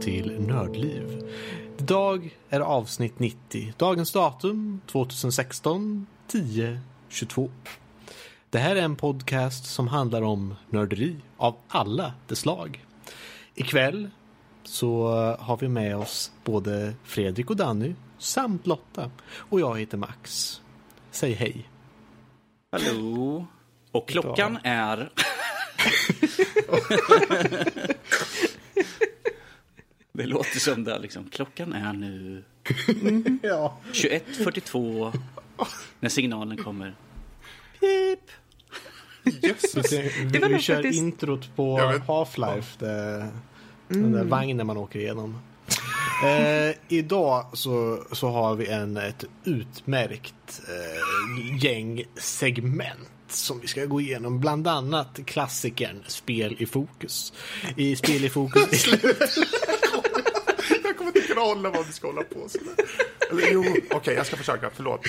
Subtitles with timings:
[0.00, 1.32] till Nördliv.
[1.78, 3.72] Idag är avsnitt 90.
[3.76, 7.50] Dagens datum 2016 10 22.
[8.50, 12.84] Det här är en podcast som handlar om nörderi av alla dess slag.
[13.54, 14.10] Ikväll
[14.64, 15.08] så
[15.40, 19.10] har vi med oss både Fredrik och Danny samt Lotta.
[19.34, 20.60] Och jag heter Max.
[21.10, 21.68] Säg hej.
[22.72, 23.46] Hallå.
[23.92, 25.12] Och klockan är...
[30.16, 31.28] det låter som det liksom.
[31.32, 32.44] Klockan är nu
[33.42, 33.78] Ja.
[33.92, 35.18] 21.42
[36.00, 36.94] när signalen kommer.
[37.80, 38.30] Pip.
[39.42, 39.92] Jösses.
[39.92, 40.08] Vi,
[40.48, 42.78] vi, kör faktiskt- introt på Half-Life.
[42.78, 43.28] Det,
[43.88, 45.38] Den där vagnen man åker igenom.
[46.24, 53.84] Eh, idag så, så har vi en, ett utmärkt eh, gäng segment som vi ska
[53.84, 54.40] gå igenom.
[54.40, 57.32] Bland annat klassikern Spel i fokus.
[57.76, 58.86] I Spel i fokus...
[61.40, 62.74] Hålla vad vi ska hålla på sådär.
[63.30, 65.06] Eller jo, okej jag ska försöka, förlåt.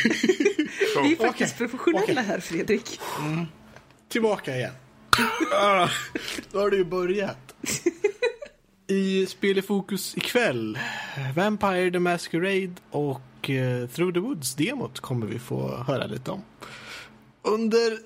[0.93, 2.23] Så, Vi är faktiskt Okej, professionella okej.
[2.23, 2.99] här, Fredrik.
[4.09, 4.73] Tillbaka igen.
[5.53, 5.89] Ah,
[6.51, 7.55] Då har du ju börjat.
[8.87, 10.79] I Spel i fokus ikväll,
[11.35, 16.41] Vampire the Masquerade och eh, Through the Woods-demot kommer vi få höra lite om.
[17.41, 17.97] Under...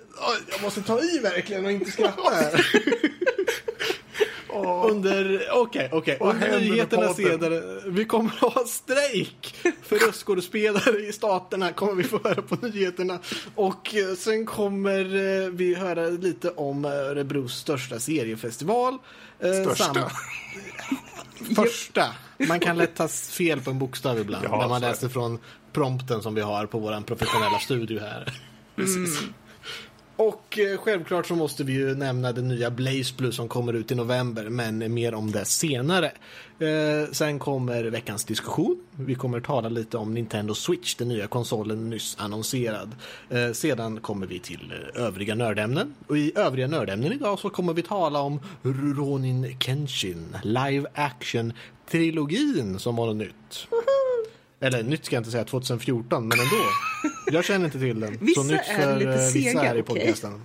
[0.52, 2.66] Jag måste ta i verkligen och inte skratta här.
[4.92, 5.42] Under...
[5.54, 6.18] Okej, okej.
[6.20, 7.62] Under händer med nyheterna senare.
[7.86, 11.72] Vi kommer att ha strejk för röstskådespelare i staterna.
[11.74, 13.20] Kommer vi få höra på nyheterna.
[13.56, 15.00] Och eh, sen kommer
[15.46, 18.98] eh, vi höra lite om Örebros största seriefestival.
[19.40, 19.84] Eh, Största?
[19.84, 20.12] samt-
[21.56, 22.06] Första.
[22.48, 24.46] Man kan lätt ta fel på en bokstav ibland.
[24.46, 25.40] Ja, när man läser från
[25.74, 28.34] prompten som vi har på vår professionella studio här.
[28.76, 29.20] precis.
[30.22, 33.92] Och eh, självklart så måste vi ju nämna den nya Blaze Blue som kommer ut
[33.92, 36.12] i november, men mer om det senare.
[36.60, 38.80] Eh, sen kommer veckans diskussion.
[38.92, 42.96] Vi kommer tala lite om Nintendo Switch, den nya konsolen nyss annonserad.
[43.30, 45.94] Eh, sedan kommer vi till eh, övriga nördämnen.
[46.08, 48.40] Och i övriga nördämnen idag så kommer vi tala om
[48.98, 53.68] Ronin Kenshin, live action-trilogin som var något nytt.
[54.64, 56.66] Eller nytt ska jag inte säga, 2014, men ändå.
[57.32, 58.18] Jag känner inte till den.
[58.18, 59.96] Vissa så nytt är för lite eh, vissa sega, här i okej.
[59.96, 60.42] podcasten.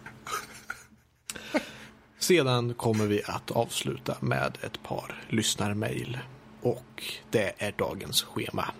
[2.18, 6.18] Sedan kommer vi att avsluta med ett par lyssnarmail.
[6.62, 8.70] Och det är dagens schema.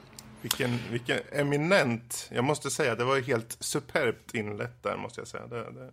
[0.43, 5.47] Vilken, vilken eminent, jag måste säga, det var helt superbt inlett där måste jag säga.
[5.47, 5.91] Det, det,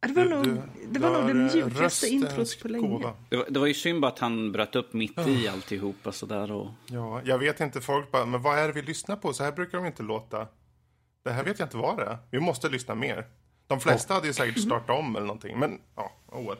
[0.00, 3.12] Det var du- nog, det var nog det mjukaste introt på länge.
[3.28, 6.52] Det var, det var ju synd bara att han bröt upp mitt i alltihopa sådär
[6.52, 6.68] och...
[6.86, 9.32] Ja, jag vet inte, folk bara, men vad är det vi lyssnar på?
[9.32, 10.46] Så här brukar de inte låta.
[11.24, 12.18] Det här vet jag inte vad det är.
[12.30, 13.26] Vi måste lyssna mer.
[13.66, 16.58] De flesta hade ju säkert startat om eller någonting, men ja, oh well.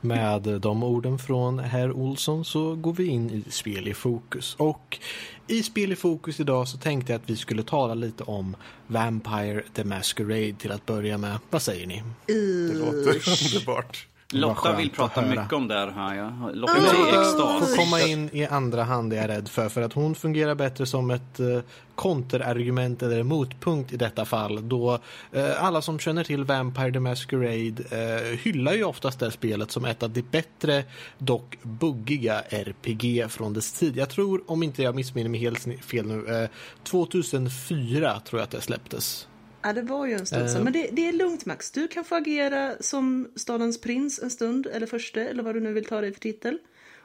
[0.00, 4.54] Med de orden från herr Olsson så går vi in i Spel i fokus.
[4.58, 4.98] Och
[5.46, 8.56] i Spel i fokus idag så tänkte jag att vi skulle tala lite om
[8.86, 11.38] Vampire the Masquerade till att börja med.
[11.50, 12.02] Vad säger ni?
[12.26, 12.98] Det låter
[13.54, 14.06] underbart.
[14.32, 16.56] Lotta vill prata mycket om det här, hör jag.
[16.56, 17.70] Lotta är i extas.
[17.70, 19.68] får komma in i andra hand är jag rädd för.
[19.68, 21.60] För att hon fungerar bättre som ett eh,
[21.94, 24.68] konterargument eller motpunkt i detta fall.
[24.68, 24.98] Då
[25.32, 29.70] eh, alla som känner till Vampire the Masquerade eh, hyllar ju oftast det här spelet
[29.70, 30.84] som ett av de bättre,
[31.18, 33.96] dock buggiga RPG från dess tid.
[33.96, 36.48] Jag tror, om inte jag missminner mig helt fel nu, eh,
[36.84, 39.26] 2004 tror jag att det släpptes.
[39.62, 40.48] Ja, det var ju en stund Eh.
[40.52, 40.64] sedan.
[40.64, 41.70] Men det, det är lugnt Max.
[41.70, 45.72] Du kan få agera som stadens prins en stund, eller förste, eller vad du nu
[45.72, 46.58] vill ta dig för titel.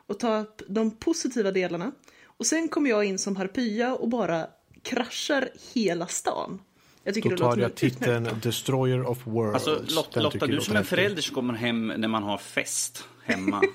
[0.07, 1.91] Och ta upp de positiva delarna.
[2.25, 4.47] Och sen kommer jag in som harpya och bara
[4.83, 6.61] kraschar hela stan.
[7.03, 8.25] Jag tycker Då det tar låter jag helt utmärkt.
[8.25, 9.53] titeln Destroyer of Worlds.
[9.67, 12.37] Alltså Lotta, Den Lotta du jag som en förälder som kommer hem när man har
[12.37, 13.61] fest hemma.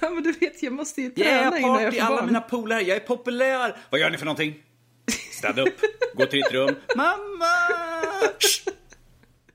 [0.00, 2.26] Ja, men du vet, jag måste ju träna Yeah, innan jag får alla barn.
[2.26, 3.76] mina polare, jag är populär!
[3.90, 4.62] Vad gör ni för någonting?
[5.36, 5.80] Städa upp,
[6.14, 6.74] gå till ditt rum.
[6.96, 7.52] Mamma!
[8.38, 8.68] Shh.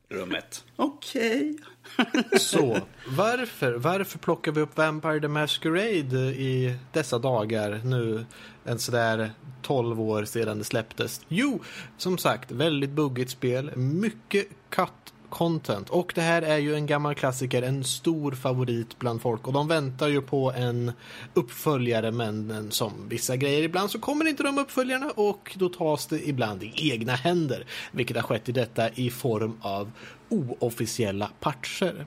[0.10, 0.63] Rummet.
[0.75, 1.57] Okej.
[2.39, 8.25] Så, varför, varför plockar vi upp Vampire the Masquerade i dessa dagar nu?
[8.63, 9.31] En sådär
[9.62, 11.22] 12 år sedan det släpptes.
[11.28, 11.60] Jo,
[11.98, 13.72] som sagt, väldigt buggigt spel.
[13.75, 15.89] Mycket cut content.
[15.89, 19.48] Och det här är ju en gammal klassiker, en stor favorit bland folk.
[19.48, 20.92] Och de väntar ju på en
[21.33, 26.28] uppföljare, men som vissa grejer, ibland så kommer inte de uppföljarna och då tas det
[26.30, 27.66] ibland i egna händer.
[27.92, 29.92] Vilket har skett i detta i form av
[30.30, 32.06] oofficiella patcher.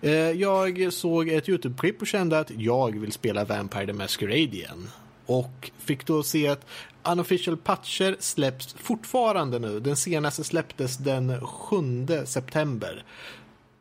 [0.00, 4.88] Eh, jag såg ett YouTube-klipp och kände att jag vill spela Vampire the Masquerade igen.
[5.26, 6.66] Och fick då se att
[7.02, 9.80] unofficial patcher släpps fortfarande nu.
[9.80, 11.76] Den senaste släpptes den 7
[12.24, 13.04] september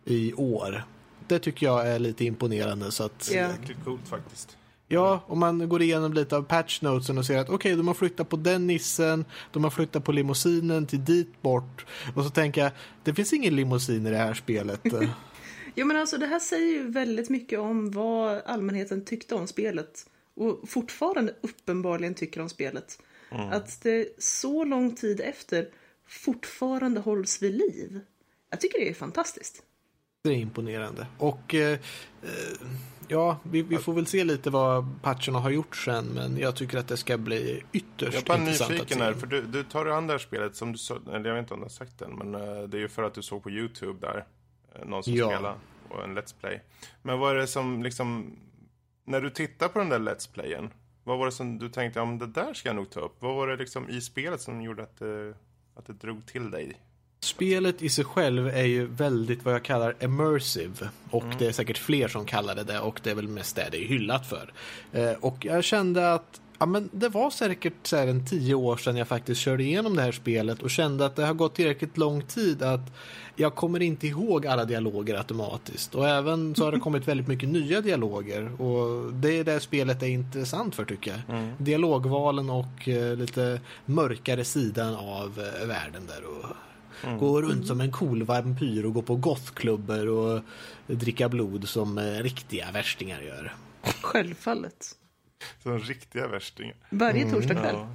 [0.06, 0.84] i år.
[1.28, 2.92] det tycker jag är lite imponerande.
[2.92, 3.38] Så att, Ja.
[3.50, 4.58] Jäkligt coolt faktiskt.
[4.88, 8.30] Ja, om man går igenom lite av patchnotesen och ser att okej, de har flyttat
[8.30, 11.86] på den nissen, de har flyttat på limousinen till dit bort.
[12.16, 12.72] Och så tänker jag,
[13.04, 14.82] det finns ingen limousin i det här spelet.
[15.78, 20.06] Jo men alltså det här säger ju väldigt mycket om vad allmänheten tyckte om spelet.
[20.36, 23.00] Och fortfarande uppenbarligen tycker om spelet.
[23.30, 25.70] Att det så lång tid efter
[26.08, 28.00] fortfarande hålls vid liv.
[28.50, 29.64] Jag tycker det är fantastiskt.
[30.24, 31.08] Det är imponerande.
[31.18, 31.72] Och eh,
[32.24, 32.68] eh,
[33.08, 36.78] ja, vi, vi får väl se lite vad patcherna har gjort sen, men jag tycker
[36.78, 39.86] att det ska bli ytterst Jag är bara intressant nyfiken här, för du, du tar
[39.86, 42.12] det andra spelet som du sa, eller jag vet inte om du har sagt den,
[42.18, 44.26] men eh, det är ju för att du såg på YouTube där,
[44.76, 45.28] eh, någon som Ja.
[45.30, 45.56] spelar
[45.90, 46.62] och en Let's Play.
[47.02, 48.36] Men vad är det som liksom,
[49.06, 50.74] när du tittar på den där Let's Playen,
[51.04, 53.16] vad var det som du tänkte, ja men det där ska jag nog ta upp.
[53.20, 55.34] Vad var det liksom i spelet som gjorde att det,
[55.76, 56.82] att det drog till dig?
[57.26, 60.90] Spelet i sig själv är ju väldigt vad jag kallar immersive.
[61.10, 63.68] Och det är säkert fler som kallar det det och det är väl mest det
[63.72, 64.54] det är hyllat för.
[64.92, 68.78] Eh, och jag kände att ja, men det var säkert så här en tio år
[68.78, 71.98] sedan jag faktiskt körde igenom det här spelet och kände att det har gått tillräckligt
[71.98, 72.92] lång tid att
[73.36, 75.96] jag kommer inte ihåg alla dialoger automatiskt.
[75.96, 80.04] Och även så har det kommit väldigt mycket nya dialoger och det är det spelet
[80.04, 81.48] är intressant för tycker jag.
[81.58, 86.24] Dialogvalen och eh, lite mörkare sidan av eh, världen där.
[86.26, 86.56] Och
[87.20, 90.42] Gå runt som en cool vampyr och gå på gothklubbor och
[90.88, 93.54] dricka blod som eh, riktiga värstingar gör.
[94.02, 94.96] Självfallet.
[95.64, 96.76] Som riktiga värstingar.
[96.90, 97.76] Varje torsdag kväll.
[97.76, 97.88] Ja.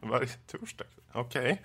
[0.00, 0.84] Varje torsdag?
[1.12, 1.50] Okej.
[1.50, 1.56] Eh,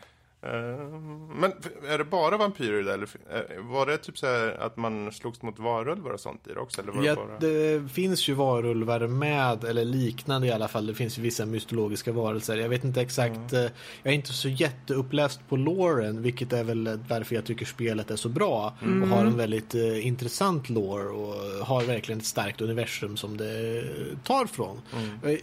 [1.35, 1.51] men
[1.87, 2.93] är det bara vampyrer där?
[2.93, 6.53] Eller eh, var det typ så här att man slogs mot varulvar och sånt i
[6.53, 6.81] det också?
[6.81, 7.39] Eller var det Ja, bara...
[7.39, 10.87] det finns ju varulvar med, eller liknande i alla fall.
[10.87, 12.57] Det finns ju vissa mytologiska varelser.
[12.57, 13.53] Jag vet inte exakt.
[13.53, 13.71] eh, Jag
[14.03, 18.29] är inte så jätteuppläst på loren, vilket är väl varför jag tycker spelet är så
[18.29, 18.73] bra.
[19.01, 23.83] Och har en väldigt eh, intressant lore och har verkligen ett starkt universum som det
[24.23, 24.81] tar från.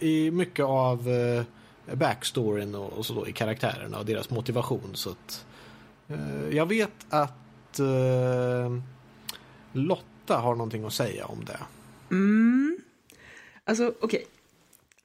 [0.01, 1.43] I mycket av eh,
[1.95, 4.91] backstoryn och, och så då i karaktärerna och deras motivation.
[4.93, 5.45] Så att,
[6.07, 8.77] eh, jag vet att eh,
[9.73, 11.59] Lotta har någonting att säga om det.
[12.11, 12.79] Mm.
[13.63, 14.27] Alltså, okej.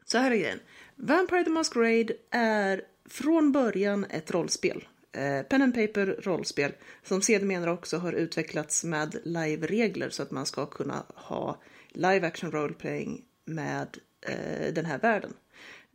[0.05, 0.61] Så här är grejen.
[0.97, 4.85] Vampire the Masquerade är från början ett rollspel.
[5.13, 6.73] Eh, pen and paper rollspel
[7.03, 11.59] som sedermera också har utvecklats med live-regler så att man ska kunna ha
[11.89, 15.35] live action role-playing med eh, den här världen.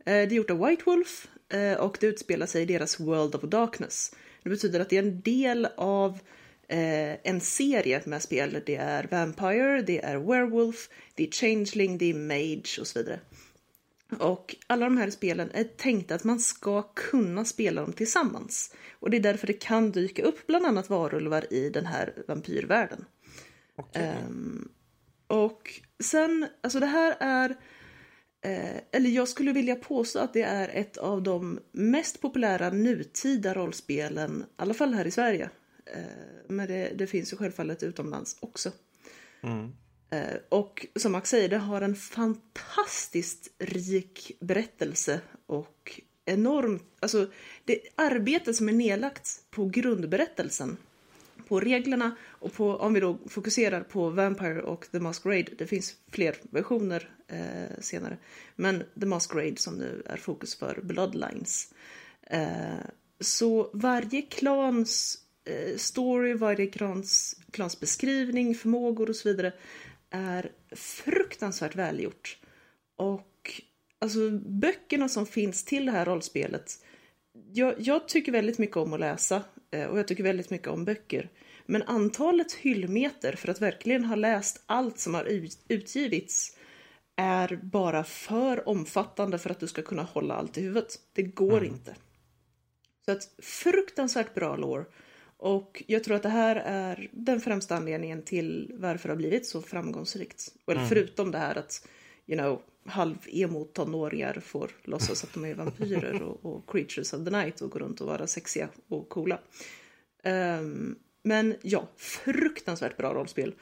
[0.04, 3.34] Eh, det är gjort av White Wolf eh, och det utspelar sig i deras World
[3.34, 4.14] of Darkness.
[4.42, 6.18] Det betyder att det är en del av
[6.68, 8.62] eh, en serie med spel.
[8.66, 13.20] Det är Vampire, det är Werewolf, det är Changeling, det är Mage och så vidare.
[14.18, 18.74] Och alla de här spelen är tänkta att man ska kunna spela dem tillsammans.
[18.92, 23.04] Och det är därför det kan dyka upp bland annat varulvar i den här vampyrvärlden.
[23.92, 24.68] Ehm,
[25.26, 27.56] och sen, alltså det här är,
[28.42, 33.54] eh, eller jag skulle vilja påstå att det är ett av de mest populära nutida
[33.54, 35.50] rollspelen, i alla fall här i Sverige.
[35.86, 36.00] Eh,
[36.48, 38.72] men det, det finns ju självfallet utomlands också.
[40.10, 47.30] Eh, och som Max säger, det har en fantastiskt rik berättelse och enormt, alltså
[47.64, 50.76] det arbetet som är nedlagt på grundberättelsen,
[51.50, 55.94] på reglerna och på, om vi då fokuserar på Vampire och The Masquerade, det finns
[56.10, 58.18] fler versioner eh, senare,
[58.56, 61.74] men The Masquerade som nu är fokus för Bloodlines.
[62.22, 62.84] Eh,
[63.20, 69.52] så varje klans eh, story, varje klans, klans beskrivning, förmågor och så vidare
[70.10, 72.38] är fruktansvärt välgjort.
[72.96, 73.62] Och
[73.98, 76.84] alltså böckerna som finns till det här rollspelet.
[77.52, 79.42] Jag, jag tycker väldigt mycket om att läsa
[79.90, 81.30] och jag tycker väldigt mycket om böcker.
[81.66, 86.56] Men antalet hyllmeter för att verkligen ha läst allt som har ut- utgivits
[87.16, 90.94] är bara för omfattande för att du ska kunna hålla allt i huvudet.
[91.12, 91.96] Det går inte.
[93.04, 94.84] Så att fruktansvärt bra lore.
[95.36, 99.46] Och jag tror att det här är den främsta anledningen till varför det har blivit
[99.46, 100.54] så framgångsrikt.
[100.66, 101.88] Eller förutom det här att,
[102.26, 107.60] you know, halv-emo-tonåringar får låtsas att de är vampyrer och, och creatures of the night
[107.60, 109.38] och går runt och vara sexiga och coola.
[110.22, 113.54] Ehm, men ja, fruktansvärt bra rollspel.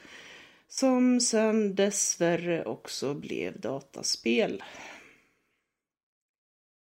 [0.69, 4.63] Som sen dessvärre också blev dataspel.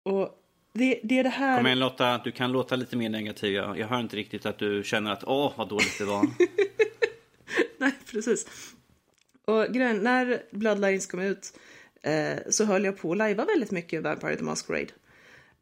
[0.03, 0.39] Och
[0.73, 1.57] det, det är det här...
[1.57, 3.53] Kom igen Lotta, du kan låta lite mer negativ.
[3.53, 6.27] Jag, jag hör inte riktigt att du känner att åh vad dåligt det var.
[7.77, 8.47] Nej, precis.
[9.45, 11.53] Och grejen, när Bloodlines kom ut
[12.03, 14.91] eh, så höll jag på att lajva väldigt mycket Vampire the Masquerade.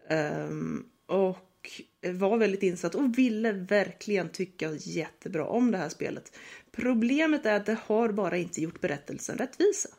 [0.10, 1.82] Um, och
[2.14, 6.38] var väldigt insatt och ville verkligen tycka jättebra om det här spelet.
[6.72, 9.90] Problemet är att det har bara inte gjort berättelsen rättvisa.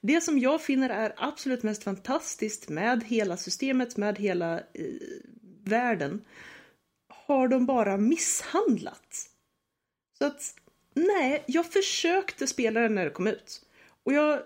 [0.00, 4.84] Det som jag finner är absolut mest fantastiskt med hela systemet, med hela eh,
[5.64, 6.24] världen,
[7.08, 9.28] har de bara misshandlat.
[10.18, 10.54] Så att,
[10.94, 13.62] nej, jag försökte spela den när det kom ut.
[14.04, 14.42] Och jag,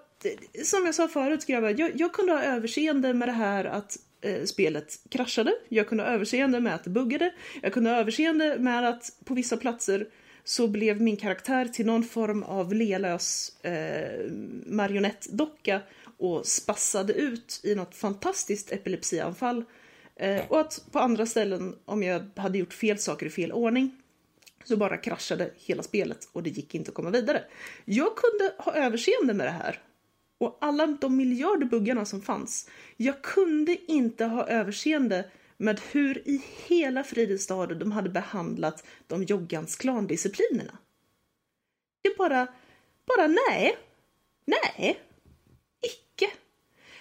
[0.64, 4.44] som jag sa förut grabbar, jag, jag kunde ha överseende med det här att eh,
[4.44, 5.54] spelet kraschade.
[5.68, 7.32] Jag kunde ha överseende med att det buggade.
[7.62, 10.06] Jag kunde ha överseende med att på vissa platser
[10.44, 14.30] så blev min karaktär till någon form av lelös eh,
[14.66, 15.80] marionettdocka
[16.18, 19.64] och spassade ut i något fantastiskt epilepsianfall.
[20.16, 24.02] Eh, och att på andra ställen, om jag hade gjort fel saker i fel ordning,
[24.64, 27.44] så bara kraschade hela spelet och det gick inte att komma vidare.
[27.84, 29.80] Jag kunde ha överseende med det här.
[30.42, 32.70] Och alla de miljarder buggarna som fanns.
[32.96, 39.76] Jag kunde inte ha överseende med hur i hela Fridestad de hade behandlat de joggans
[39.76, 40.78] klandisciplinerna.
[42.02, 42.46] Det bara,
[43.06, 43.76] bara nej.
[44.44, 45.00] Nej.
[45.82, 46.30] Icke.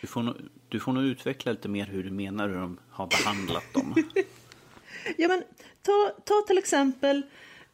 [0.01, 0.35] Du får, nog,
[0.69, 3.95] du får nog utveckla lite mer hur du menar hur de har behandlat dem.
[5.17, 5.43] ja, men
[5.81, 7.21] ta, ta till exempel,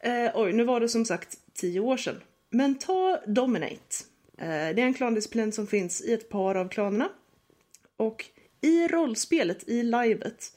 [0.00, 2.20] eh, oj, nu var det som sagt tio år sedan.
[2.50, 4.04] Men ta Dominate.
[4.38, 7.08] Eh, det är en klandisciplin som finns i ett par av klanerna.
[7.96, 8.24] Och
[8.60, 10.52] i rollspelet, i livet,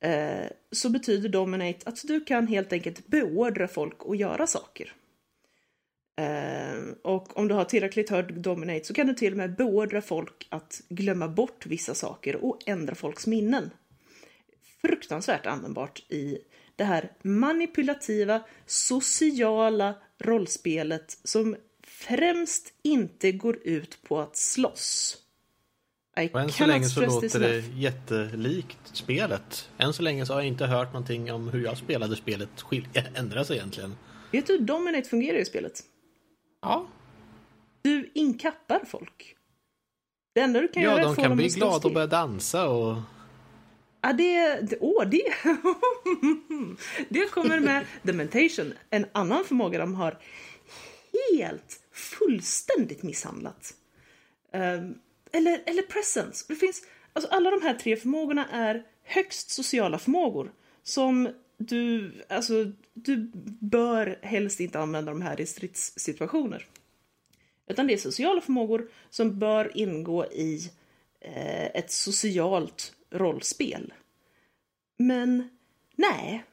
[0.00, 4.92] eh, så betyder Dominate att du kan helt enkelt beordra folk att göra saker.
[6.20, 10.02] Eh, och om du har tillräckligt hög Dominate så kan du till och med beordra
[10.02, 13.70] folk att glömma bort vissa saker och ändra folks minnen.
[14.82, 16.38] Fruktansvärt användbart i
[16.76, 21.56] det här manipulativa, sociala rollspelet som
[22.00, 25.16] främst inte går ut på att slåss.
[26.20, 29.68] I och än så länge så låter det jättelikt spelet.
[29.78, 32.48] Än så länge så har jag inte hört någonting om hur jag spelade spelet
[33.14, 33.96] ändras egentligen.
[34.32, 35.80] Vet du hur Dominate fungerar i spelet?
[36.62, 36.86] Ja.
[37.82, 39.36] Du inkappar folk.
[40.34, 41.88] Det enda du kan ja, göra är att få dem Ja, de kan bli glada
[41.88, 42.96] och börja dansa och...
[44.00, 44.60] Ja, det...
[44.60, 45.22] det åh, det...
[47.08, 48.72] det kommer med Dementation.
[48.90, 50.18] En annan förmåga de har
[51.32, 53.74] helt, fullständigt misshandlat.
[54.52, 54.94] Ehm,
[55.32, 56.44] eller, eller presence.
[56.48, 56.82] Det finns,
[57.12, 63.30] alltså alla de här tre förmågorna är högst sociala förmågor som du, alltså, du
[63.60, 66.66] bör helst inte använda de här i stridssituationer.
[67.66, 70.70] Utan det är sociala förmågor som bör ingå i
[71.20, 73.92] eh, ett socialt rollspel.
[74.98, 75.48] Men
[75.96, 76.44] nej,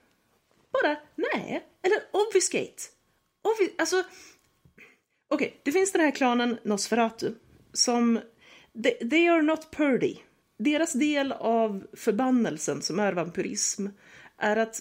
[0.71, 1.65] bara nej.
[1.81, 2.83] Eller obfuscate.
[3.41, 4.03] Obvi alltså,
[5.27, 7.33] okej, okay, det finns den här klanen Nosferatu
[7.73, 8.19] som
[8.83, 10.15] they, they are not purdy.
[10.59, 13.87] Deras del av förbannelsen som är vampyrism
[14.37, 14.79] är att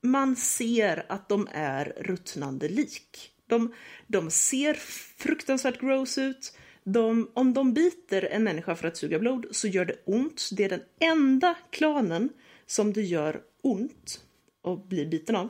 [0.00, 3.30] man ser att de är ruttnande lik.
[3.46, 3.74] De,
[4.06, 4.74] de ser
[5.18, 6.56] fruktansvärt gross ut.
[6.84, 10.50] De, om de biter en människa för att suga blod så gör det ont.
[10.52, 12.28] Det är den enda klanen
[12.66, 14.24] som det gör ont
[14.62, 15.48] att bli biten av.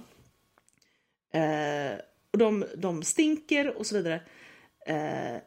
[1.32, 1.98] Eh,
[2.34, 4.20] och de, de stinker och så vidare.
[4.86, 5.42] Eh,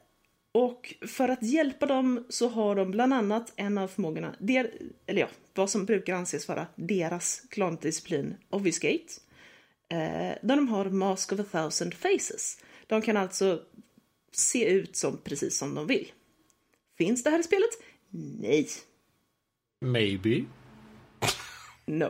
[0.51, 4.71] och för att hjälpa dem så har de bland annat en av förmågorna, der,
[5.05, 9.13] eller ja, vad som brukar anses vara deras klandisciplin, Obfuscate.
[9.89, 12.63] Eh, där de har Mask of a thousand faces.
[12.87, 13.61] De kan alltså
[14.31, 16.11] se ut som precis som de vill.
[16.97, 17.69] Finns det här i spelet?
[18.39, 18.67] Nej.
[19.81, 20.45] Maybe.
[21.85, 22.09] No.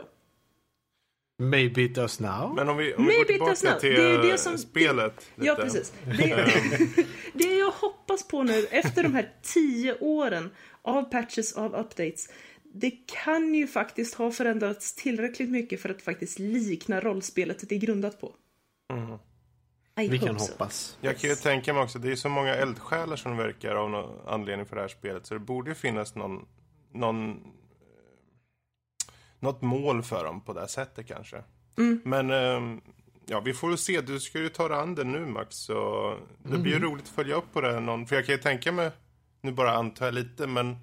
[1.40, 2.54] Maybe it does now.
[2.56, 5.32] Men om vi, om vi går tillbaka till det det som, spelet.
[5.36, 5.94] Det, ja, precis.
[6.18, 10.50] Det, det jag hoppas på nu efter de här tio åren
[10.82, 12.30] av patches, av updates.
[12.64, 12.92] Det
[13.24, 18.22] kan ju faktiskt ha förändrats tillräckligt mycket för att faktiskt likna rollspelet det är grundat
[18.22, 18.34] på.
[18.94, 19.18] Mm.
[19.96, 20.52] Vi kan so.
[20.52, 20.98] hoppas.
[21.02, 24.28] Jag kan ju tänka mig också, det är så många eldsjälar som verkar av någon
[24.28, 25.26] anledning för det här spelet.
[25.26, 26.46] Så det borde ju finnas någon,
[26.94, 27.40] någon
[29.40, 31.44] något mål för dem på det sättet kanske.
[31.78, 32.02] Mm.
[32.06, 32.82] Men ehm,
[33.26, 34.02] ja, vi får se.
[34.02, 35.56] Du ska ju ta dig an det nu Max.
[35.56, 36.14] Så
[36.44, 36.62] det mm.
[36.62, 37.80] blir ju roligt att följa upp på det.
[37.80, 38.92] Någon, för jag kan ju tänka mig,
[39.42, 40.78] nu bara antar jag lite, men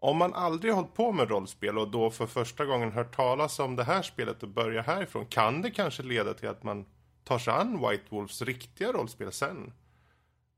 [0.00, 3.76] om man aldrig hållit på med rollspel och då för första gången hört talas om
[3.76, 5.26] det här spelet och börjar härifrån.
[5.26, 6.84] Kan det kanske leda till att man
[7.24, 9.72] tar sig an White Wolves riktiga rollspel sen?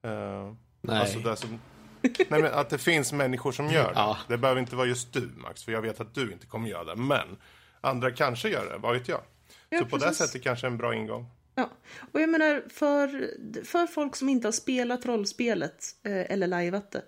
[0.07, 1.01] Uh, Nej.
[1.01, 1.61] Alltså det som
[2.03, 3.93] Nej, men att det finns människor som gör det.
[3.95, 4.19] Ja.
[4.29, 6.85] Det behöver inte vara just du, Max, för jag vet att du inte kommer göra
[6.85, 6.97] det.
[6.97, 7.37] Men
[7.81, 9.21] andra kanske gör det, vad vet jag?
[9.69, 11.27] Ja, så på det sättet kanske en bra ingång.
[11.55, 11.71] Ja,
[12.13, 13.31] och jag menar för,
[13.65, 17.03] för folk som inte har spelat rollspelet eh, eller lajvat det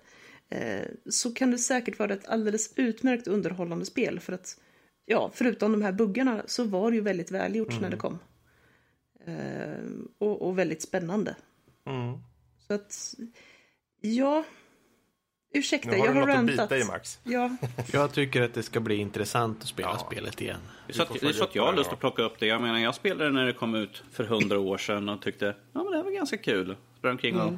[0.49, 4.57] eh, så kan det säkert vara ett alldeles utmärkt underhållande spel för att
[5.05, 8.19] ja, förutom de här buggarna så var det ju väldigt välgjort när det kom.
[9.25, 9.83] Eh,
[10.17, 11.35] och, och väldigt spännande.
[11.85, 12.17] Mm.
[12.67, 13.15] Så att,
[14.01, 14.43] ja.
[15.53, 16.69] Ursäkta, Nu har jag har något att rantat.
[16.69, 17.19] bita i Max.
[17.23, 17.57] Ja,
[17.91, 19.97] Jag tycker att det ska bli intressant att spela Ja.
[20.11, 20.59] spelet igen.
[20.87, 22.39] Det är så, att, det är så att jag har lust det att plocka upp
[22.39, 22.45] det.
[22.45, 25.83] Jag menar, jag spelade när det kom ut för hundra år sedan och tyckte ja,
[25.83, 26.75] men det här var ganska kul.
[26.97, 27.53] Sprang omkring och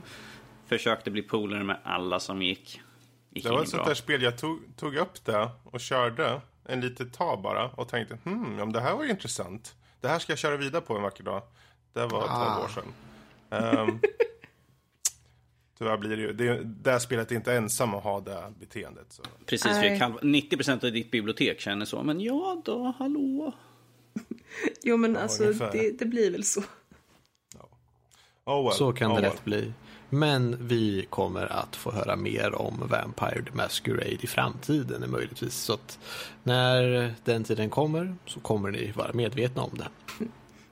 [0.68, 2.82] försökte bli polare med alla som gick.
[3.30, 6.82] gick Det var ett sånt där spel, jag tog, tog upp det och körde en
[6.82, 9.76] litet tag bara och tänkte hmm, ja, men det här var ju intressant.
[10.02, 11.42] Det här ska jag köra vidare på en vacker dag.
[11.94, 12.64] Det var 12 Ah.
[12.64, 12.94] år sedan.
[13.80, 14.00] Um,
[15.78, 19.06] tyvärr blir det ju, det, det här spelet är inte ensam att ha det beteendet.
[19.10, 19.24] Så.
[19.46, 19.80] Precis.
[19.80, 20.02] Fredrik.
[20.02, 22.04] Halv- 90% av ditt bibliotek känner så.
[22.04, 23.54] Men ja då, hallå.
[24.84, 25.72] jo men alltså ungefär.
[25.72, 26.64] det, det blir väl så.
[28.46, 29.32] Oh well, Så kan oh det well.
[29.32, 29.74] lätt bli.
[30.10, 35.56] Men vi kommer att få höra mer om Vampire the Masquerade i framtiden möjligtvis.
[35.56, 36.00] Så att
[36.44, 39.88] när den tiden kommer så kommer ni vara medvetna om det.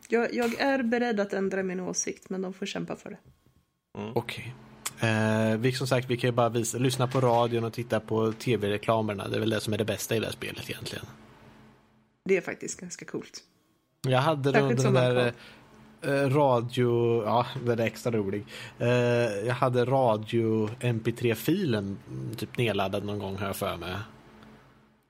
[0.10, 3.18] Jag, jag är beredd att ändra min åsikt, men de får kämpa för det.
[4.14, 4.54] Okej.
[5.04, 8.32] Eh, vi, som sagt, vi kan ju bara visa, lyssna på radion och titta på
[8.32, 9.28] tv-reklamerna.
[9.28, 11.06] Det är väl det som är det bästa i det här spelet egentligen.
[12.26, 13.40] Det är faktiskt ganska coolt.
[14.08, 15.34] Jag hade den, Särskilt den man där
[16.02, 17.24] eh, radio...
[17.26, 18.46] Ja, den är extra rolig.
[18.80, 18.90] Eh,
[19.48, 23.96] jag hade radio MP3-filen mm, typ nedladdad någon gång här för mig.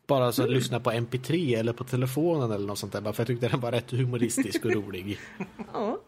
[0.07, 3.01] Bara så att lyssna på MP3 eller på telefonen eller något sånt där.
[3.01, 5.19] För jag tyckte den var rätt humoristisk och rolig.
[5.73, 5.99] Ja,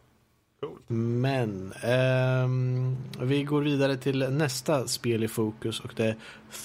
[0.59, 0.83] Coolt.
[0.88, 6.15] Men ehm, vi går vidare till nästa spel i fokus och det är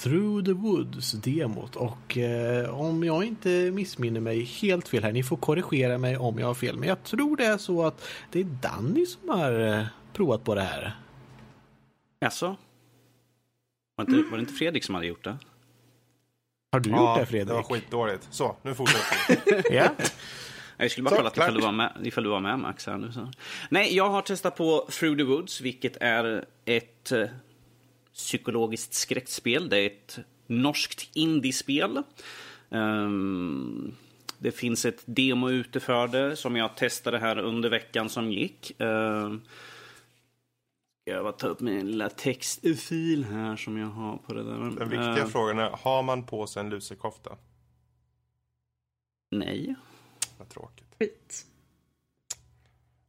[0.02, 1.76] Through the Woods-demot.
[1.76, 6.38] Och eh, om jag inte missminner mig helt fel här, ni får korrigera mig om
[6.38, 9.60] jag har fel, men jag tror det är så att det är Danny som har
[9.78, 10.96] eh, provat på det här.
[12.20, 12.56] Jaså?
[13.96, 15.36] Var det, inte, var det inte Fredrik som hade gjort det?
[16.72, 17.82] Har du Ja, gjort det det var Fredrik?
[17.82, 18.28] skitdåligt.
[18.30, 19.76] Så, nu fortsätter vi.
[19.76, 19.88] ja.
[20.80, 22.86] Jag skulle bara kolla ifall du, var med, ifall du var med Max.
[22.86, 23.28] Här nu, så.
[23.70, 27.28] Nej, jag har testat på Through the Woods, vilket är ett eh,
[28.14, 29.68] psykologiskt skräckspel.
[29.68, 32.02] Det är ett norskt indiespel.
[32.70, 33.94] Ehm,
[34.38, 38.72] det finns ett demo ute för det som jag testade här under veckan som gick.
[38.78, 39.42] Um,
[41.02, 44.58] ska jag bara ta upp min lilla textfil här som jag har på det där.
[44.58, 47.36] Den viktiga Ehm, frågan är, har man på sig en lusekofta?
[49.30, 49.74] Nej.
[50.52, 50.86] Tråkigt.
[50.98, 51.46] skit.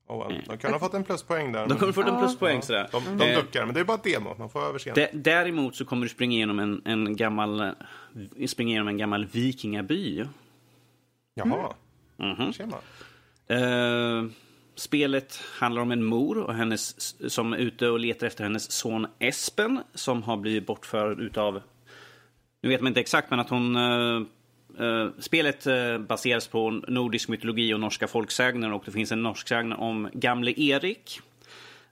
[0.07, 0.41] Oh, well.
[0.47, 1.67] De kan ha fått en pluspoäng där.
[1.67, 2.19] Då kommer du få en Ja.
[2.19, 2.89] pluspoäng sådär.
[2.91, 4.35] De, de Eh, duckar, men det är bara ett demo.
[4.39, 5.01] Man får överseende.
[5.01, 9.25] Dä- Däremot så kommer du springa igenom en, en gammal eh, springa igenom en gammal
[9.25, 10.25] vikingaby.
[11.33, 11.73] Jaha,
[12.17, 12.53] Mhm.
[12.53, 12.77] tjena.
[13.47, 14.25] Eh,
[14.75, 19.07] spelet handlar om en mor och hennes, som är ute och letar efter hennes son
[19.19, 21.61] Espen som har blivit bortförd utav...
[22.61, 23.75] Nu vet man inte exakt, men att hon...
[23.75, 24.21] eh,
[24.79, 29.47] Eh, spelet eh, baseras på nordisk mytologi och norska folksägner och det finns en norsk
[29.47, 31.19] sägn om gamle Erik.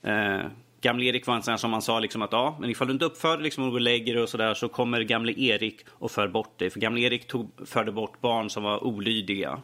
[0.01, 0.39] Eh,
[0.81, 2.93] gamle Erik var en sån här som man sa liksom att ja, men ifall du
[2.93, 5.85] inte uppför dig liksom och går och lägger dig och sådär så kommer gamle Erik
[5.89, 6.69] och för bort dig.
[6.69, 9.61] För gamle Erik tog, förde bort barn som var olydiga.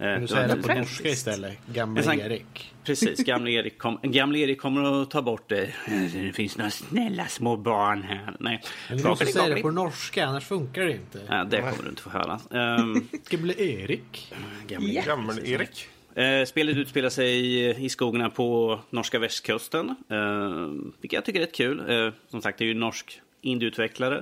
[0.00, 1.58] Eh, Du det var säger det på norska istället.
[1.74, 2.74] Gamle En sån- Erik.
[2.84, 5.74] Precis, gamle Erik, kom, gamle Erik kommer att ta bort det.
[6.12, 8.36] Det finns några snälla små barn här.
[8.40, 11.20] Nej, Men du måste säga det på norska, annars funkar det inte.
[11.28, 12.40] Ja, det kommer du inte få höra.
[12.80, 14.32] Um, Gamle Erik.
[14.68, 15.02] gamle Ja.
[15.06, 15.86] Gammel-Erik.
[16.14, 19.88] Eh, spelet utspelar sig i, i skogarna på norska västkusten.
[20.10, 20.66] Eh,
[21.00, 21.90] vilket jag tycker är rätt kul.
[21.90, 24.16] Eh, som sagt, det är ju norsk indieutvecklare.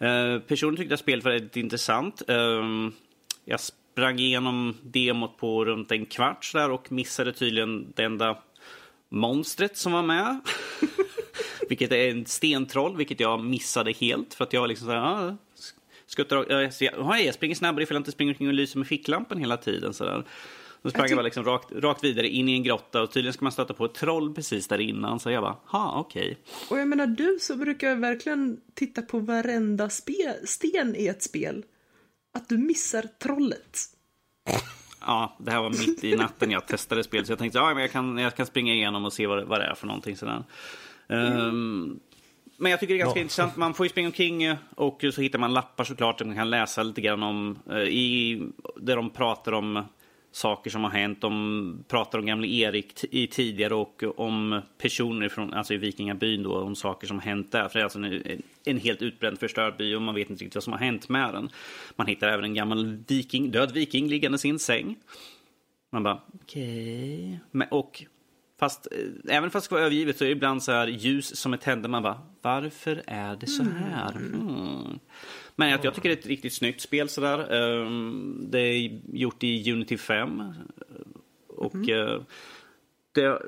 [0.00, 2.22] Eh, personligen tyckte jag spelet var väldigt intressant.
[2.28, 2.36] Eh,
[3.44, 3.60] jag
[3.92, 8.38] sprang igenom demot på runt en kvart där och missade tydligen det enda
[9.08, 10.40] monstret som var med.
[11.68, 14.34] vilket är en stentroll, vilket jag missade helt.
[14.34, 15.36] För att jag liksom så här, ah,
[16.06, 19.38] skuttar, jag, jag, jag springer snabbare ifall jag inte springer omkring och lyser med ficklampan
[19.38, 19.92] hela tiden.
[19.94, 20.24] Så där.
[20.82, 23.44] Då sprang jag bara liksom rakt, rakt vidare in i en grotta och tydligen ska
[23.44, 25.20] man stöta på ett troll precis där innan.
[25.20, 26.38] Så jag bara, ha okej.
[26.70, 31.64] Och jag menar, du så brukar verkligen titta på varenda spe- sten i ett spel.
[32.34, 33.78] Att du missar trollet.
[35.00, 37.26] Ja, det här var mitt i natten jag testade spelet.
[37.26, 39.44] Så jag tänkte, ja men jag kan, jag kan springa igenom och se vad, det-
[39.44, 40.44] vad det är för någonting sådär.
[41.08, 42.00] Ehm,
[42.56, 43.22] men jag tycker det är ganska Ja.
[43.22, 43.56] intressant.
[43.56, 46.18] Man får ju springa omkring och så hittar man lappar såklart.
[46.18, 48.42] Där man kan läsa lite grann om, eh, i,
[48.76, 49.84] där de pratar om
[50.32, 51.20] saker som har hänt.
[51.20, 56.58] De pratar om gamle Erik i tidigare och om personer från, alltså i vikingabyn då,
[56.58, 57.68] om saker som har hänt där.
[57.68, 60.54] För det är alltså en, en helt utbränd förstörd by och man vet inte riktigt
[60.56, 61.48] vad som har hänt med den.
[61.96, 64.96] Man hittar även en gammal viking, död viking liggande i sin säng.
[65.92, 67.40] Man bara, okej.
[67.50, 68.04] Men Och
[68.60, 71.36] fast, eh, även fast det ska vara övergivet så är det ibland så här ljus
[71.36, 71.88] som är tända.
[71.88, 74.16] Man bara, varför är det så här?
[74.16, 74.98] Mm.
[75.56, 77.52] Men jag, jag tycker det är ett riktigt snyggt spel sådär.
[77.52, 80.42] Ehm, det är gjort i Unity 5.
[81.48, 82.20] Och eh,
[83.12, 83.38] det,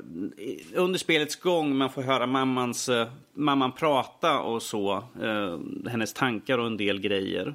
[0.74, 5.04] under spelets gång man får höra mammans, eh, mamman prata och så.
[5.22, 5.58] eh,
[5.90, 7.54] hennes tankar och en del grejer.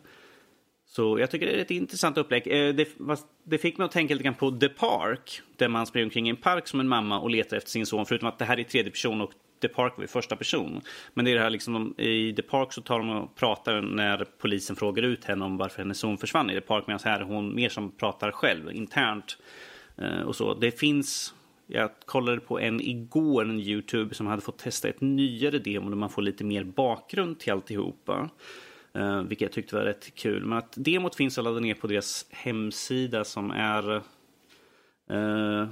[0.86, 2.44] Så jag tycker det är ett intressant upplägg.
[2.76, 2.88] Det,
[3.44, 6.30] det fick mig att tänka lite grann på The Park, där man springer omkring i
[6.30, 8.06] en park som en mamma och letar efter sin son.
[8.06, 9.32] Förutom att det här är tredje person och
[9.62, 10.82] The Park var i första person.
[11.14, 14.26] Men det är det här liksom, i The Park så tar de och pratar när
[14.38, 16.84] polisen frågar ut henne om varför hennes son försvann i The Park.
[16.88, 19.38] Medan här är hon mer som pratar själv, internt.
[19.98, 20.54] eh, Och så.
[20.54, 21.34] Det finns
[21.72, 25.98] jag kollade på en igår, en Youtube, som hade fått testa ett nyare demo där
[25.98, 28.30] man får lite mer bakgrund till alltihopa.
[28.98, 30.46] Uh, vilket jag tyckte var rätt kul.
[30.46, 33.96] Men att demot finns att ladda ner på deras hemsida som är...
[35.10, 35.68] eh,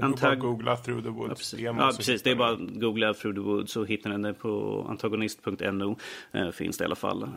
[0.00, 1.28] bara Antag- att googla Through the Woods.
[1.28, 1.60] Ja, precis.
[1.60, 2.22] Ja, så precis.
[2.22, 2.68] Det är bara den.
[2.68, 5.98] att googla Through the Woods och hittar den där på antagonist.no.
[6.32, 7.22] Eh, finns det i alla fall.
[7.22, 7.28] Eh,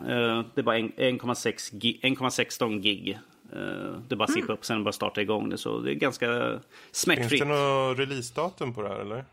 [0.54, 3.18] det är bara en- 1,6 gi- 1,16 gig.
[3.52, 3.58] Eh,
[4.08, 5.58] det är bara att zippa upp sen bara starta igång det.
[5.58, 7.40] Så det är ganska Finns smärtfritt.
[7.40, 9.24] det något releasedatum på det här eller?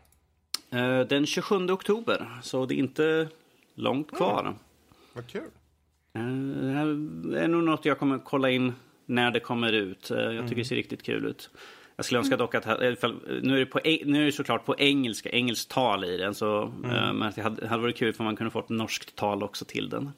[1.00, 3.28] Eh, den 27 oktober, så det är inte
[3.74, 4.54] långt kvar.
[5.14, 5.42] Vad kul.
[6.14, 6.22] Eh,
[6.62, 6.86] det här
[7.36, 8.72] är nog något jag kommer kolla in
[9.06, 10.10] när det kommer ut.
[10.10, 11.50] Eh, jag tycker det ser riktigt kul ut.
[11.96, 15.30] Jag skulle önska dock att, nu är det, på, nu är det såklart på engelska,
[15.30, 16.34] engelskt tal i den.
[16.34, 19.64] Så, eh, Men det hade, hade varit kul om man kunde fått norskt tal också
[19.64, 20.10] till den.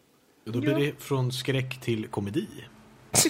[0.44, 2.46] Då blir det från skräck till komedi.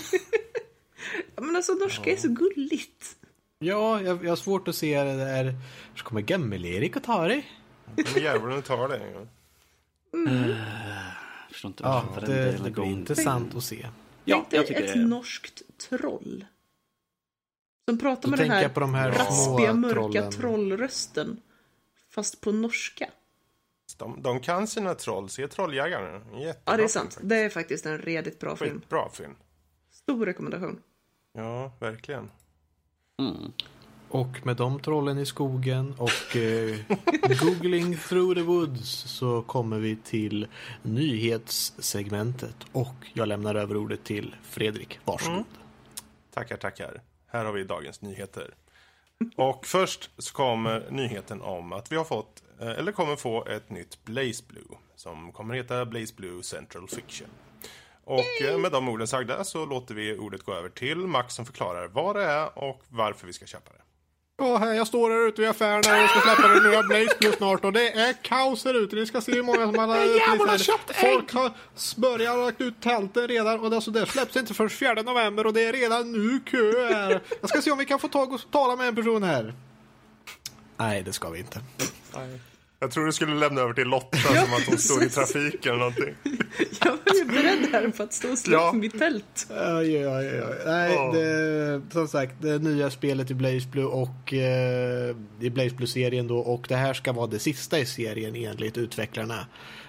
[1.36, 3.16] Ja, men alltså norska är så gulligt.
[3.58, 5.54] Ja, jag, jag har svårt att se det där.
[5.96, 7.46] Så kommer Gammel-Erik och ta dig.
[7.94, 9.00] Men djävulen tar det.
[9.14, 9.20] Ja.
[10.12, 13.86] Jag förstår inte Ja, varför det, den det blir intressant att se.
[14.24, 15.00] Ja, Tänk dig jag tycker ett det.
[15.00, 16.44] norskt troll.
[17.88, 20.30] Som pratar Då med den här, på de här raspiga, små mörka trollen.
[20.32, 21.40] trollrösten.
[22.10, 23.10] Fast på norska.
[23.98, 25.28] De, de kan sina troll.
[25.28, 26.22] Se Trolljägaren.
[26.40, 27.04] Jättebra Ja, det är film sant.
[27.14, 27.28] faktiskt.
[27.28, 28.80] Det är faktiskt en redigt bra film.
[28.80, 29.34] Skitbra film.
[29.90, 30.80] Stor rekommendation.
[31.32, 32.30] Ja, verkligen.
[33.18, 33.52] Mm.
[34.08, 36.76] Och med de trollen i skogen och eh,
[37.40, 40.46] googling through the woods så kommer vi till
[40.82, 42.56] nyhetssegmentet.
[42.72, 44.98] Och jag lämnar över ordet till Fredrik.
[45.04, 45.44] Varsågod.
[46.34, 47.00] Tackar, tackar.
[47.30, 48.54] Här har vi dagens nyheter.
[49.36, 53.70] Och först så kommer nyheten om att vi har fått, eh, eller kommer få ett
[53.70, 54.78] nytt Blaze Blue.
[54.96, 57.28] Som kommer heta Blaze Blue Central Fiction.
[58.04, 61.46] Och eh, med de orden sagda så låter vi ordet gå över till Max som
[61.46, 63.77] förklarar vad det är och varför vi ska köpa det.
[64.40, 67.32] Ja, här jag står här ute vid affären och ska släppa det nya Blaze Blue
[67.32, 68.96] snart och det är kaos här ute.
[68.96, 69.86] Ni ska se hur många som har
[70.38, 71.52] laddat upp Folk har
[71.96, 75.52] börjat lagt ut tälten redan och det, alltså, det släpps inte förrän 4 november och
[75.52, 77.22] det är redan nu kö här.
[77.40, 79.54] Jag ska se om vi kan få tag och tala med en person här.
[80.76, 81.60] Nej, det ska vi inte.
[82.80, 85.78] Jag tror du skulle lämna över till Lotta som att hon står i trafiken eller
[85.78, 86.14] någonting.
[86.84, 88.72] Jag var ju beredd här på att stå och slå Ja.
[88.72, 89.46] mitt tält.
[89.50, 90.54] Oj, oj, oj.
[90.66, 91.12] Nej, Ja.
[91.12, 96.38] det, som sagt, det nya spelet i Blaze Blue och eh, i Blaze Blue-serien då
[96.38, 99.46] och det här ska vara det sista i serien enligt utvecklarna.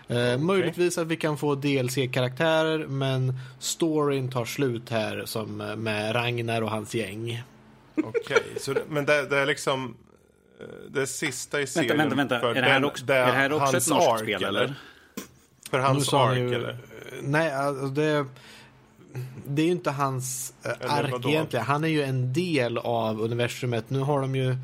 [0.07, 6.61] Eh, Möjligtvis att vi kan få DLC-karaktärer men storyn tar slut här som med Ragnar
[6.61, 7.43] och hans gäng.
[8.03, 9.95] Okej, så det, men det, det är liksom
[10.89, 12.39] det sista i serien Vänta, vänta, vänta.
[12.39, 14.43] för Är det här den- också, är det här också hans ett norskt ark, spel
[14.43, 14.73] eller?
[15.69, 16.77] För hans ark ju- eller?
[17.21, 18.25] Nej, alltså det,
[19.47, 21.29] det är ju inte hans eh, Eller ark vadå?
[21.29, 21.65] egentligen.
[21.65, 23.89] Han är ju en del av universumet.
[23.89, 24.49] Nu har de ju...
[24.49, 24.55] eh,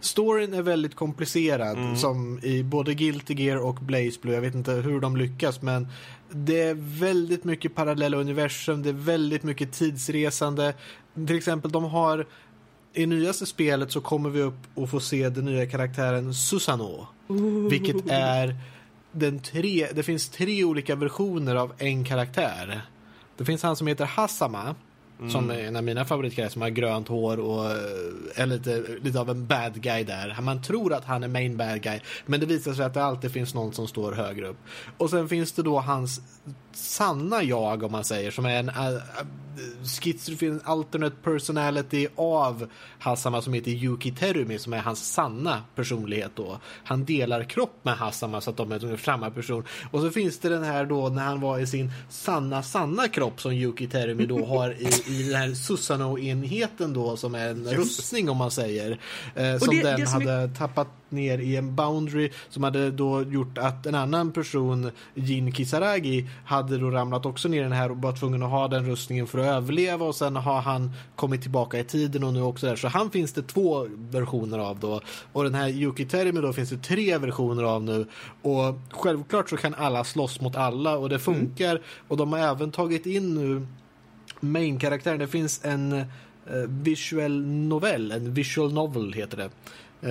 [0.00, 1.96] Storyn är väldigt komplicerad Mm.
[1.96, 4.34] som i både Guilty Gear och Blaze Blue.
[4.34, 5.88] Jag vet inte hur de lyckas men
[6.30, 8.82] det är väldigt mycket parallella universum.
[8.82, 10.74] Det är väldigt mycket tidsresande.
[11.26, 12.26] Till exempel de har
[12.96, 17.06] i nyaste spelet så kommer vi upp och får se den nya karaktären Susano.
[17.70, 18.56] Vilket är
[19.12, 22.82] den tre, det finns tre olika versioner av en karaktär.
[23.36, 24.74] Det finns han som heter Hassama.
[25.30, 27.76] Som är en av mina favoritkaraktärer som har grönt hår och eh,
[28.34, 30.36] är lite, lite av en bad guy där.
[30.42, 32.00] Man tror att han är main bad guy.
[32.26, 34.58] Men det visar sig att det alltid finns någon som står högre upp.
[34.96, 36.20] Och sen finns det då hans
[36.72, 38.30] sanna jag om man säger.
[38.30, 39.00] Som är en uh,
[39.84, 46.60] schizofren alternate personality av Hassama som heter Yuki Terumi som är hans sanna personlighet då.
[46.84, 49.64] Han delar kropp med Hassama så att de är samma person.
[49.90, 53.40] Och så finns det den här då när han var i sin sanna sanna kropp
[53.40, 58.30] som Yuki Terumi då har i, i den här Susano-enheten då som är en rustning
[58.30, 58.98] om man säger.
[59.34, 63.22] Eh, som det- den det som hade tappat ner i en boundary som hade då
[63.22, 67.90] gjort att en annan person, Jin Kisaragi, hade då ramlat också ner i den här
[67.90, 71.42] och var tvungen att ha den rustningen för att överleva och sen har han kommit
[71.42, 72.76] tillbaka i tiden och nu också där.
[72.76, 75.00] Så han finns det två versioner av då.
[75.32, 78.06] Och den här Yuki Terimi då finns det tre versioner av nu.
[78.42, 81.70] Och självklart så kan alla slåss mot alla och det funkar.
[81.70, 81.82] Mm.
[82.08, 83.66] Och de har även tagit in nu
[84.40, 85.18] main-karaktären.
[85.18, 86.04] Det finns en eh,
[86.68, 89.50] visual novell, en visual novel heter det.
[90.02, 90.10] Eh,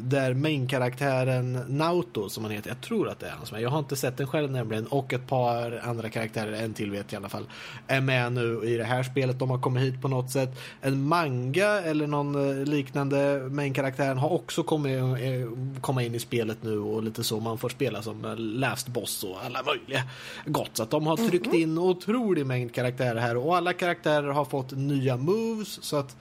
[0.00, 3.70] där main-karaktären Nauto, som han heter, jag tror att det är han som är, jag
[3.70, 7.20] har inte sett den själv nämligen, och ett par andra karaktärer, en till vet jag
[7.20, 7.46] i alla fall,
[7.86, 9.38] är med nu i det här spelet.
[9.38, 10.60] De har kommit hit på något sätt.
[10.80, 16.58] En manga eller någon eh, liknande main-karaktären har också kommit eh, komma in i spelet
[16.62, 17.40] nu och lite så.
[17.40, 20.02] Man får spela som last boss och alla möjliga
[20.46, 20.70] gott.
[20.72, 21.56] Så att de har tryckt mhm.
[21.56, 26.16] in otrolig mängd karaktärer här och alla karaktärer har fått nya moves så att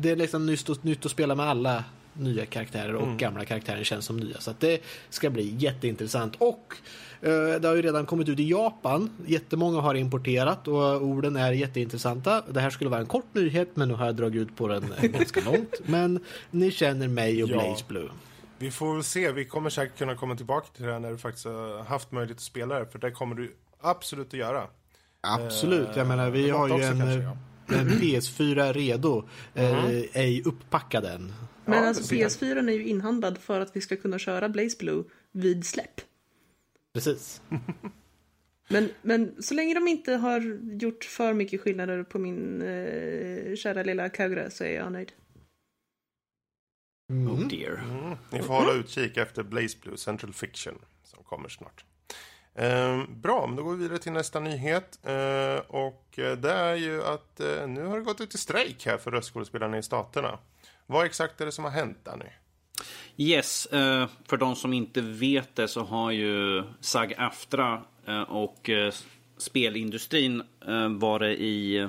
[0.00, 1.84] det är liksom nytt, nytt att spela med alla
[2.20, 3.16] nya karaktärer och mm.
[3.16, 4.40] gamla karaktärer känns som nya.
[4.40, 6.34] Så det ska bli jätteintressant.
[6.38, 6.74] Och
[7.20, 9.10] eh, det har ju redan kommit ut i Japan.
[9.26, 12.42] Jättemånga har importerat och orden är jätteintressanta.
[12.50, 14.94] Det här skulle vara en kort nyhet men nu har jag dragit ut på den
[15.02, 15.80] ganska långt.
[15.86, 17.54] Men ni känner mig och ja.
[17.54, 18.08] Blaze Blue.
[18.58, 19.32] Vi får väl se.
[19.32, 22.38] Vi kommer säkert kunna komma tillbaka till det här när du faktiskt har haft möjlighet
[22.38, 22.86] att spela det.
[22.86, 24.66] För det kommer du absolut att göra.
[25.20, 25.88] Absolut.
[25.96, 27.36] Jag menar, vi har ju en, kanske, ja.
[27.74, 29.28] en PS4 redo.
[29.54, 29.74] Mm.
[29.74, 31.32] Eh, ej upppackad än.
[31.70, 35.04] Men ja, alltså PS4 är ju inhandlad för att vi ska kunna köra Blaze Blue
[35.32, 36.00] vid släpp.
[36.92, 37.40] Precis.
[38.68, 40.40] men, men så länge de inte har
[40.80, 45.12] gjort för mycket skillnader på min eh, kära lilla Kagura så är jag nöjd.
[47.10, 47.32] Mm.
[47.32, 47.72] Oh dear.
[47.72, 48.16] Mm.
[48.32, 51.84] Ni får hålla utkik efter Blaze Blue Central Fiction som kommer snart.
[52.54, 54.98] Eh, bra, men då går vi vidare till nästa nyhet.
[55.02, 58.98] Eh, och det är ju att eh, nu har det gått ut i strejk här
[58.98, 60.38] för röstskådespelarna i Staterna.
[60.90, 62.26] Vad exakt är det som har hänt där nu?
[63.16, 68.92] Yes, eh, för de som inte vet det så har ju SAG-AFTRA eh, och eh,
[69.36, 70.42] spelindustrin
[70.98, 71.88] varit i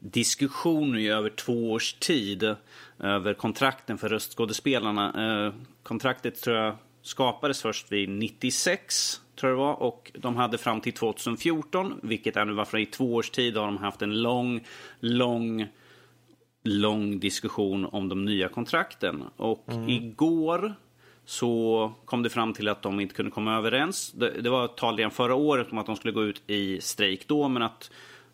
[0.00, 2.56] diskussion i över två års tid
[2.98, 5.52] över kontrakten för röstskådespelarna.
[5.82, 10.80] Kontraktet tror jag skapades först vid 96 tror jag det var och de hade fram
[10.80, 14.66] till 2014 vilket är nu varför i två års tid har de haft en lång,
[15.00, 15.68] lång
[16.64, 19.24] lång diskussion om de nya kontrakten.
[19.36, 19.88] Och mm.
[19.88, 20.74] igår
[21.24, 24.12] så kom det fram till att de inte kunde komma överens.
[24.12, 27.28] Det, det var tal redan förra året om att de skulle gå ut i strejk
[27.28, 27.90] då, men att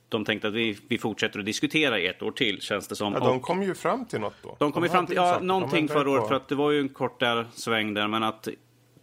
[0.09, 3.12] de tänkte att vi, vi fortsätter att diskutera i ett år till, känns det som.
[3.12, 4.57] Ja, de kom ju fram till något då.
[4.59, 6.81] De kom de ju fram till, ja, någonting förra året, för att det var ju
[6.81, 8.49] en kort där sväng där, men att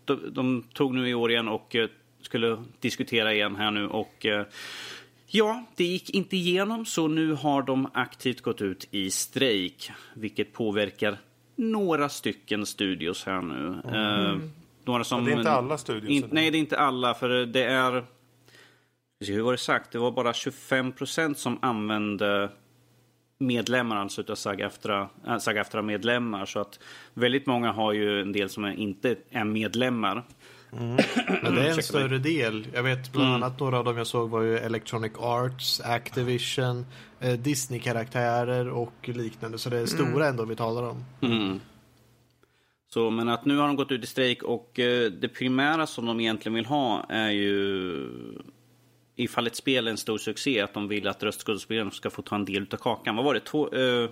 [0.06, 1.86] de, de, tog nu i år igen och uh,
[2.22, 4.42] skulle diskutera igen här nu och uh,
[5.30, 10.54] Ja, det gick inte igenom så nu har de aktivt gått ut i strejk, vilket
[10.54, 11.18] påverkar
[11.56, 13.82] några stycken studios här nu.
[13.86, 13.96] Mm.
[13.96, 14.40] Uh,
[14.86, 16.10] några som, det är inte alla studios?
[16.10, 18.06] In, nej, det är inte alla, för det är...
[19.20, 19.92] Hur var det sagt?
[19.92, 22.50] Det var bara 25 procent som använde
[23.38, 26.46] medlemmar, alltså utav SAG-AFTRA-medlemmar.
[26.46, 26.80] Så att
[27.14, 30.24] väldigt många har ju en del som är inte är medlemmar.
[30.72, 30.98] Mm.
[31.44, 32.68] Ja, det är en större del.
[32.74, 33.44] Jag vet bland mm.
[33.44, 36.86] annat några av dem jag såg var ju Electronic Arts, Activision,
[37.20, 39.58] eh, Disney-karaktärer och liknande.
[39.58, 40.22] Så det är stora mm.
[40.22, 41.06] ändå vi talar om.
[41.22, 41.60] Mm.
[42.90, 46.06] Så, men att nu har de gått ut i strejk och eh, det primära som
[46.06, 48.10] de egentligen vill ha är ju
[49.16, 52.36] ifall ett spel är en stor succé, att de vill att röstskådespelarna ska få ta
[52.36, 53.16] en del av kakan.
[53.16, 53.40] Vad var det?
[53.40, 54.10] Två, eh,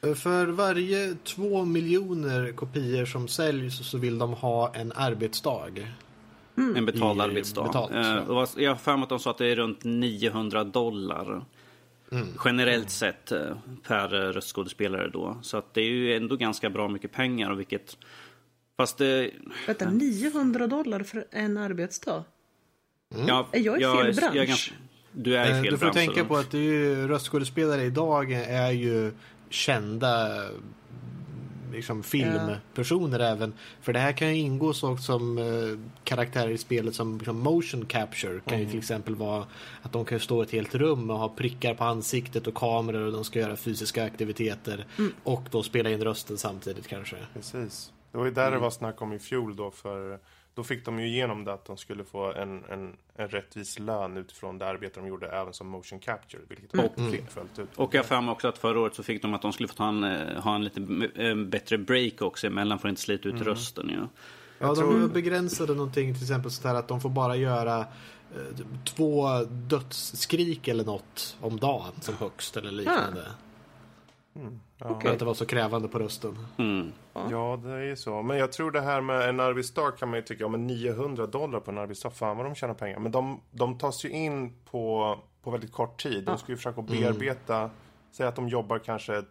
[0.00, 5.70] för varje två miljoner kopior som säljs så vill de ha en arbetsdag.
[6.56, 6.76] Mm.
[6.76, 7.62] En betald arbetsdag.
[7.62, 11.44] Betalt, uh, jag har för mig att de sa att det är runt 900 dollar.
[12.12, 12.26] Mm.
[12.44, 13.38] Generellt sett uh,
[13.86, 15.38] per röstskådespelare då.
[15.42, 17.50] Så att det är ju ändå ganska bra mycket pengar.
[17.50, 17.96] Och vilket...
[18.76, 19.30] Fast det...
[19.66, 22.24] Vänta, 900 dollar för en arbetsdag?
[23.14, 23.28] Mm.
[23.28, 24.36] Ja, är jag i fel jag, bransch?
[24.36, 24.58] Jag, jag,
[25.12, 25.70] du är i fel bransch.
[25.70, 26.54] Du får tänka på att
[27.08, 29.12] röstskådespelare idag är ju
[29.50, 30.42] kända
[31.72, 33.26] liksom, filmpersoner ja.
[33.26, 33.52] även.
[33.80, 37.86] För det här kan ju ingå så som uh, karaktärer i spelet som liksom, motion
[37.86, 38.40] capture.
[38.40, 38.60] Kan mm.
[38.60, 39.46] ju till exempel vara
[39.82, 43.06] att de kan stå i ett helt rum och ha prickar på ansiktet och kameror
[43.06, 44.86] och de ska göra fysiska aktiviteter.
[44.98, 45.12] Mm.
[45.22, 47.16] Och då spela in rösten samtidigt kanske.
[47.34, 47.92] Precis.
[48.12, 48.54] Det var ju där mm.
[48.54, 50.18] det var snack om i fjol då för
[50.56, 54.16] då fick de ju igenom det att de skulle få en, en, en rättvis lön
[54.16, 56.42] utifrån det arbete de gjorde även som motion capture.
[56.48, 57.12] Vilket mm.
[57.12, 57.68] fick följt ut.
[57.76, 59.74] Och jag har för också att förra året så fick de att de skulle få
[59.74, 60.80] ta en, eh, ha en lite
[61.34, 63.44] bättre break också emellan för att inte slita ut mm.
[63.44, 63.90] rösten.
[63.94, 64.08] Ja,
[64.58, 65.08] ja de tror...
[65.08, 71.36] begränsade någonting till exempel så att de får bara göra eh, två dödsskrik eller något
[71.40, 73.24] om dagen som högst eller liknande.
[74.78, 76.38] För att det var så krävande på rösten.
[76.58, 76.92] Mm.
[77.30, 78.22] Ja, det är ju så.
[78.22, 81.26] Men jag tror det här med en arbetsdag kan man ju tycka, ja men 900
[81.26, 82.98] dollar på en arbetsdag, fan vad de tjänar pengar.
[82.98, 86.24] Men de, de tas ju in på, på väldigt kort tid.
[86.24, 87.70] De ska ju försöka bearbeta,
[88.12, 89.22] säg att de jobbar kanske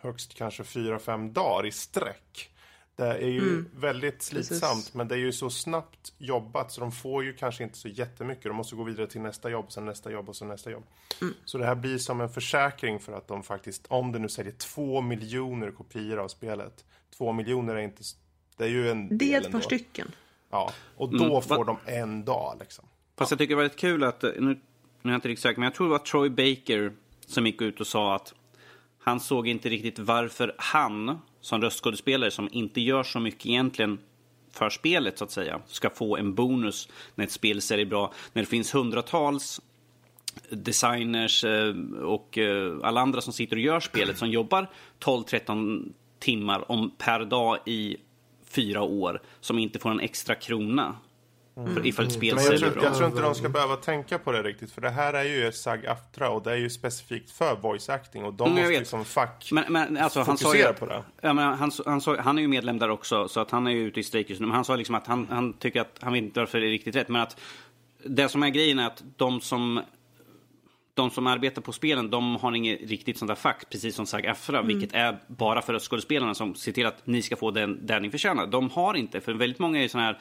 [0.00, 2.50] högst kanske 4-5 dagar i sträck.
[2.96, 4.94] Det är ju väldigt slitsamt, Precis.
[4.94, 8.44] men det är ju så snabbt jobbat så de får ju kanske inte så jättemycket.
[8.44, 10.84] De måste gå vidare till nästa jobb, sen nästa jobb och sen nästa jobb.
[11.44, 14.52] Så det här blir som en försäkring för att de faktiskt, om det nu säljer
[14.52, 16.84] två miljoner kopior av spelet.
[17.16, 18.02] Två miljoner är inte,
[18.56, 19.64] det är ju en Det är del ett par ändå.
[19.66, 20.10] stycken.
[20.50, 22.84] Ja, och då Mm, får de en dag liksom.
[23.18, 24.58] Fast jag tycker det var rätt kul att, eh, nu, nu
[25.02, 26.92] är jag inte riktigt säker, men jag tror det var Troy Baker
[27.26, 28.34] som gick ut och sa att
[28.98, 33.98] han såg inte riktigt varför han, som röstskådespelare som inte gör så mycket egentligen
[34.50, 38.12] för spelet så att säga, ska få en bonus när ett spel säljer bra.
[38.32, 39.60] När det finns hundratals
[40.50, 46.70] designers eh, och eh, alla andra som sitter och gör spelet som jobbar 12-13 timmar
[46.72, 47.96] om per dag i
[48.44, 50.96] fyra år som inte får en extra krona.
[51.74, 52.82] För ifall ett spel Men jag tror, bra.
[52.84, 54.72] jag tror inte de ska behöva tänka på det riktigt.
[54.72, 58.24] För det här är ju ett SAG-AFTRA och det är ju specifikt för voice acting.
[58.24, 61.02] Och de Mm, måste liksom fack Men, men alltså, han sa ju, fokusera på det.
[61.20, 63.70] ja, men han, han, sa, han är ju medlem där också, så att han är
[63.70, 64.46] ju ute i strejk just nu.
[64.46, 66.70] Men han sa liksom att han, han tycker att han vet inte varför det är
[66.70, 67.08] riktigt rätt.
[67.08, 67.40] Men att
[68.04, 69.82] det som är grejen är att de som
[70.94, 74.26] de som arbetar på spelen, de har inget riktigt sånt där fack, precis som SAG
[74.26, 78.00] AFTRA, vilket är bara för röstskådespelarna som ser till att ni ska få den där
[78.00, 78.46] ni förtjänar.
[78.46, 80.18] De har inte, för väldigt många är såna här eh,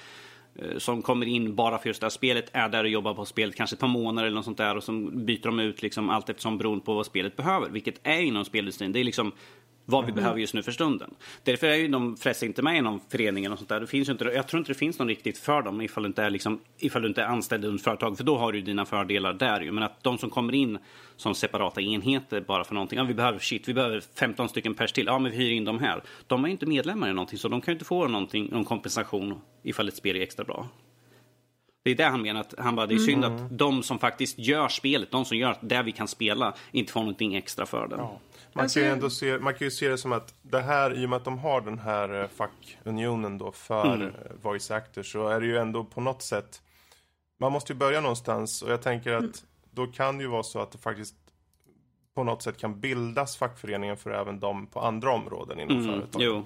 [0.56, 3.26] Eh, som kommer in bara för just det här spelet, är där och jobbar på
[3.26, 6.10] spelet kanske ett par månader eller något sånt där och så byter de ut liksom
[6.10, 8.92] allt eftersom beroende på vad spelet behöver, vilket är inom spelindustrin.
[8.92, 9.32] Det är liksom
[9.86, 11.16] vad vi behöver just nu för stunden.
[11.44, 13.80] Därför är ju de flesta inte med i någon förening eller sånt där.
[13.80, 16.24] Det finns inte, jag tror inte det finns någon riktigt för dem ifall du inte
[16.24, 18.86] är, liksom, ifall du inte är anställd i ett företag, för då har du dina
[18.86, 19.72] fördelar där ju.
[19.72, 20.78] Men att de som kommer in
[21.16, 24.92] som separata enheter bara för någonting, ja vi behöver shit, vi behöver 15 stycken pers
[24.92, 26.04] till, ja men vi hyr in dem här.
[26.28, 28.66] De är ju inte medlemmar i någonting, så de kan ju inte få någonting, någon
[28.66, 30.68] kompensation ifall ett spel är extra bra.
[31.86, 34.40] Det är det han menar, att han bara, det är synd att de som faktiskt
[34.40, 37.98] gör spelet, de som gör det vi kan spela, inte får någonting extra för det.
[37.98, 38.10] Man
[38.54, 41.06] Alltså- kan, ju ändå se, man kan ju se det som att det här, i
[41.06, 44.08] och med att de har den här eh, fackunionen då för Mm.
[44.08, 46.62] eh, voice actors så är det ju ändå på något sätt
[47.40, 49.34] man måste ju börja någonstans och jag tänker att Mm.
[49.72, 51.16] då kan det ju vara så att det faktiskt
[52.16, 56.28] på något sätt kan bildas fackföreningar för även dem på andra områden inom Mm, företaget.
[56.28, 56.46] jo.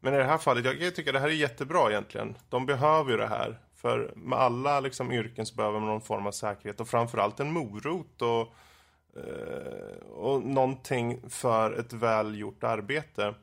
[0.00, 2.36] Men i det här fallet, jag, tycker det här är jättebra egentligen.
[2.48, 3.58] De behöver ju det här.
[3.76, 7.52] För med alla liksom, yrken så behöver man någon form av säkerhet och framförallt en
[7.52, 8.54] morot och,
[9.20, 13.34] eh, och någonting för ett väl gjort arbete.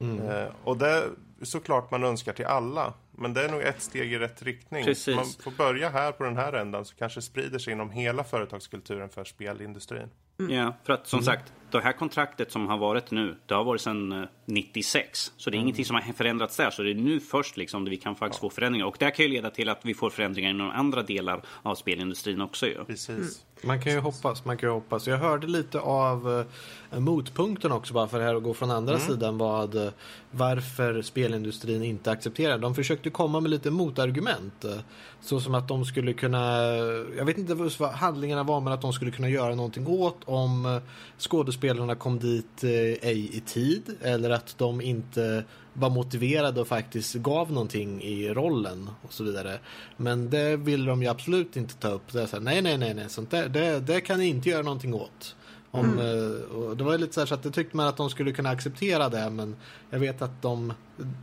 [0.00, 1.10] Eh, och det är
[1.42, 2.94] såklart man önskar till alla.
[3.10, 4.84] Men det är nog ett steg i rätt riktning.
[4.84, 5.16] Precis.
[5.16, 9.08] Man får börja här på den här ändan så kanske sprider sig inom hela företagskulturen
[9.08, 10.10] för spelindustrin.
[10.46, 13.80] Ja, för att som sagt, det här kontraktet som har varit nu, det har varit
[13.80, 15.32] sedan eh, 96.
[15.36, 16.70] Så det är ingenting som har förändrats där.
[16.70, 18.86] Så det är nu först liksom vi kan faktiskt få förändringar.
[18.86, 21.74] Och det här kan ju leda till att vi får förändringar inom andra delar av
[21.74, 22.84] spelindustrin också ju.
[22.84, 23.44] Precis.
[23.62, 25.06] Man kan ju hoppas, man kan ju hoppas.
[25.06, 26.46] Jag hörde lite av
[26.90, 29.92] eh, motpunkten också bara för det här att gå från andra sidan vad eh,
[30.30, 32.58] varför spelindustrin inte accepterar.
[32.58, 34.64] De försökte komma med lite motargument.
[35.20, 36.66] Så som att de skulle kunna,
[37.16, 40.66] jag vet inte vad handlingarna var men att de skulle kunna göra någonting åt om
[40.66, 40.78] eh,
[41.18, 42.70] skådespelarna kom dit eh,
[43.08, 48.90] ej i tid eller att de inte var motiverade och faktiskt gav någonting i rollen
[49.02, 49.58] och så vidare.
[49.96, 52.12] Men det vill de ju absolut inte ta upp.
[52.12, 54.48] Det är så här, nej, nej, nej, nej, sånt där, det, det kan ni inte
[54.48, 55.36] göra någonting åt.
[55.78, 58.10] Om, eh, och det var lite så här så att det tyckte man att de
[58.10, 59.56] skulle kunna acceptera det men
[59.90, 60.72] jag vet att de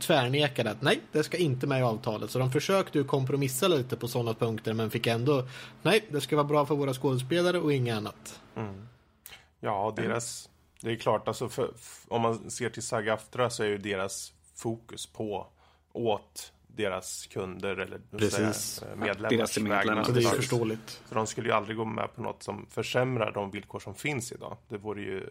[0.00, 2.30] tvärnekade att nej, det ska inte med i avtalet.
[2.30, 5.46] Så de försökte ju kompromissa lite på sådana punkter men fick ändå
[5.82, 8.40] nej, det ska vara bra för våra skådespelare och inget annat.
[9.60, 10.48] Ja, deras...
[10.80, 11.70] Det är klart, alltså för,
[12.08, 15.46] om man ser till Saga Aftra så är ju deras fokus på
[15.92, 18.82] åt deras kunder eller Precis.
[18.82, 19.84] eh, medlemmars Deras medlemmar.
[19.84, 20.04] vägnar.
[20.04, 21.00] Så det är förståeligt.
[21.08, 24.32] Så de skulle ju aldrig gå med på något som försämrar de villkor som finns
[24.32, 24.56] idag.
[24.68, 25.30] Det vore ju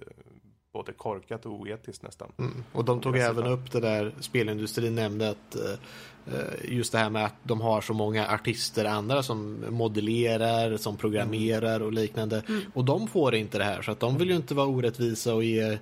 [0.73, 2.31] både korkat och oetiskt nästan.
[2.37, 2.63] Mm.
[2.71, 7.09] Och de tog även upp det där spelindustrin nämnde att eh, eh, just det här
[7.09, 12.43] med att de har så många artister andra som modellerar, som programmerar och liknande.
[12.73, 15.43] Och de får inte det här så att de vill ju inte vara orättvisa och
[15.43, 15.77] ge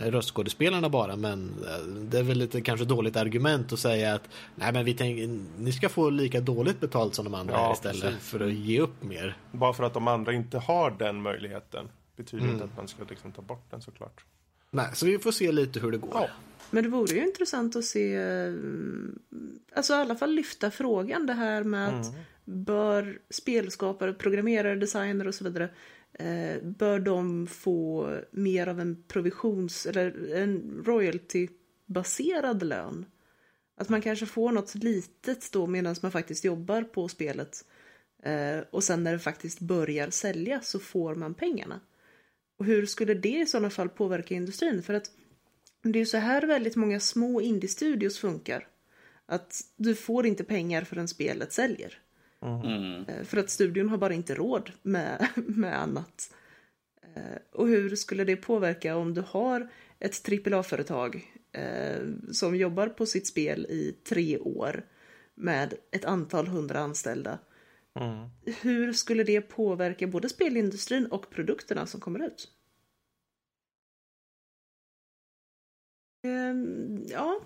[0.00, 4.72] röstskådespelarna bara men eh, det är väl lite kanske dåligt argument att säga att nej
[4.72, 8.28] men vi tänker ni ska få lika dåligt betalt som de andra Ja, istället precis.
[8.28, 9.36] för att ge upp mer.
[9.52, 13.32] Bara för att de andra inte har den möjligheten betyder inte att man ska liksom
[13.32, 14.24] ta bort den såklart.
[14.70, 16.10] Nej, så vi får se lite hur det går.
[16.14, 16.28] Ja.
[16.70, 18.54] Men det vore ju intressant att se, eh,
[19.76, 22.06] alltså i alla fall lyfta frågan det här med att
[22.44, 25.70] bör spelskapare, programmerare, designer och så vidare eh,
[26.18, 33.06] Eh, bör de få mer av en provisions eller en royaltybaserad lön.
[33.76, 37.64] Att man kanske får något litet då medan man faktiskt jobbar på spelet.
[38.22, 41.80] Eh, och sen när det faktiskt börjar sälja så får man pengarna.
[42.58, 44.82] Och hur skulle det i sådana fall påverka industrin?
[44.82, 45.10] För att
[45.82, 48.68] det är ju så här väldigt många små indie-studios funkar.
[49.26, 51.98] Att du får inte pengar förrän spelet säljer.
[52.42, 53.04] Mm.
[53.08, 56.34] Eh, För att studion har bara inte råd med, med annat.
[57.14, 62.00] Eh, Och hur skulle det påverka om du har ett AAA-företag eh,
[62.32, 64.86] som jobbar på sitt spel i tre år
[65.34, 67.38] med ett antal hundra anställda?
[67.94, 68.28] Mm.
[68.60, 72.52] Hur skulle det påverka både spelindustrin och produkterna som kommer ut?
[76.22, 77.40] Ehm, ja.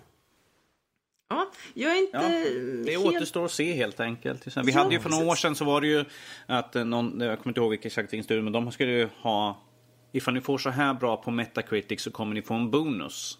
[1.33, 3.15] Ja, jag är inte Ja, Det helt...
[3.17, 4.47] återstår att se helt enkelt.
[4.47, 6.05] Vi Ja, hade ju för några år sedan så var det ju
[6.45, 9.61] att eh, någon, jag kommer inte ihåg vilken exakt studio, men de skulle ju ha
[10.15, 13.37] Ifall ni får så här bra på Metacritic så kommer ni få en bonus.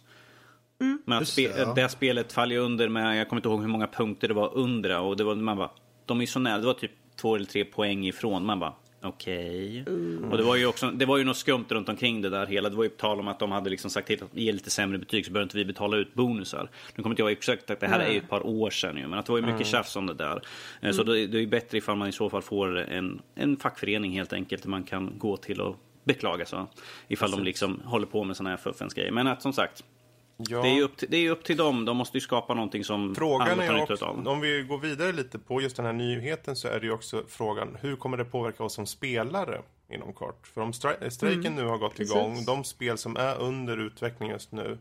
[1.06, 1.74] Men att spe, det, ja.
[1.74, 5.00] det spelet faller under med, jag kommer inte ihåg hur många punkter det var under
[5.00, 5.72] och det var, man bara,
[6.06, 8.46] de är så nära, det var typ två eller tre poäng ifrån.
[8.46, 8.74] Man bara,
[9.04, 9.84] okej.
[10.32, 12.70] Och det var ju också, det var ju något skumt runt omkring det där hela.
[12.70, 14.98] Det var ju tal om att de hade liksom sagt till att ge lite sämre
[14.98, 16.70] betyg så behöver inte vi betala ut bonusar.
[16.96, 19.08] Nu kommer inte jag exakt att det här är ju ett par år sedan ju,
[19.08, 20.42] men att det var ju mycket tjafs om det där.
[20.82, 23.58] Eh, Så det, det är ju bättre ifall man i så fall får en, en
[23.58, 26.60] fackförening helt enkelt där man kan gå till och beklaga sig.
[27.08, 29.12] Ifall de liksom håller på med sådana här fuffens grejer.
[29.12, 29.84] Men att som sagt,
[30.38, 30.62] Ja.
[30.62, 31.86] det är upp till, det är upp till dem.
[31.86, 34.28] De måste ju skapa någonting som Frågan alla tar är nytta också, av.
[34.28, 37.24] om vi går vidare lite på just den här nyheten så är det ju också
[37.28, 40.48] frågan hur kommer det påverka oss som spelare inom kort?
[40.48, 42.16] För om stri- strejken nu har gått Precis.
[42.16, 44.78] igång, de spel som är under utveckling just nu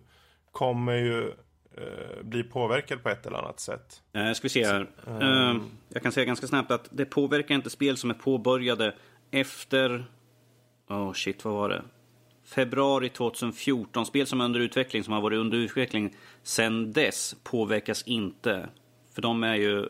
[0.53, 1.28] kommer ju
[1.76, 4.03] eh, bli påverkade på ett eller annat sätt.
[4.12, 4.86] Eh, ska vi se här.
[5.07, 5.57] Eh,
[5.88, 8.94] jag kan säga ganska snabbt att det påverkar inte spel som är påbörjade
[9.30, 10.05] efter...
[10.88, 11.82] Oh shit, vad var det?
[12.45, 14.07] Februari 2014.
[14.07, 18.68] Spel som är under utveckling, som har varit under utveckling sen dess, påverkas inte.
[19.14, 19.88] För de är ju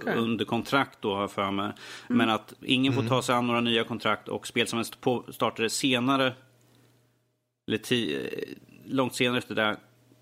[0.00, 0.14] okej.
[0.16, 1.72] under kontrakt då, har jag för mig.
[2.08, 4.84] Men att ingen får ta sig an några nya kontrakt och spel som
[5.28, 6.34] startade senare,
[7.68, 7.80] eller
[8.84, 9.76] långt senare efter det,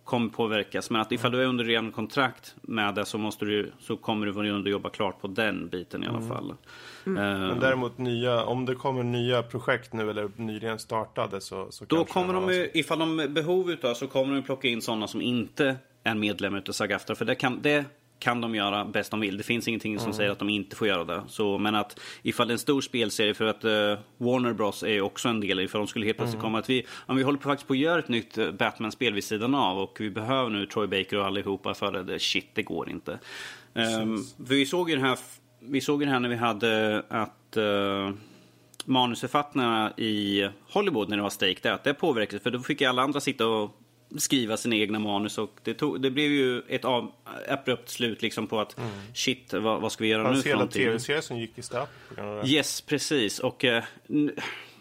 [0.09, 0.91] kommer påverkas.
[0.91, 4.27] Men att ifall du är under redan kontrakt med det så, måste du, så kommer
[4.27, 6.51] du vara under jobba klart på den biten i alla fall.
[6.51, 11.85] Eh, Men däremot nya, om det kommer nya projekt nu eller nyligen startade så, så
[11.85, 15.23] Då kommer de ju, ifall de behov utav så kommer de plocka in sådana som
[15.23, 17.17] inte är medlem utav Sagaftra.
[17.17, 17.85] För det kan, det
[18.19, 19.37] kan de göra bäst de vill.
[19.37, 21.23] Det finns ingenting som säger att de inte får göra det.
[21.29, 25.01] Så, men att ifall det är en stor spelserie, för att eh, Warner Bros är
[25.01, 27.49] också en del ifall de skulle helt plötsligt komma att vi, om vi håller på
[27.49, 30.67] faktiskt på att göra ett nytt eh, Batman-spel vid sidan av och vi behöver nu
[30.67, 33.19] Troy Baker och allihopa för det, shit, det går inte.
[33.73, 35.19] Um, för vi såg ju det här,
[35.61, 38.11] vi såg det här när vi hade att eh,
[38.85, 42.43] manusförfattarna i Hollywood när det var strejk där, att det påverkade.
[42.43, 43.77] För då fick alla andra sitta och
[44.17, 47.13] skriva sina egna manus och det, tog, det blev ju ett av,
[47.49, 48.77] abrupt slut liksom på att
[49.15, 51.63] shit, vad, vad ska vi göra Det nu för hela tv-serier som gick i
[52.17, 52.49] det.
[52.49, 53.39] Yes, precis.
[53.39, 53.85] Och eh,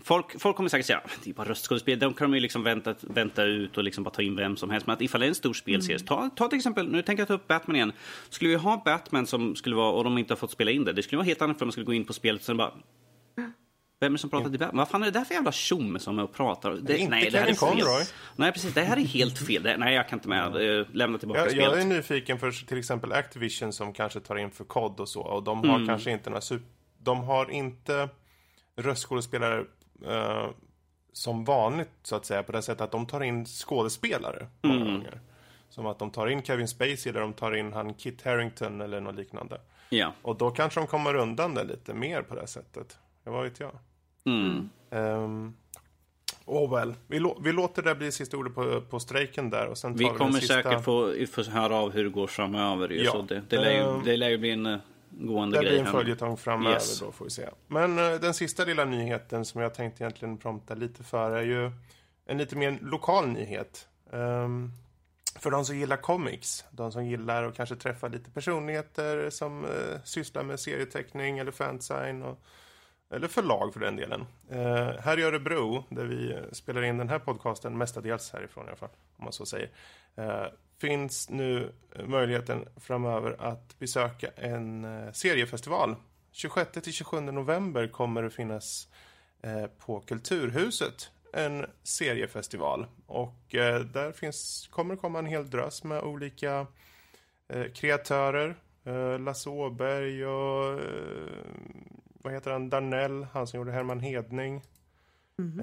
[0.04, 2.00] folk, folk kommer säkert säga det är bara röstskådespel.
[2.00, 4.88] De kan ju liksom vänta, vänta ut och liksom bara ta in vem som helst.
[4.88, 7.28] Men att ifall det är en stor spelserie, ta, ta till exempel, nu tänker jag
[7.28, 7.92] ta upp Batman igen.
[8.30, 10.94] Skulle vi ha Batman som skulle vara, och de inte har fått spela in det,
[10.94, 12.74] det skulle vara helt annat för man skulle gå in på spelet och sen bara
[14.00, 14.78] vem är det som pratar till Batman?
[14.78, 16.72] Vad fan är det där för jävla tjomme som är och pratar?
[16.72, 17.54] Det, inte nej, det här är.
[17.54, 18.04] Conroy.
[18.36, 18.74] Nej, precis.
[18.74, 19.64] Det här är helt fel.
[19.64, 20.80] Det, nej, jag kan inte med.
[20.80, 21.72] Eh, Lämna tillbaka Jag, spelet.
[21.72, 25.22] jag är nyfiken för till exempel Activision som kanske tar in för kod och så.
[25.22, 25.88] Och de har Mm.
[25.88, 26.66] kanske inte några super...
[27.00, 28.10] De har inte
[28.76, 29.66] röstskådespelare
[30.08, 30.50] eh,
[31.14, 32.44] som vanligt så att säga.
[32.44, 34.94] På det sättet att de tar in skådespelare många Mm.
[34.94, 35.20] gånger.
[35.70, 39.02] Som att de tar in Kevin Spacey eller de tar in han Kit Harington eller
[39.02, 39.62] något liknande.
[39.90, 40.14] Ja.
[40.22, 42.98] Och då kanske de kommer undan det lite mer på det sättet.
[43.24, 43.72] Ja, vad vet jag.
[44.28, 44.70] Mm.
[44.90, 45.56] Um,
[46.46, 46.94] oh well.
[47.08, 49.68] vi, lå- vi låter det bli sista ordet på, på strejken där.
[49.68, 50.54] Och sen tar Vi kommer sista...
[50.54, 52.90] säkert få, få höra av hur det går framöver.
[52.90, 53.12] Ju, Ja.
[53.12, 55.72] så det, det, lär ju, Ehm, det lär ju bli en eh, gående Det grej.
[55.72, 57.00] blir en följetong framöver Yes.
[57.00, 57.50] då får vi se.
[57.68, 61.72] Men eh, den sista lilla nyheten som jag tänkte egentligen prompta lite för är ju
[62.26, 63.88] en lite mer lokal nyhet.
[64.14, 64.72] Ehm,
[65.40, 69.70] för de som gillar comics, de som gillar att kanske träffa lite personligheter som eh,
[70.04, 72.40] sysslar med serieteckning eller fansign och,
[73.10, 74.26] eller förlag för den delen.
[74.50, 78.78] Eh, här i Örebro, där vi spelar in den här podcasten, mestadels härifrån i alla
[78.78, 79.70] fall, om man så säger,
[80.16, 80.46] eh,
[80.82, 81.72] finns nu
[82.06, 85.96] möjligheten framöver att besöka en eh, seriefestival.
[86.34, 88.88] 26-27 november kommer det finnas
[89.42, 92.86] eh, på Kulturhuset en seriefestival.
[93.06, 96.68] Och eh, där finns, kommer det komma en hel drös med olika
[97.48, 98.56] eh, kreatörer.
[98.84, 101.28] Eh, Lasse Åberg och eh,
[102.28, 104.62] vad heter han, Darnell, han som gjorde Herman Hedning.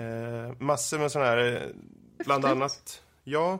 [0.00, 1.62] Eh, massor med sådana här, eh,
[2.24, 2.62] bland Häftigt.
[2.62, 3.58] annat, ja.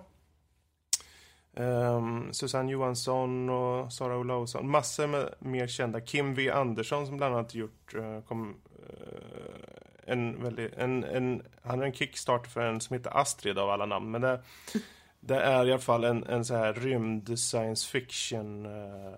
[1.57, 4.71] Ehm, Susanne Johansson och Sara Olausson.
[4.71, 6.01] Massor med mer kända.
[6.01, 8.55] Kim V Andersson som bland annat gjort eh, kom,
[8.89, 13.71] eh, en väldigt, en, en, han är en kickstarter för en som heter Astrid av
[13.71, 14.11] alla namn.
[14.11, 14.43] Men det,
[15.27, 19.13] det är i alla fall en, en så här rymd science fiction eh,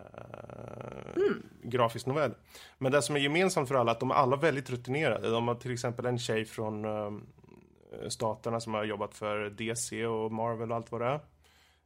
[1.62, 2.34] grafisk novell.
[2.78, 5.30] Men det som är gemensamt för alla är att de är alla väldigt rutinerade.
[5.30, 7.10] De har till exempel en tjej från eh,
[8.08, 11.20] staterna som har jobbat för DC och Marvel och allt vad det är.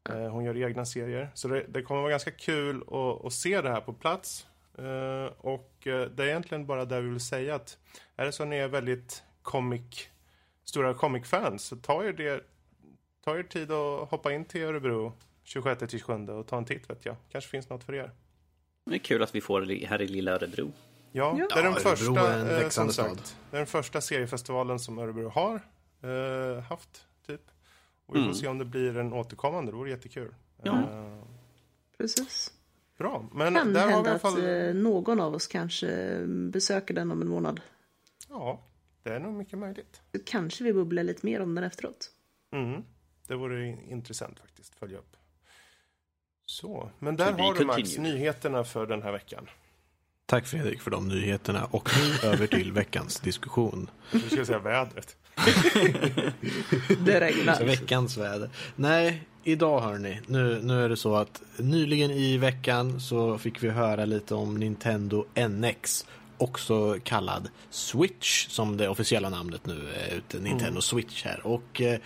[0.08, 1.30] Eh, hon gör egna serier.
[1.34, 4.46] Så det, det kommer vara ganska kul att, att se det här på plats.
[4.78, 7.78] Eh, och eh, det är egentligen bara det vi vill säga att
[8.16, 10.08] är det så att ni är väldigt comic,
[10.64, 12.44] stora comic-fans så ta er, det,
[13.24, 15.12] ta er tid att hoppa in till Örebro
[15.44, 17.16] 26-27 och ta en titt vet jag.
[17.28, 18.10] Kanske finns något för er.
[18.84, 20.72] Det är kul att vi får det här i lilla Örebro.
[21.12, 21.46] Ja, Ja.
[21.54, 24.00] det är den Ja, Örebro första, är en eh, som sagt, det är den första
[24.00, 25.54] seriefestivalen som Örebro har
[26.02, 27.50] eh, haft, typ.
[28.06, 28.34] Och vi får Mm.
[28.34, 30.34] se om det blir en återkommande, det vore jättekul.
[30.62, 30.78] Ja.
[30.78, 31.22] Eh,
[31.98, 32.52] Precis.
[32.98, 34.44] bra, men Kan där har vi i hända alla att fall...
[34.68, 37.60] eh, någon av oss kanske besöker den om en månad.
[38.28, 38.60] Ja,
[39.02, 40.00] det är nog mycket möjligt.
[40.12, 42.10] Så kanske vi bubblar lite mer om den efteråt.
[42.52, 42.82] Mm.
[43.30, 45.16] Det vore intressant faktiskt, följa upp.
[46.46, 49.48] Så, men där har du Max nyheterna för den här veckan.
[50.26, 53.90] Tack Fredrik för de nyheterna och nu över till veckans diskussion.
[54.12, 55.16] Nu ska jag säga vädret.
[57.04, 57.64] Det regnar.
[57.64, 58.50] veckans väder.
[58.76, 60.20] Nej, idag hörni.
[60.26, 64.54] Nu, nu är det så att nyligen i veckan så fick vi höra lite om
[64.54, 66.06] Nintendo NX.
[66.40, 70.38] Också kallad Switch som det officiella namnet nu är ute.
[70.38, 71.46] Nintendo Switch här.
[71.46, 71.98] Och eh,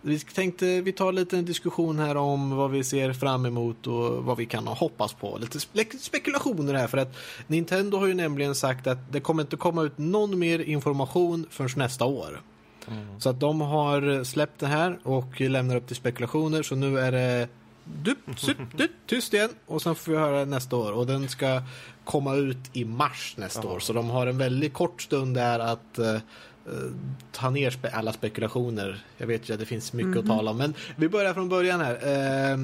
[0.00, 4.24] vi tänkte vi tar lite en diskussion här om vad vi ser fram emot och
[4.24, 5.38] vad vi kan hoppas på.
[5.38, 7.16] Lite spe- spekulationer här för att
[7.46, 11.70] Nintendo har ju nämligen sagt att det kommer inte komma ut någon mer information förrän
[11.76, 12.40] nästa år.
[13.18, 16.62] Så att de har släppt det här och lämnar upp till spekulationer.
[16.62, 17.48] Så nu är det
[17.84, 20.92] du, sup, du, tyst igen och sen får vi höra nästa år.
[20.92, 21.62] Och den ska
[22.04, 23.80] komma ut i mars nästa år.
[23.80, 26.20] Så de har en väldigt kort stund där att eh, eh,
[27.32, 29.04] ta ner spe alla spekulationer.
[29.16, 30.56] Jag vet ju att det finns mycket att tala om.
[30.56, 31.94] Men vi börjar från början här.
[32.52, 32.58] Eh,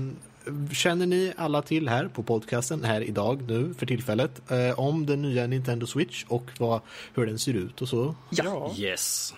[0.73, 5.23] Känner ni alla till här på podcasten här idag nu för tillfället eh, om den
[5.23, 6.81] nya Nintendo Switch och vad,
[7.14, 8.14] hur den ser ut och så?
[8.31, 8.75] Ja.
[8.79, 9.35] Yes.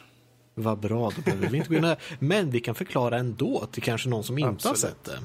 [0.55, 1.97] Vad bra, då behöver vi inte gå in här.
[2.19, 4.79] Men vi kan förklara ändå till kanske någon som inte har Absolut.
[4.79, 5.19] sett det.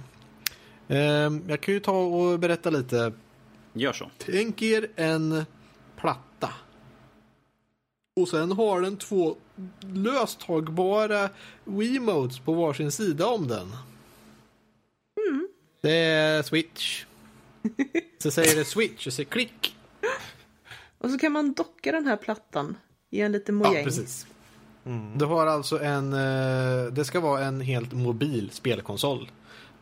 [0.87, 3.13] Ehm, Jag kan ju ta och berätta lite.
[3.73, 4.09] Gör så.
[4.17, 5.45] Tänk er en
[5.97, 6.49] platta.
[8.15, 9.35] Och sen har den två
[9.93, 11.29] löstagbara
[11.63, 13.75] Wiimotes på varsin sida om den.
[15.81, 17.05] Det är Switch.
[18.17, 19.75] Så säger det Switch och så klick.
[20.97, 22.77] Och så kan man docka den här plattan
[23.09, 23.83] i en liten Ja, mojäng.
[23.85, 24.27] precis.
[25.15, 29.31] Du har alltså en, eh, det ska vara en helt mobil spelkonsol.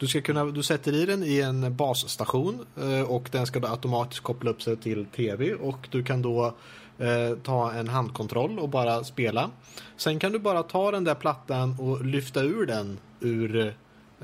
[0.04, 3.68] Du, ska kunna, du sätter i den i en basstation eh, och den ska då
[3.68, 6.54] automatiskt koppla upp sig till tv och du kan då
[6.98, 9.50] eh, ta en handkontroll och bara spela.
[9.98, 13.76] Sen kan du bara ta den där plattan och lyfta ur den ur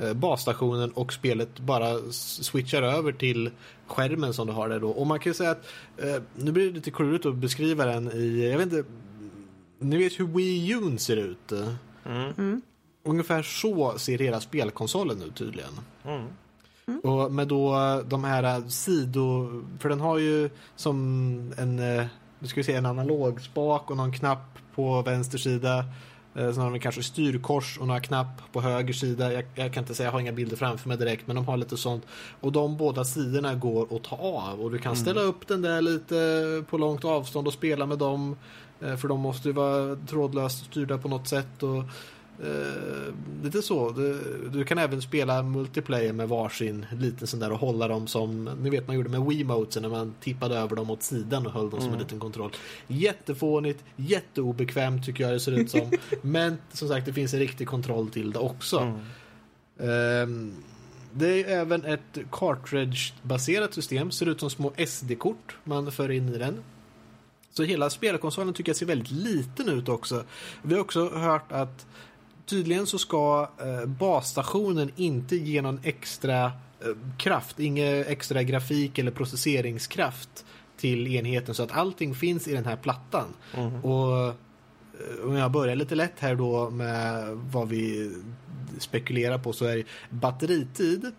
[0.01, 3.51] eh, basstationen och spelet bara switchar över till
[3.87, 4.89] skärmen som du har där då.
[4.89, 5.69] Och man kan ju säga att
[6.35, 8.89] nu blir det lite klurigt att beskriva den i, jag vet inte,
[9.79, 11.51] ni vet hur Wii U ser ut?
[12.05, 12.61] Mm.
[13.09, 15.71] Ungefär så ser hela spelkonsolen ut tydligen.
[16.05, 16.99] Mm.
[17.03, 17.73] Och med då
[18.07, 19.49] de här sido...
[19.79, 20.95] För den har ju som
[21.57, 21.79] en...
[21.79, 22.05] eh,
[22.39, 25.77] Nu ska vi se, en analog spak och någon knapp på vänster sida.
[26.35, 29.33] Eh, Sen har de kanske styrkors och några knapp på höger sida.
[29.33, 31.57] Jag, jag kan inte säga, jag har inga bilder framför mig direkt, men de har
[31.57, 32.05] lite sånt.
[32.41, 35.81] Och de båda sidorna går att ta av och du kan ställa upp den där
[35.81, 36.15] lite
[36.69, 38.35] på långt avstånd och spela med dem.
[38.81, 41.63] Eh, För de måste ju vara trådlöst styrda på något sätt.
[41.63, 41.83] Och,
[42.43, 43.13] eh,
[43.43, 43.89] lite så.
[43.91, 44.19] Du,
[44.53, 48.69] du kan även spela multiplayer med varsin liten sån där och hålla dem som, ni
[48.69, 51.81] vet man gjorde med Wiimotesen när man tippade över dem åt sidan och höll dem
[51.81, 52.51] som en liten kontroll.
[52.87, 55.91] Jättefånigt, jätteobekvämt tycker jag det ser ut som.
[56.21, 58.99] Men som sagt det finns en riktig kontroll till det också.
[59.79, 60.55] Ehm,
[61.11, 66.37] det är även ett cartridge-baserat system, ser ut som små SD-kort man för in i
[66.37, 66.63] den.
[67.51, 70.23] Så hela spelkonsolen tycker jag ser väldigt liten ut också.
[70.61, 71.85] Vi har också hört att
[72.49, 76.51] tydligen så ska eh, basstationen inte ge någon extra eh,
[77.17, 80.45] kraft, ingen extra grafik eller processeringskraft
[80.77, 83.25] till enheten så att allting finns i den här plattan.
[83.83, 84.33] Och eh,
[85.25, 88.11] om jag börjar lite lätt här då med vad vi
[88.77, 91.11] spekulerar på så är batteritid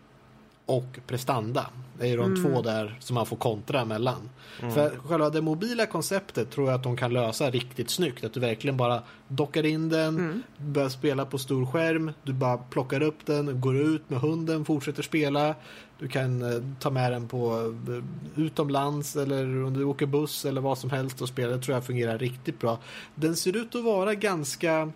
[0.70, 1.66] och prestanda.
[1.98, 4.30] Det är de två där som man får kontra mellan.
[4.58, 8.24] För själva det mobila konceptet tror jag att de kan lösa riktigt snyggt.
[8.24, 13.02] Att du verkligen bara dockar in den, börjar spela på stor skärm, du bara plockar
[13.02, 15.54] upp den, går ut med hunden, fortsätter spela.
[15.98, 20.60] Du kan eh, ta med den på eh, utomlands eller om du åker buss eller
[20.60, 21.56] vad som helst och spela.
[21.56, 22.78] Det tror jag fungerar riktigt bra.
[23.14, 24.92] Den ser ut att vara ganska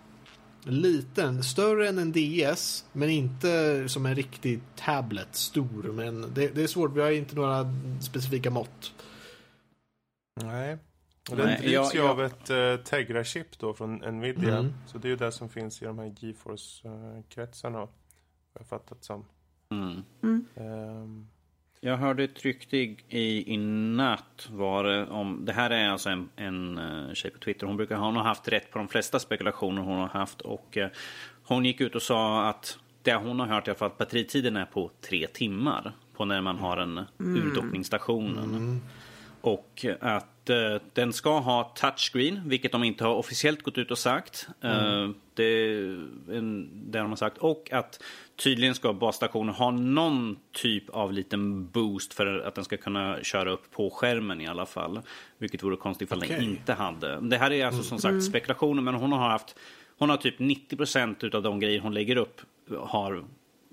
[0.65, 5.83] liten, större än en DS, men inte som en riktig tablet, stor.
[5.91, 8.93] Men det, det är svårt, vi har inte några specifika mått.
[10.43, 10.77] Nej.
[11.31, 14.57] Och den Nej, drivs jag- ju jag- av ett uh, Tegra-chip då från Nvidia.
[14.57, 14.73] Mm.
[14.87, 17.77] Så det är ju det som finns i de här GeForce-kretsarna.
[17.79, 17.89] Har
[18.59, 19.25] jag fattat som.
[19.71, 20.45] Mm.
[20.55, 21.27] Ehm,
[21.85, 26.29] Jag hörde ett rykte i, i, natt var det om, det här är alltså en,
[26.35, 29.81] en uh, tjej på Twitter, hon brukar hon har haft rätt på de flesta spekulationer
[29.81, 30.89] hon har haft och eh,
[31.43, 34.57] hon gick ut och sa att det hon har hört i alla fall att batteritiden
[34.57, 38.81] är på tre timmar på när man har en urdockningsstationen.
[39.41, 43.97] Och att eh, den ska ha touchscreen, vilket de inte har officiellt gått ut och
[43.97, 44.47] sagt.
[44.61, 47.37] Eh, det, är en, det har de sagt.
[47.37, 48.03] Och att
[48.35, 53.51] tydligen ska basstationen ha någon typ av liten boost för att den ska kunna köra
[53.51, 55.01] upp på skärmen i alla fall.
[55.37, 56.35] Vilket vore konstigt ifall Okej.
[56.35, 57.19] den inte hade.
[57.21, 59.55] Det här är alltså som sagt spekulationer, men hon har haft
[59.97, 62.41] hon har typ 90% av de grejer hon lägger upp
[62.79, 63.25] har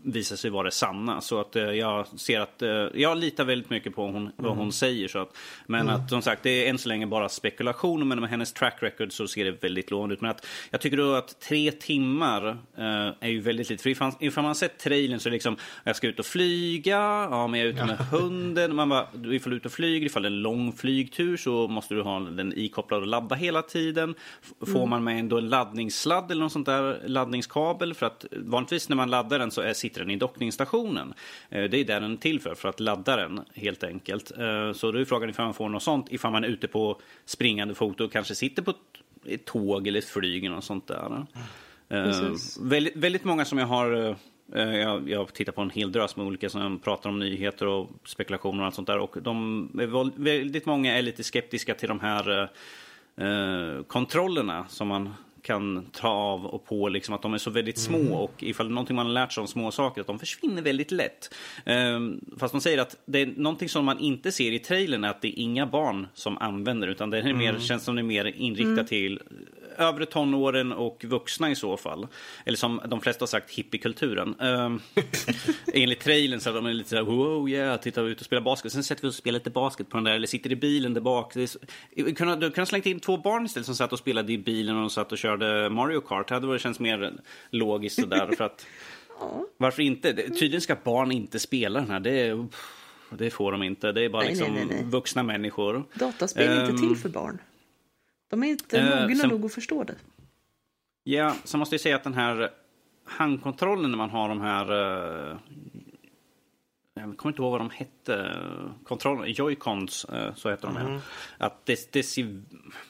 [0.05, 1.21] visat sig vara sanna.
[1.21, 4.73] Så att eh, jag ser att eh, jag litar väldigt mycket på hon, vad hon
[4.73, 5.09] säger.
[5.09, 5.37] Så att,
[5.67, 8.05] men att som sagt, det är än så länge bara spekulationer.
[8.05, 10.21] Men med hennes track record så ser det väldigt lovande ut.
[10.21, 12.49] Men att jag tycker då att tre timmar
[12.79, 13.83] eh, är ju väldigt lite.
[13.83, 16.99] För ifall, ifall man sett trailern så är det liksom, jag ska ut och flyga,
[17.31, 18.75] ja men jag är ute med hunden.
[18.77, 21.69] Man bara, ifall du är ute och flyger, ifall det är en lång flygtur så
[21.69, 24.15] måste du ha den ikopplad och ladda hela tiden.
[24.43, 28.89] F- Får man med ändå en laddningssladd eller något sånt där laddningskabel för att vanligtvis
[28.89, 31.14] när man laddar den så är, sitter den i dockningsstationen.
[31.51, 34.32] Eh, Det är där den är till för, för att ladda den helt enkelt.
[34.38, 37.01] Eh, Så då är frågan ifall man får något sånt, ifall man är ute på
[37.24, 38.74] springande fot och kanske sitter på
[39.26, 41.26] ett, tåg eller ett flyg eller något sånt där.
[41.88, 42.59] Eh, Precis.
[42.62, 44.16] väldigt, väldigt många som jag har
[44.55, 47.90] eh, jag, jag tittar på en hel drös med olika som pratar om nyheter och
[48.05, 48.99] spekulationer och allt sånt där.
[48.99, 49.68] Och de,
[50.16, 52.49] väldigt många är lite skeptiska till de här
[53.16, 57.51] eh, eh, kontrollerna som man kan ta av och på, liksom att de är så
[57.51, 60.62] väldigt små och ifall någonting man har lärt sig om små saker, att de försvinner
[60.62, 61.34] väldigt lätt.
[61.64, 65.09] Ehm, fast man säger att det är någonting som man inte ser i trailern är
[65.09, 68.05] att det är inga barn som använder utan det är mer, känns som det är
[68.05, 69.20] mer inriktat till
[69.79, 72.07] övre tonåren och vuxna i så fall.
[72.45, 74.41] Eller som de flesta har sagt, hippiekulturen.
[74.41, 74.81] Um,
[75.75, 78.73] enligt trailern så är de lite såhär, wow yeah, titta ut och spela basket.
[78.73, 80.95] Sen sätter vi oss och spelar lite basket på den där, eller sitter i bilen
[80.95, 81.33] där bak.
[81.33, 81.59] Så...
[81.97, 84.81] Du kunde ha slängt in två barn istället som satt och spelade i bilen och
[84.81, 86.29] de satt och körde Mario Kart.
[86.29, 87.12] Det hade varit känts mer
[87.51, 88.31] logiskt sådär.
[88.37, 88.66] för att,
[89.57, 90.12] varför inte?
[90.12, 92.01] Tydligen ska barn inte spela den här.
[92.01, 92.47] Det, är,
[93.11, 93.93] det får de inte.
[93.93, 95.85] Det är bara Nej, liksom nej, nej, vuxna människor.
[95.95, 97.39] Dataspel är inte Ehm, till för barn.
[98.33, 99.95] De är inte eh, mogna sen- nog att förstå det.
[101.05, 102.51] Ja, så måste jag säga att den här
[103.05, 104.70] handkontrollen när man har de här...
[105.30, 105.39] eh,
[106.95, 108.37] jag kommer inte ihåg vad de hette.
[108.85, 110.76] Kontrollen, Joy-Cons, eh, så heter de.
[110.76, 110.93] Mm.
[110.93, 111.01] här.
[111.39, 112.43] Att det, det ser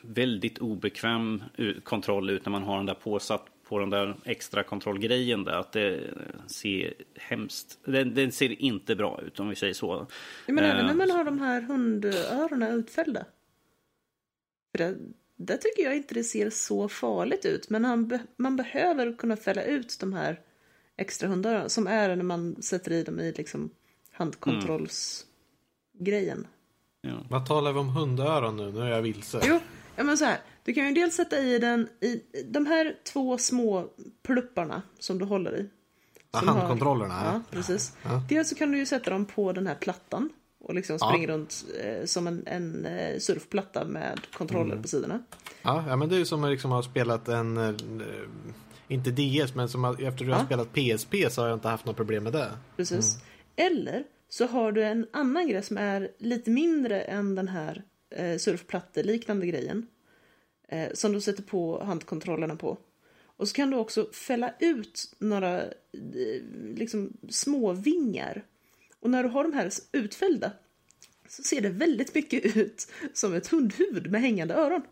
[0.02, 1.42] väldigt obekväm
[1.84, 5.52] kontroll ut när man har den där påsatt på den där extra kontrollgrejen där.
[5.52, 6.00] Att det
[6.46, 7.78] ser hemskt...
[7.84, 10.06] Den, den ser inte bra ut om vi säger så.
[10.46, 13.24] Ja, men även Eh, när man har de här hundöronen utfällda.
[14.72, 14.96] För det,
[15.46, 17.70] där tycker jag inte det ser så farligt ut.
[17.70, 20.40] Men han be, man behöver kunna fälla ut de här
[20.96, 21.70] extra hundöronen.
[21.70, 23.70] Som är när man sätter i dem i liksom
[24.12, 26.46] handkontrollsgrejen.
[27.00, 27.26] Ja.
[27.30, 28.72] Vad talar vi om hundöron nu?
[28.72, 29.40] Nu är jag vilse.
[29.44, 29.60] Jo,
[29.96, 30.38] ja, men så här.
[30.64, 33.88] Du kan ju dels sätta i den i de här två små
[34.22, 35.68] plupparna som du håller i.
[36.32, 37.20] Ja, som har- handkontrollerna.
[37.24, 37.96] Ja, precis.
[38.02, 38.22] Ja.
[38.28, 40.28] Dels så kan du ju sätta dem på den här plattan
[40.62, 41.08] och liksom Ja.
[41.08, 44.82] springa runt eh, som en, en eh, surfplatta med kontroller Mm.
[44.82, 45.22] på sidorna.
[45.62, 47.56] Ja, ja, men det är ju som att liksom ha spelat en...
[47.56, 47.74] eh,
[48.88, 50.46] Inte DS, men som att, efter du har Ja.
[50.46, 52.50] spelat PSP så har jag inte haft något problem med det.
[52.76, 53.14] Precis.
[53.56, 53.72] Mm.
[53.72, 57.82] Eller så har du en annan grej som är lite mindre än den här
[58.16, 59.86] eh, surfplatteliknande grejen.
[60.68, 62.78] Eh, som du sätter på handkontrollerna på.
[63.36, 65.70] Och så kan du också fälla ut några eh,
[66.74, 68.44] liksom små vingar.
[69.02, 70.50] Och när du har de här utfällda
[71.28, 74.82] så ser det väldigt mycket ut som ett hundhuvud med hängande öron.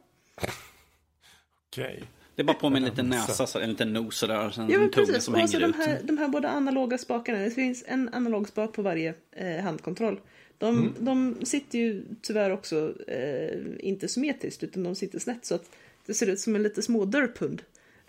[1.68, 2.04] Okej.
[2.34, 4.68] Det är bara på med en liten näsa, så- en liten nos sådär, och sen
[4.70, 5.24] Ja, en tunga precis.
[5.24, 5.86] som Och så hänger de ut.
[5.86, 7.38] här, de här båda analoga spakarna.
[7.38, 10.20] Det finns en analog spak på varje eh, handkontroll.
[10.58, 10.94] De, Mm.
[10.98, 15.70] de sitter ju tyvärr också eh, inte symmetriskt utan de sitter snett så att
[16.06, 17.62] det ser ut som en lite små dörphund.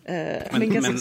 [0.06, 0.14] Eh,
[0.52, 0.98] men, Men,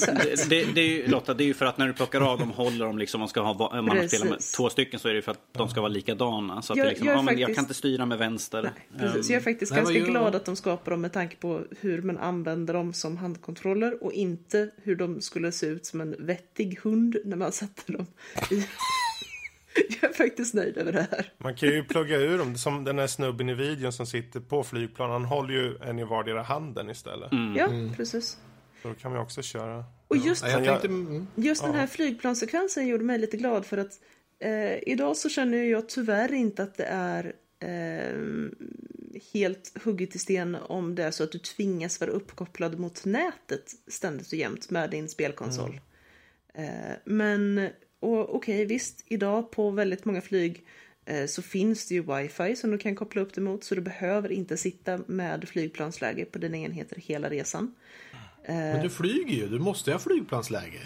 [0.49, 2.51] det, det är ju, Lotta, det är ju för att när du plockar av dem
[2.51, 5.23] håller de liksom, man ska ha, om man spelar med två stycken så är det
[5.23, 6.63] för att de ska vara likadana.
[6.63, 8.63] Så att Jag- det liksom, jag ja, men jag faktiskt- kan inte styra med vänster.
[8.63, 9.31] Nej, precis.
[9.31, 11.61] Jag är faktiskt Nej, vad ganska gör- glad att de skapar dem med tanke på
[11.81, 16.15] hur man använder dem som handkontroller och inte hur de skulle se ut som en
[16.19, 18.07] vettig hund när man sätter dem
[18.51, 18.67] i.
[20.01, 21.33] Jag är faktiskt nöjd över det här.
[21.39, 24.65] Man kan ju plugga ur dem, som den här snubben i videon som sitter på
[24.65, 25.11] flygplan.
[25.11, 27.31] Han håller ju en i vardera handen istället.
[27.57, 28.39] Ja, precis.
[28.83, 29.85] Då kan ju också köra.
[30.09, 34.01] Och just, Ja, tänkte, mm, just den här flygplanssekvensen gjorde mig lite glad för att
[34.39, 38.51] eh, idag så känner jag tyvärr inte att det är eh,
[39.33, 43.73] helt hugget i sten om det är så att du tvingas vara uppkopplad mot nätet
[43.89, 45.81] ständigt och jämt med din spelkonsol.
[46.55, 47.71] Eh, men
[48.01, 50.65] och, okej, visst, idag på väldigt många flyg
[51.05, 53.81] eh, så finns det ju wifi som du kan koppla upp det mot så du
[53.81, 57.75] behöver inte sitta med flygplansläge på dina enheter hela resan.
[58.55, 60.81] Men du flyger ju, du måste ju ha flygplansläge.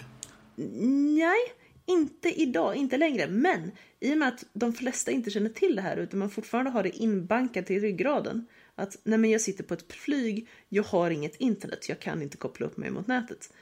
[1.15, 1.39] Nej,
[1.85, 3.27] inte idag, inte längre.
[3.27, 6.71] Men i och med att de flesta inte känner till det här utan man fortfarande
[6.71, 8.47] har det inbankat i ryggraden.
[8.75, 12.37] Att nej men jag sitter på ett flyg, jag har inget internet, jag kan inte
[12.37, 13.53] koppla upp mig mot nätet.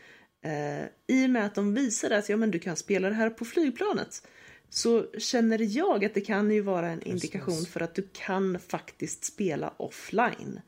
[0.46, 3.30] Eh, I och med att de visar att ja, men du kan spela det här
[3.30, 4.28] på flygplanet
[4.70, 9.26] så känner jag att det kan ju vara en indikation för att du kan faktiskt
[9.26, 10.62] spela offline.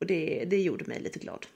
[0.00, 1.46] Och det, det gjorde mig lite glad.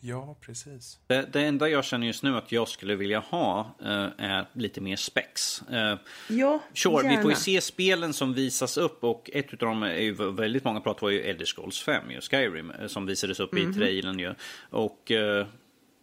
[0.00, 0.98] Ja, precis.
[1.06, 4.80] Det, det enda jag känner just nu att jag skulle vilja ha eh, är lite
[4.80, 5.62] mer spex.
[5.62, 5.94] Eh,
[6.28, 7.22] Ja, Sure, vi gärna.
[7.22, 10.80] får ju se spelen som visas upp och ett av dem är ju väldigt många
[10.80, 13.70] pratar var ju Elder Scrolls 5, ju, Skyrim, eh, som visades upp Mhm.
[13.70, 14.34] i trailern ju.
[14.70, 15.46] Och eh,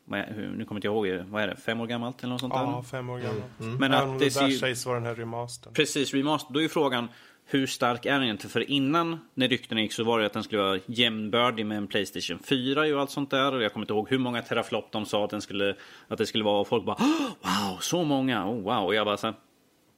[0.06, 2.32] vad är, hur- nu kommer inte jag ihåg, vad är det, fem år gammalt eller
[2.34, 2.60] något sånt där?
[2.62, 3.41] Ja, fem år gammal.
[3.58, 5.74] Men Även om att det där ju, sägs vara den här remastern.
[5.74, 7.08] precis remaster, då är ju frågan
[7.46, 8.52] hur stark är den egentligen?
[8.52, 11.88] För innan när ryktena gick så var det att den skulle vara jämnbördig med en
[11.88, 13.54] Playstation 4 och allt sånt där.
[13.54, 15.76] Och jag kommer inte ihåg hur många teraflop de sa att, den skulle,
[16.08, 16.60] att det skulle vara.
[16.60, 18.86] Och folk bara "Åh, wow, så många, oh, wow.
[18.86, 19.36] Och jag bara så här,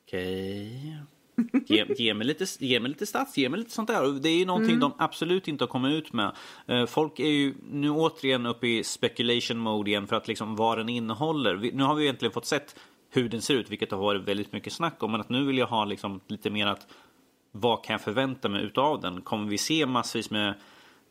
[0.07, 0.97] okej.
[1.67, 4.19] Ge, ge, mig lite, ge mig lite stats, ge mig lite sånt där.
[4.19, 6.31] Det är ju någonting de absolut inte har kommit ut med.
[6.67, 10.77] Eh, folk är ju nu återigen uppe i speculation mode igen för att liksom vad
[10.77, 11.71] den innehåller.
[11.73, 12.75] Nu har vi egentligen fått sett
[13.09, 15.11] hur den ser ut, vilket har varit väldigt mycket snack om.
[15.11, 16.87] Men att nu vill jag ha liksom lite mer att
[17.57, 19.21] vad kan jag förvänta mig utav den?
[19.21, 20.53] Kommer vi se massvis med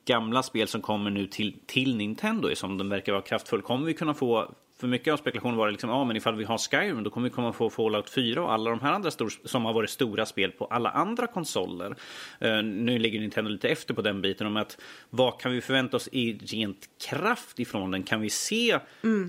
[0.05, 3.63] gamla spel som kommer nu till, till Nintendo som den verkar vara kraftfull?
[3.63, 6.45] Kommer vi kunna få, för mycket av spekulationen var det liksom, ja men ifall vi
[6.45, 9.33] har Skyrim då kommer vi komma få Fallout 4 och alla de här andra stor,
[9.45, 11.97] som har varit stora spel på alla andra konsoler.
[12.39, 14.81] Eh, nu ligger Nintendo lite efter på den biten om att
[15.11, 18.03] vad kan vi förvänta oss i rent kraft ifrån den?
[18.03, 18.79] Kan vi se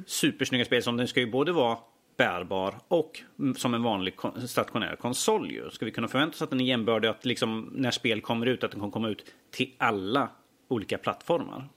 [0.07, 1.77] supersnygga spel som den ska ju både vara
[2.17, 3.21] bärbar och
[3.57, 5.51] som en vanlig kon- stationär konsol.
[5.51, 5.69] Ju.
[5.69, 8.63] Ska vi kunna förvänta oss att den är jämbördig att liksom, när spel kommer ut
[8.63, 10.29] att den kommer komma ut till alla
[10.67, 11.69] olika plattformar?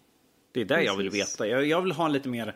[0.52, 1.46] Det är där jag vill veta.
[1.48, 2.54] Jag, jag vill ha lite mer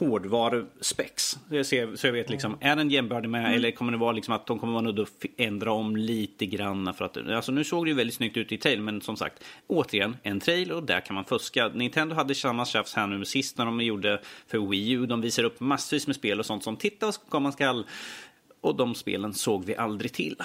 [0.00, 1.22] hårdvaruspex.
[1.48, 4.12] Så jag, ser, så jag vet liksom, är den jämbördig med eller kommer det vara
[4.12, 7.64] liksom att de kommer vara nödda att ändra om lite grann för att, alltså nu
[7.64, 10.82] såg det ju väldigt snyggt ut i trail men som sagt, återigen, en trail och
[10.82, 11.68] där kan man fuska.
[11.68, 15.44] Nintendo hade samma tjafs här nu sist när de gjorde för Wii U, de visar
[15.44, 17.86] upp massvis med spel och sånt som titta vad komma skall.
[18.60, 20.36] Och de spelen såg vi aldrig till.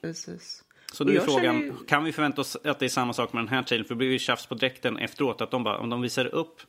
[0.00, 0.64] Precis.
[0.92, 3.42] Så då är frågan, ju- kan vi förvänta oss att det är samma sak med
[3.42, 3.86] den här trailern?
[3.86, 6.60] För det blir ju tjafs på dräkten efteråt, att de bara, om de visar upp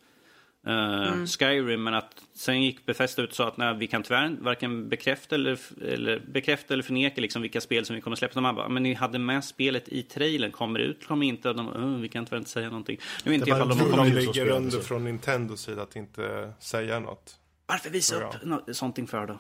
[0.68, 1.28] eh, Mm.
[1.28, 4.90] Skyrim, men att sen gick Bethesda ut och sa att nej, vi kan tyvärr varken
[4.90, 8.34] bekräfta eller, eller, bekräfta eller förneka liksom vilka spel som vi kommer släppa.
[8.34, 11.50] De här bara, men ni hade med spelet i trailern, kommer det ut, kommer inte?
[11.50, 12.98] Och de, "Uh, vi kan tyvärr inte säga någonting.
[13.26, 14.14] Nu vet inte Det jag var ifall de ut.
[14.14, 17.36] ligger under från Nintendos sida att inte säga något.
[17.68, 19.40] Varför visa upp nå- sånt för då?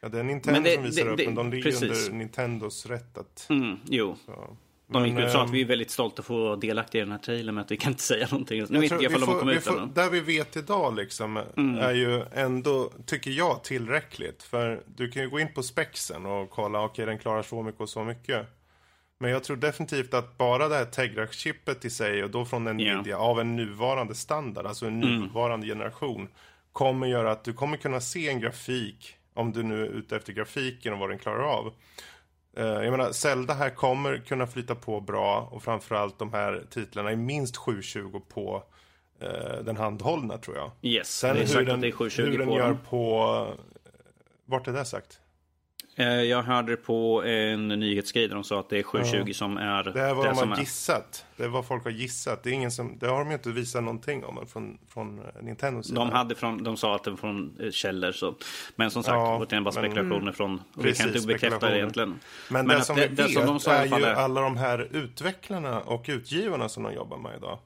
[0.00, 1.82] Ja, det är Nintendo det- som visar det- upp, det- men de ligger precis.
[2.08, 3.46] under Nintendos rätt att...
[3.50, 4.16] Mm, jo.
[4.26, 4.56] Så.
[4.90, 7.04] De gick ut sa att ehm, vi är väldigt stolta att få vara delaktiga i
[7.04, 8.64] den här trailern, men att vi kan inte säga någonting.
[8.68, 9.76] Nu vet Jag ifall de har kommit ut får-?
[9.78, 9.90] Mm.
[9.94, 11.36] Där vi vet idag liksom
[11.80, 14.42] är ju ändå, tycker jag, tillräckligt.
[14.42, 17.80] För du kan ju gå in på spexen och kolla, okej den klarar så mycket
[17.80, 18.46] och så mycket.
[19.20, 23.18] Men jag tror definitivt att bara det här Tegra-chippet i sig och då från Nvidia
[23.18, 25.20] av en nuvarande standard, alltså en Mm.
[25.20, 26.28] nuvarande generation,
[26.72, 30.32] kommer göra att du kommer kunna se en grafik, om du nu är ute efter
[30.32, 31.72] grafiken och vad den klarar av.
[32.58, 37.10] Eh, Jag menar, Zelda här kommer kunna flyta på bra och framförallt de här titlarna
[37.10, 38.62] är minst 720 på
[39.20, 40.70] eh, den handhållna tror jag.
[40.82, 42.68] Yes, Sen det är hur sagt den, att det är 720 hur den på gör
[42.68, 42.78] dem.
[42.88, 43.46] på...
[44.44, 45.20] Vart är det sagt?
[46.00, 49.56] Eh, Jag hörde det på en nyhetsgrej där de sa att det är 720 som
[49.56, 50.60] är Det är vad det de som har är.
[50.60, 51.24] gissat.
[51.36, 52.42] Det är vad folk har gissat.
[52.42, 55.24] Det, är ingen som, det har de ju inte visat någonting om från, från eh,
[55.42, 56.00] Nintendos sida.
[56.00, 58.12] De, hade från, de sa att det var från eh, källor.
[58.12, 58.34] Så.
[58.76, 60.54] Men som sagt, Ja, återigen bara men- spekulationer från...
[60.54, 62.18] Och vi Precis, kan inte bekräfta det egentligen.
[62.50, 64.40] Men, Men det som det- vi det vet som de sa är ju är- alla
[64.40, 67.58] de här utvecklarna och utgivarna som de jobbar med idag.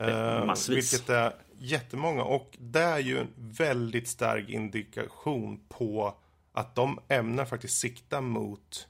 [0.00, 0.92] Eh, Massvis.
[0.92, 6.14] vilket är jättemånga och det är ju en väldigt stark indikation på
[6.56, 8.88] att de ämnar faktiskt sikta mot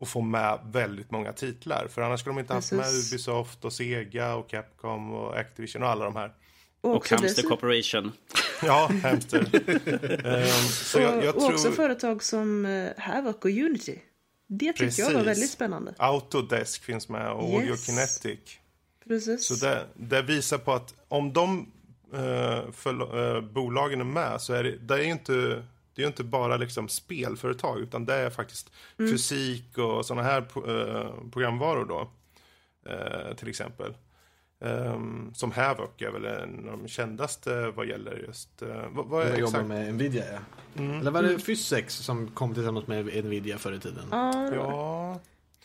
[0.00, 1.86] att få med väldigt många titlar.
[1.90, 2.86] För annars skulle de inte haft med.
[2.86, 6.32] Ubisoft och Sega och Capcom och Activision och alla de här.
[6.80, 8.12] Och också Hamster dessutom- Corporation.
[8.64, 9.40] Ja, Hamster.
[10.26, 13.98] Ehm, så jag, jag och, och också tror företag som eh, Havoc och Unity.
[14.48, 15.94] Det tyckte jag var väldigt spännande.
[15.98, 17.54] Autodesk finns med och Yes.
[17.60, 18.38] Audio Kinetic.
[19.08, 19.46] Precis.
[19.46, 21.72] Så det, det visar på att om de
[22.14, 25.64] eh, för, eh, bolagen är med så är det, det är ju inte,
[25.94, 30.38] det är ju inte bara liksom spelföretag utan det är faktiskt fysik och sådana här
[30.40, 32.10] eh, programvaror då.
[32.90, 33.94] Eh, till exempel.
[34.64, 38.62] Ehm, som Havoc är väl en av de kändaste vad gäller just...
[38.62, 39.68] eh, vad, vad är Jag jobbar exakt?
[39.68, 40.38] med Nvidia, ja.
[40.82, 44.04] Eller var det Physex som kom tillsammans med Nvidia förr i tiden?
[44.10, 45.20] ja,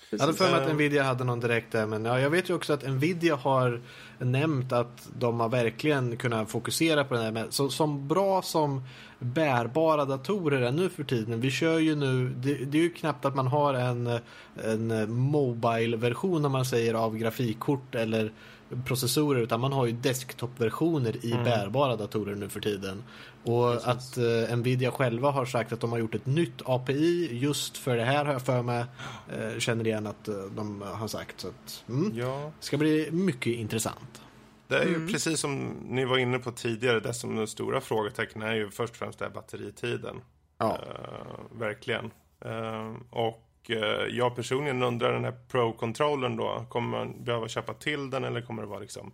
[0.09, 0.73] Ja, Jag hade för mig att Eh.
[0.73, 3.81] Nvidia hade någon direkt där, men ja, jag vet ju också att Nvidia har
[4.19, 8.83] nämnt att de har verkligen kunnat fokusera på det här med, så, som bra som
[9.19, 11.41] bärbara datorer är nu för tiden.
[11.41, 14.19] Vi kör ju nu, det, det är ju knappt att man har en,
[14.63, 18.31] en mobile-version om man säger av grafikkort eller
[18.86, 23.03] processorer utan man har ju desktop-versioner i bärbara datorer nu för tiden.
[23.43, 27.78] Och att eh, Nvidia själva har sagt att de har gjort ett nytt API just
[27.78, 28.86] för det här har jag för mig.
[29.30, 31.39] Eh, känner igen att eh, de har sagt.
[31.39, 32.51] Så att, mm, ja.
[32.59, 34.22] ska bli mycket intressant.
[34.68, 38.47] Det är ju precis som ni var inne på tidigare, det som den stora frågetecknen
[38.47, 40.15] är ju först och främst det här batteritiden.
[40.57, 40.80] Ja.
[40.88, 42.11] Eh, verkligen.
[42.45, 48.09] Eh, och eh, jag personligen undrar den här Pro-controllern då, kommer man behöva köpa till
[48.09, 49.11] den eller kommer det vara liksom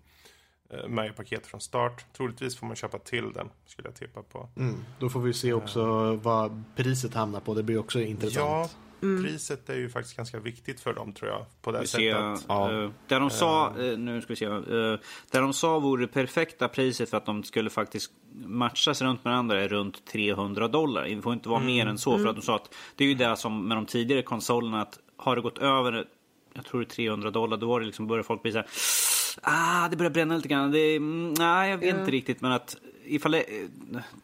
[0.70, 2.06] eh, med i paketet från start?
[2.18, 4.50] Troligtvis får man köpa till den, skulle jag tippa på.
[4.58, 7.54] Mm, då får vi se också vad priset hamnar på.
[7.54, 8.00] Det blir också
[8.36, 8.70] Ja,
[9.04, 9.28] intressant.
[9.34, 12.04] priset är ju faktiskt ganska viktigt för dem tror jag, på det Vi sättet.
[12.40, 12.84] ser, Ja.
[12.84, 14.62] eh, där de sa, eh, nu ska vi se, eh,
[15.32, 18.12] där de sa vore det perfekta priset för att de skulle faktiskt
[18.46, 21.04] matchas runt med andra är runt 300 dollar.
[21.04, 23.14] Det får inte vara mer än så för att de sa att det är ju
[23.16, 26.06] det som med de tidigare konsolerna att har det gått över,
[26.54, 28.68] jag tror det är 300 dollar, då var det liksom, börjar folk bli så här,
[29.42, 30.72] ah det börjar bränna lite grann.
[30.72, 32.00] Det, mm, nej jag vet Ja.
[32.00, 32.76] inte riktigt men att
[33.06, 33.36] ifall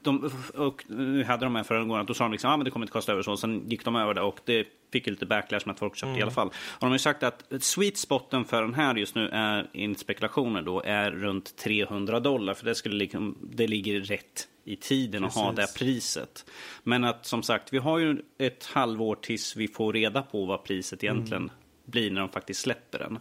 [0.01, 2.85] de, och nu hade de gången att då sa de liksom, ah, men det kommer
[2.85, 3.37] inte kosta över så.
[3.37, 6.19] Sen gick de över det och det fick ju lite backlash med att folk köpte
[6.19, 6.47] i alla fall.
[6.47, 9.99] Och de har ju sagt att sweet spoten för den här just nu är, enligt
[9.99, 12.53] spekulationer då, är runt 300 dollar.
[12.53, 15.77] För det, skulle liksom, det ligger rätt i tiden att ha det Precis.
[15.77, 16.45] priset.
[16.83, 20.63] Men att som sagt, vi har ju ett halvår tills vi får reda på vad
[20.63, 21.51] priset egentligen
[21.85, 23.19] blir när de faktiskt släpper den.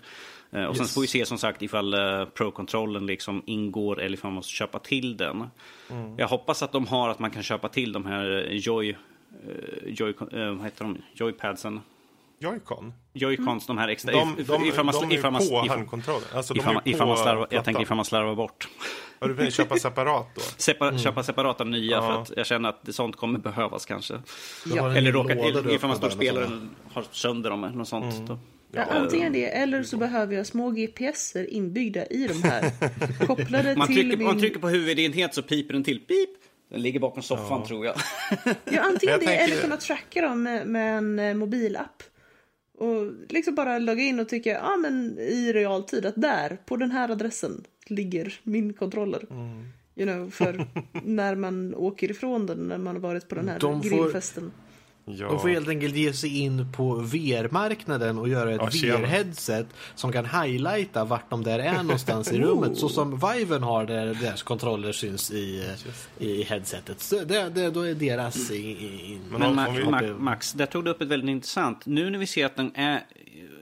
[0.53, 0.95] Eh, Och sen Yes.
[0.95, 4.79] får vi se som sagt ifall uh, Pro-kontrollen liksom ingår eller ifall man måste köpa
[4.79, 5.47] till den.
[6.17, 8.89] Jag hoppas att de har att man kan köpa till de här eh, Joy...
[8.91, 8.97] eh,
[9.87, 10.99] Joy eh, vad heter de?
[11.15, 11.81] Joypadsen.
[12.41, 12.93] Joy-Con?
[13.13, 14.13] Joycons, de här extra...
[14.13, 16.23] De, if- de, ifall man, de är ifall man, på handkontrollen.
[16.35, 18.69] Alltså, de ifall, är man, ifall på man slarvar, jag tänker ifall man slarvar bort.
[19.19, 20.41] Ja, du vill köpa separat då?
[20.41, 22.01] Sepa, Köpa separata nya Ja.
[22.03, 24.15] för att jag känner att sånt kommer behövas kanske.
[24.73, 25.35] En Eller råka,
[25.71, 26.61] ifall man står och spelar
[26.93, 28.15] har sönder dem eller något sånt.
[28.19, 28.39] Mm.
[28.73, 32.71] Ja, antingen det, eller så behöver jag små GPSer inbyggda i de här.
[33.27, 34.27] Kopplade Man till trycker, min...
[34.27, 36.01] man trycker på huvudenhet så piper den till.
[36.01, 36.31] Pip!
[36.71, 37.97] Den ligger bakom soffan tror jag.
[38.45, 38.51] Ja,
[38.83, 42.03] antingen Jag det tänker- eller kunna tracka dem med, med en eh, mobilapp.
[42.79, 46.91] Och liksom bara logga in och tycka, ja men i realtid att där, på den
[46.91, 49.27] här adressen, ligger min controller.
[49.31, 49.65] Mm.
[49.97, 50.67] You know, för
[51.05, 54.53] när man åker ifrån den, när man har varit på den här De får- grillfesten.
[55.11, 55.27] Ja.
[55.29, 58.99] De får helt enkelt ge sig in på VR-marknaden och göra ett Ja, tjena.
[58.99, 62.77] VR-headset som kan highlighta vart de där är någonstans i rummet.
[62.79, 65.75] Så som Viven har där deras kontroller syns i,
[66.19, 67.01] i headsetet.
[67.01, 69.21] Så det, det, då är deras i, i, in.
[69.31, 71.87] Men Men om- Ma- om vi- Ma- Max, där tog du upp ett väldigt intressant.
[71.87, 73.01] Nu när vi ser att den är,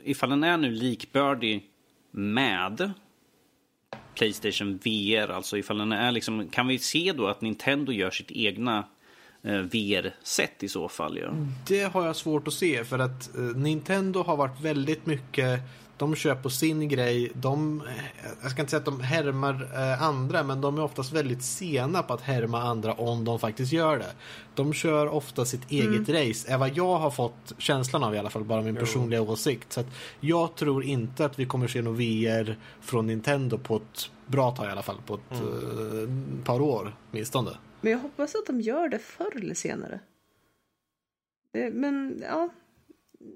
[0.05, 1.65] ifall den är nu likbördig
[2.11, 2.93] med
[4.15, 8.31] Playstation VR, alltså ifall den är liksom, kan vi se då att Nintendo gör sitt
[8.31, 8.85] egna
[9.47, 11.19] eh, VR-set i så fall?
[11.19, 11.29] Ja?
[11.67, 15.61] Det har jag svårt att se för att eh, Nintendo har varit väldigt mycket
[15.99, 17.31] de kör på sin grej.
[17.35, 19.69] De, eh, jag ska inte säga att de härmar
[20.01, 23.99] andra, men de är oftast väldigt sena på att härma andra om de faktiskt gör
[23.99, 24.13] det.
[24.55, 28.31] De kör ofta sitt eget race, är vad jag har fått känslan av i alla
[28.31, 29.73] fall, bara min personliga åsikt.
[29.73, 29.87] Så att
[30.21, 34.67] jag tror inte att vi kommer se någon VR från Nintendo på ett bra tag
[34.67, 37.51] i alla fall, på ett eh, par år åtminstone.
[37.81, 40.01] Men jag hoppas att de gör det förr eller senare.
[41.73, 42.49] Men ja,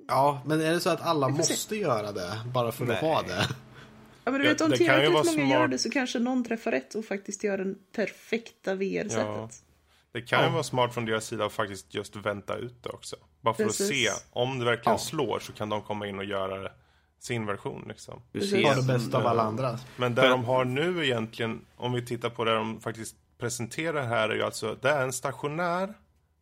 [0.08, 1.52] Ja, men är det så att alla får se.
[1.52, 3.00] måste göra det bara för att Nej.
[3.00, 3.46] ha det?
[4.24, 5.70] Ja, men du vet, om tillräckligt många gör smart.
[5.70, 9.24] det så kanske någon träffar rätt och faktiskt gör den perfekta VR-sättet.
[9.26, 9.48] Ja.
[10.12, 13.16] Det kan ju vara smart från deras sida att faktiskt just vänta ut det också.
[13.40, 13.80] Bara för Precis.
[14.10, 14.24] att se.
[14.30, 14.98] Om det verkligen Ja.
[14.98, 16.72] slår så kan de komma in och göra det
[17.18, 18.22] sin version liksom.
[18.32, 19.78] Du ser, det bästa av alla andra.
[19.96, 24.28] Men det de har nu egentligen, om vi tittar på det de faktiskt presenterar här,
[24.28, 25.94] är ju alltså, det är en stationär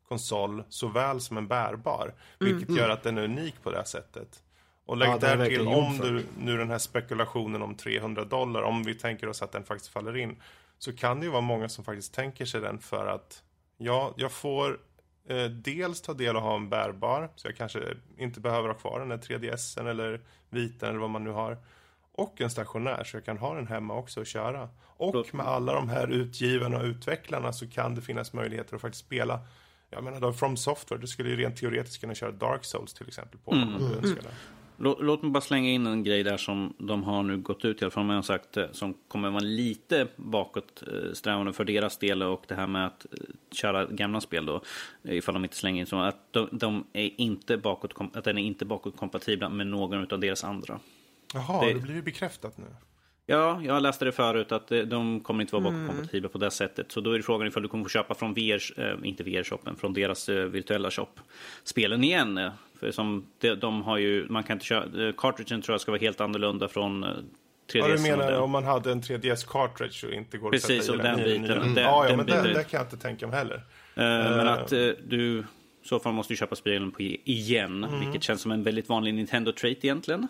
[0.08, 2.14] konsol såväl som en bärbar.
[2.38, 4.42] Vilket gör att den är unik på det här sättet.
[4.86, 7.74] Och lägg Ja, det är där till, verkligen om du, nu den här spekulationen om
[7.74, 10.42] 300 dollar, om vi tänker oss att den faktiskt faller in,
[10.78, 13.42] så kan det ju vara många som faktiskt tänker sig den för att,
[13.76, 14.80] ja, jag får
[15.28, 17.80] eh, dels ta del av ha en bärbar, så jag kanske
[18.16, 20.20] inte behöver ha kvar den där 3DSen eller
[20.50, 21.58] viten eller vad man nu har.
[22.18, 24.68] Och en stationär, så jag kan ha den hemma också och köra.
[24.86, 29.04] Och med alla de här utgivarna och utvecklarna så kan det finnas möjligheter att faktiskt
[29.04, 29.40] spela
[29.90, 33.08] jag menar då From Software, du skulle ju rent teoretiskt kunna köra Dark Souls till
[33.08, 34.28] exempel på om du önskar det.
[34.84, 37.82] Lå- Låt mig bara slänga in en grej där som de har nu gått ut
[37.82, 42.44] i alla fall, har sagt, eh, som kommer vara lite bakåtsträvande för deras del och
[42.48, 43.18] det här med att eh,
[43.52, 44.62] köra gamla spel då,
[45.04, 48.38] eh, ifall de inte slänger in så, att de, de är inte bakåt, att den
[48.38, 50.80] är inte bakåtkompatibla med någon av deras andra.
[51.34, 52.64] Jaha, Det- det blir ju bekräftat nu.
[53.30, 56.92] Ja, jag läste det förut att eh, de kommer inte vara bakåtkompatibla på det sättet.
[56.92, 59.76] Så då är det frågan ifall du kommer få köpa från VR, eh, inte VR-shoppen,
[59.76, 61.06] från deras eh, virtuella shop.
[61.64, 62.38] Spelen igen.
[62.38, 62.50] eh,
[62.80, 65.92] För som de, de har ju, man kan inte köra, eh, cartridgen tror jag ska
[65.92, 67.08] vara helt annorlunda från eh,
[67.72, 67.88] 3DS.
[67.88, 70.98] Ja, du menar om man hade en 3DS cartridge och inte går Precis, att sätta
[70.98, 71.54] i den i biten, nya.
[71.54, 72.54] den- ja, ja, den men det, biten.
[72.54, 73.54] det kan jag inte tänka mig heller.
[73.94, 75.44] Eh, Men att eh, du
[75.84, 78.00] så fall måste du köpa spelen på igen, Mm.
[78.00, 80.28] vilket känns som en väldigt vanlig Nintendo-trait egentligen.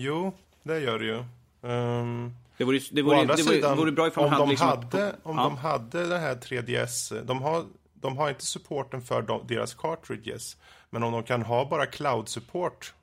[0.00, 0.32] Jo,
[0.62, 1.24] det gör det ju.
[1.62, 4.36] Ehm, Det vore, det Å vore, andra det vore, sidan, vore bra ifall om, de
[4.36, 5.42] hade, de liksom hade, om ja.
[5.42, 10.56] de hade den här 3DS, de har, de har inte supporten för de, deras cartridges,
[10.90, 12.94] men om de kan ha bara cloud-support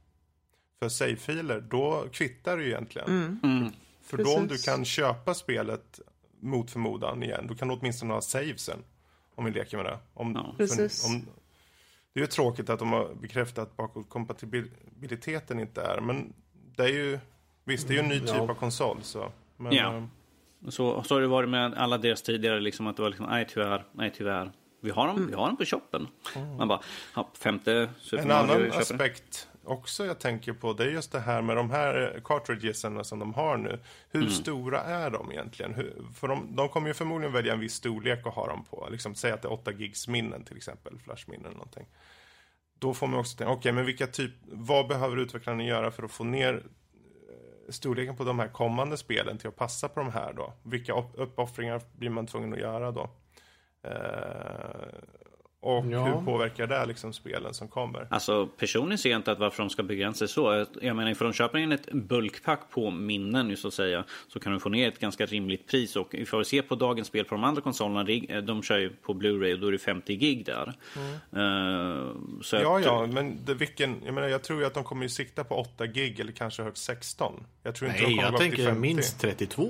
[0.79, 3.39] för save-filer, då kvittar det ju egentligen.
[3.43, 3.71] Mm.
[4.01, 5.99] För då om du kan köpa spelet
[6.39, 8.83] mot förmodan igen, då kan du åtminstone ha savesen.
[9.35, 9.99] Om vi leker med det.
[10.13, 10.53] Om, Ja.
[10.57, 11.05] Precis.
[11.05, 11.25] om,
[12.13, 16.33] det är ju tråkigt att de har bekräftat att bakåtkompatibiliteten inte är, men
[16.77, 17.19] det är ju,
[17.63, 18.41] visst det är ju en ny typ Ja.
[18.41, 19.31] av konsol så.
[19.57, 19.95] Men, Ja.
[19.97, 20.03] eh,
[20.69, 23.47] Så, så har det varit med alla deras tidigare, liksom, att det var liksom, nej
[23.49, 24.51] tyvärr, nej tyvärr.
[24.81, 26.07] Vi har dem, vi har dem på shoppen.
[26.57, 26.81] Man bara,
[27.15, 28.31] ja, femte Super Mm.
[28.31, 32.21] En annan aspekt också jag tänker på, det är just det här med de här
[32.23, 33.79] cartridgesarna som de har nu.
[34.11, 34.31] Hur Mm.
[34.33, 35.73] stora är de egentligen?
[35.73, 38.87] Hur, för de, de kommer ju förmodligen välja en viss storlek att ha dem på.
[38.91, 41.85] Liksom, säg att det är 8 gigs minnen till exempel, flashminnen eller någonting.
[42.79, 46.11] Då får man också tänka, okej men vilka typ, vad behöver utvecklarna göra för att
[46.11, 50.33] få ner eh, storleken på de här kommande spelen till att passa på de här
[50.33, 50.53] då?
[50.63, 53.09] Vilka uppoffringar blir man tvungen att göra då?
[53.83, 53.91] Eh,
[55.67, 56.03] och Ja.
[56.05, 58.07] hur påverkar det liksom spelen som kommer?
[58.09, 60.65] Alltså personligen ser jag inte att varför de ska begränsa sig så.
[60.81, 64.51] Jag menar, ifall de köper in ett bulkpack på minnen så att säga, så kan
[64.51, 65.95] de få ner ett ganska rimligt pris.
[65.95, 68.89] Och ifall vi ser på dagens spel på de andra konsolerna, det- de kör ju
[68.89, 70.67] på Blu-ray och då är det 50 gig där.
[71.31, 72.67] Eh, så Mm.
[72.67, 75.09] Ja, att- ja, men det, vilken, jag menar, jag tror ju att de kommer ju
[75.09, 77.43] sikta på 8 gig eller kanske högst 16.
[77.63, 78.81] Jag tror inte de Nej, kommer jag gå upp till tänker 50.
[78.81, 79.63] minst 32.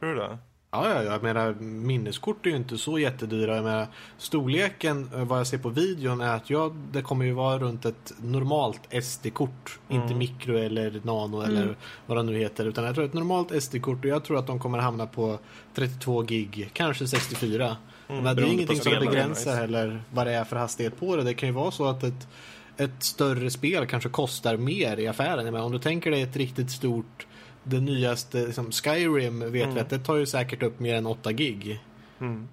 [0.00, 0.38] Tror du det?
[0.70, 3.54] Ja, ja, jag menar minneskort är ju inte så jättedyra.
[3.56, 3.86] Jag menar,
[4.18, 7.84] storleken, eh, vad jag ser på videon, är att ja, det kommer ju vara runt
[7.84, 9.78] ett normalt SD-kort.
[9.88, 12.64] Inte mikro eller nano eller vad det nu heter.
[12.64, 15.38] Utan jag tror ett normalt SD-kort och jag tror att de kommer hamna på
[15.74, 17.76] 32 gig, kanske 64.
[18.08, 19.60] Men det är ingenting som begränsar Nice.
[19.60, 21.22] heller vad det är för hastighet på det.
[21.22, 22.28] Det kan ju vara så att ett,
[22.76, 25.44] ett större spel kanske kostar mer i affären.
[25.44, 27.26] Jag menar, om du tänker dig ett riktigt stort
[27.66, 31.32] det nyaste, liksom Skyrim vet vi att det tar ju säkert upp mer än 8
[31.32, 31.80] gig.
[32.20, 32.48] Mm.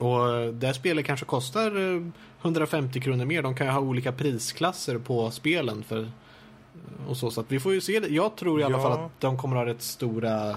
[0.00, 2.02] Och det spelet kanske kostar eh,
[2.42, 3.42] 150 kronor mer.
[3.42, 5.82] De kan ju ha olika prisklasser på spelen.
[5.84, 6.10] För,
[7.08, 8.08] och så, så att vi får ju se det.
[8.08, 8.82] Jag tror i alla Ja.
[8.82, 10.50] fall att de kommer ha rätt stora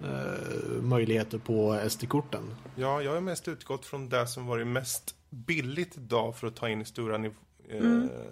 [0.00, 2.42] eh, möjligheter på SD-korten.
[2.76, 6.68] Ja, jag har mest utgått från det som varit mest billigt idag för att ta
[6.68, 7.34] in i stora niv-
[7.68, 7.82] eh,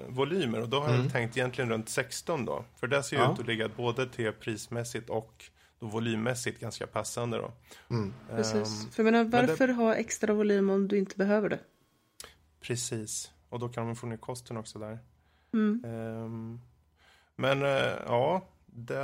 [0.09, 0.61] volymer.
[0.61, 2.65] Och då har jag tänkt egentligen runt 16 då.
[2.77, 3.33] För det ser ju Ja.
[3.35, 5.45] ut att ligga både till prismässigt och
[5.79, 7.53] då volymmässigt ganska passande då.
[8.31, 8.85] Precis.
[8.85, 11.59] Ehm, För menar, det- varför ha extra volym om du inte behöver det?
[12.61, 13.31] Precis.
[13.49, 14.99] Och då kan man få ner kosten också där.
[15.55, 15.85] Mm.
[15.87, 16.61] Ehm,
[17.37, 19.01] men eh, ja, det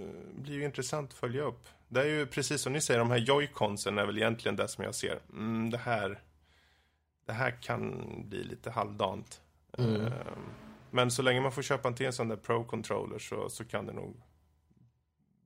[0.00, 1.66] eh, blir ju intressant att följa upp.
[1.88, 4.84] Det är ju precis som ni säger, de här joyconsen är väl egentligen det som
[4.84, 5.18] jag ser.
[5.32, 6.20] Mm, det här
[7.26, 9.40] det här kan bli lite halvdant.
[9.78, 10.00] Mm.
[10.00, 10.12] Ehm,
[10.90, 13.86] men så länge man får köpa en till en sån där Pro-controller så, så kan
[13.86, 14.16] det nog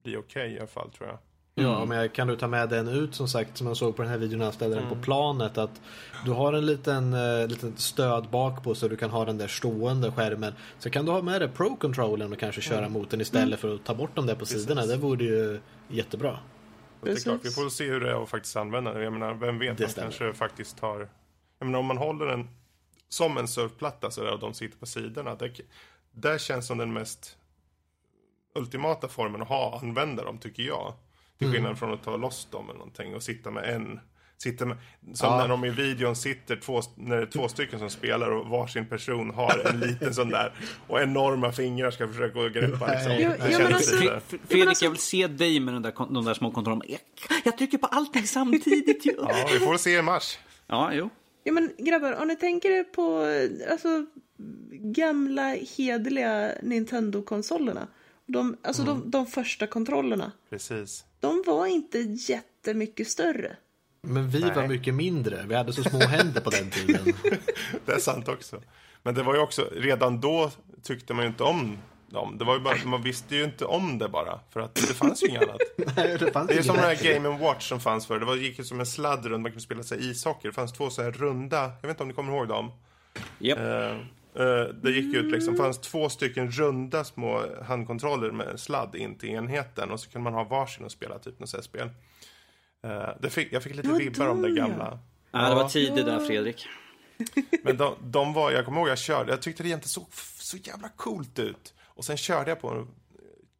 [0.05, 1.19] bli okej i alla fall tror jag.
[1.55, 4.11] Ja, men kan du ta med den ut som sagt som man såg på den
[4.11, 4.99] här videon när jag ställde den Mm.
[4.99, 5.81] på planet att
[6.25, 9.49] du har en liten, eh, liten stöd bak på så du kan ha den där
[9.49, 10.55] stående skärmen.
[10.79, 13.85] Så kan du ha med dig Pro-controllern och kanske köra mot den istället för att
[13.85, 14.63] ta bort dem där på Precis.
[14.63, 14.87] sidorna.
[14.87, 16.39] Det vore ju jättebra.
[17.03, 19.03] Det är klart, vi får se hur det är att faktiskt använda den.
[19.03, 20.11] Jag menar, vem vet, Det man stämmer.
[20.11, 21.09] kanske faktiskt har...
[21.59, 22.49] Jag menar, om man håller den
[23.09, 25.35] som en surfplatta så där och de sitter på sidorna.
[25.35, 25.53] Det,
[26.13, 27.37] det känns som den mest
[28.55, 30.93] ultimata formen att ha, använda dem tycker jag.
[31.39, 34.01] Till skillnad från att ta loss dem eller någonting och sitta med en
[34.41, 34.77] Sitter med,
[35.15, 35.37] som Ja.
[35.39, 38.87] när de i videon sitter, två, när det är två stycken som spelar och varsin
[38.89, 40.53] person har en liten sån där
[40.87, 43.13] och enorma fingrar ska försöka greppa liksom.
[43.13, 46.25] Ja, Det ja, men känns alltså- Fredrik, jag vill se dig med den där, de
[46.25, 46.85] där små kontrollerna.
[46.89, 47.01] Jag,
[47.45, 49.15] jag trycker på allting samtidigt ju.
[49.19, 50.39] Ja, vi får se i mars.
[50.67, 51.11] Ja, jo.
[51.49, 53.25] Ja men grabbar, om ni tänker er på
[53.71, 54.07] alltså,
[54.71, 57.89] gamla hederliga Nintendo-konsolerna.
[58.27, 60.33] De, alltså de, de första kontrollerna.
[60.51, 61.05] Precis.
[61.21, 63.57] De var inte jättemycket större.
[64.03, 65.45] Men vi var mycket mindre.
[65.49, 67.05] Vi hade så små händer på den tiden.
[67.87, 68.63] Det är sant också.
[69.03, 70.51] Men det var ju också, redan då
[70.83, 71.79] tyckte man ju inte om
[72.09, 72.39] dem.
[72.39, 74.41] Det var ju bara, man visste ju inte om det bara.
[74.51, 75.61] För att det fanns ju inget annat.
[75.97, 78.19] Nej, det fanns Det är som den här Game Watch som fanns förr.
[78.19, 80.49] Det var, gick ju som en sladd runt, man kunde spela sig ishockey.
[80.49, 82.73] Det fanns två så här runda, jag vet inte om ni kommer ihåg dem?
[83.39, 83.59] Japp.
[83.59, 89.19] Eh, eh, det gick ut liksom, fanns två stycken runda små handkontroller med sladd in
[89.19, 89.91] till enheten.
[89.91, 91.91] Och så kunde man ha varsin och spela typ något sånt spel.
[93.21, 94.67] Det fick, jag fick lite var vibbar om det ja.
[94.67, 94.99] gamla.
[95.33, 96.69] Ja, det var tider där, Fredrik.
[97.63, 100.07] Men de, de var, jag kommer ihåg jag körde, jag tyckte det inte så,
[100.39, 101.75] så jävla coolt ut.
[101.99, 102.87] Och sen körde jag på den,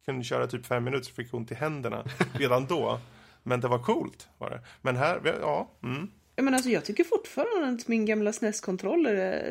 [0.05, 3.01] kunde köra typ fem minuter fick ont i händerna redan då.
[3.43, 4.61] Men det var coolt var det.
[4.83, 6.11] Men här, ja, mm.
[6.37, 9.43] Ja, men alltså, jag tycker fortfarande att min gamla SNES-kontroller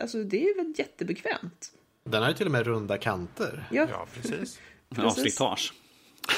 [0.00, 1.72] alltså, det är väl jättebekvämt.
[2.04, 3.68] Den har ju till och med runda kanter.
[3.70, 4.60] Ja, ja precis.
[4.96, 5.22] Ja, Precis.
[5.22, 5.72] slitage.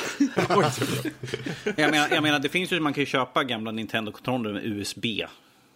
[1.77, 5.05] jag, menar, jag menar, det finns ju, man kan ju köpa gamla Nintendo-kontroller med USB.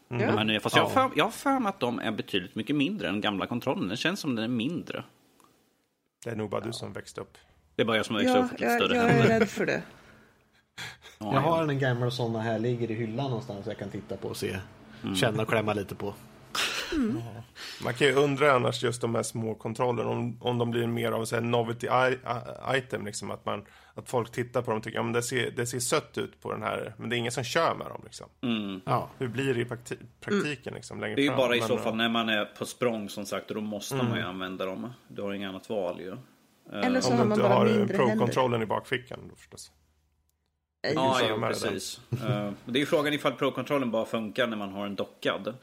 [0.08, 0.60] De här nya.
[0.60, 3.20] Fast jag har för- jag har för mig att de är betydligt mycket mindre än
[3.20, 3.88] gamla kontrollen.
[3.88, 5.04] Det känns som den är mindre.
[6.24, 7.38] Det är nog bara du som växte upp.
[7.76, 8.96] Det är bara jag som växte ja upp lite jag, större.
[8.96, 9.82] jag är rädd för det.
[11.18, 14.28] Ja, Jag har en gammal sån här, ligger i hyllan någonstans jag kan titta på
[14.28, 14.58] och se.
[15.20, 16.14] Känna och klämma lite på.
[17.84, 21.12] Man kan ju undra annars just de här små kontrollerna om, om de blir mer
[21.12, 21.88] av en novelty
[22.74, 23.64] item liksom att man
[23.94, 26.40] att folk tittar på dem och tycker ja, men det ser, det ser sött ut
[26.40, 28.26] på den här men det är ingen som kör med dem liksom.
[28.42, 28.80] Mm.
[28.86, 29.10] Ja.
[29.18, 31.38] Hur blir det i prakti praktiken liksom längre Det är ju fram?
[31.38, 33.96] bara i så eh, fall när man är på språng som sagt och då måste
[33.96, 34.90] man ju använda dem.
[35.08, 36.16] Du har inget annat val ju.
[36.72, 37.86] Eller så Om har du man inte bara har eh.
[37.86, 39.70] Pro-kontrollen i bakfickan då förstås.
[40.94, 41.40] Ja, jo, den.
[41.48, 42.00] precis.
[42.12, 45.46] Eh, det är ju frågan ifall Pro-kontrollen bara funkar när man har en dockad.
[45.48, 45.54] Eh,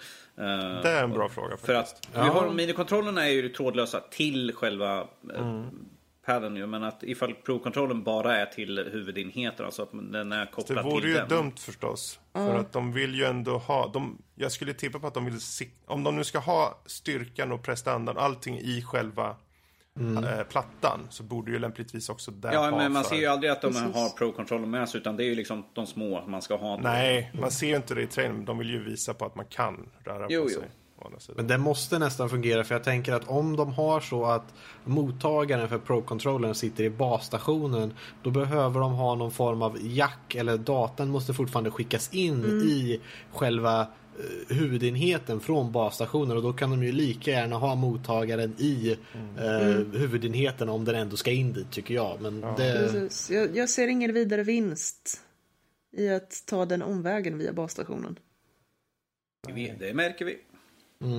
[0.83, 1.65] Det är en bra fråga faktiskt.
[1.65, 4.97] För att vi har, minikontrollerna är ju trådlösa till själva
[5.33, 5.65] eh, Mm.
[6.25, 6.67] padden ju.
[6.67, 11.01] Men att ifall Pro-kontrollen bara är till huvudenheten, alltså att den är Det kopplad vore
[11.01, 11.27] till ju den.
[11.27, 12.19] dumt förstås.
[12.33, 13.87] För att de vill ju ändå ha...
[13.93, 15.39] De, jag skulle tippa på att de vill...
[15.85, 19.35] Om de nu ska ha styrkan och prestandan, allting i själva
[19.99, 23.09] eh, plattan, så borde ju lämpligtvis också där Ja, men man för...
[23.09, 23.95] ser ju aldrig att de Precis.
[23.95, 26.77] har Pro-kontrollen med sig, utan det är ju liksom de små man ska ha.
[26.77, 29.45] Nej, man ser ju inte det i trailern, de vill ju visa på att man
[29.45, 30.59] kan röra Jo, på jo.
[30.59, 30.69] sig.
[31.19, 31.35] sidan.
[31.35, 35.69] Men det måste nästan fungera för jag tänker att om de har så att mottagaren
[35.69, 41.09] för Pro-controllern sitter i basstationen då behöver de ha någon form av jack eller datan
[41.09, 43.87] måste fortfarande skickas in i själva
[44.49, 48.97] huvudenheten från basstationen och då kan de ju lika gärna ha mottagaren i
[49.37, 52.21] eh, huvudenheten om den ändå ska in dit tycker jag.
[52.21, 53.29] Men det, Precis.
[53.31, 55.21] Jag, jag ser ingen vidare vinst
[55.97, 58.19] i att ta den omvägen via basstationen.
[59.79, 60.37] Det märker vi.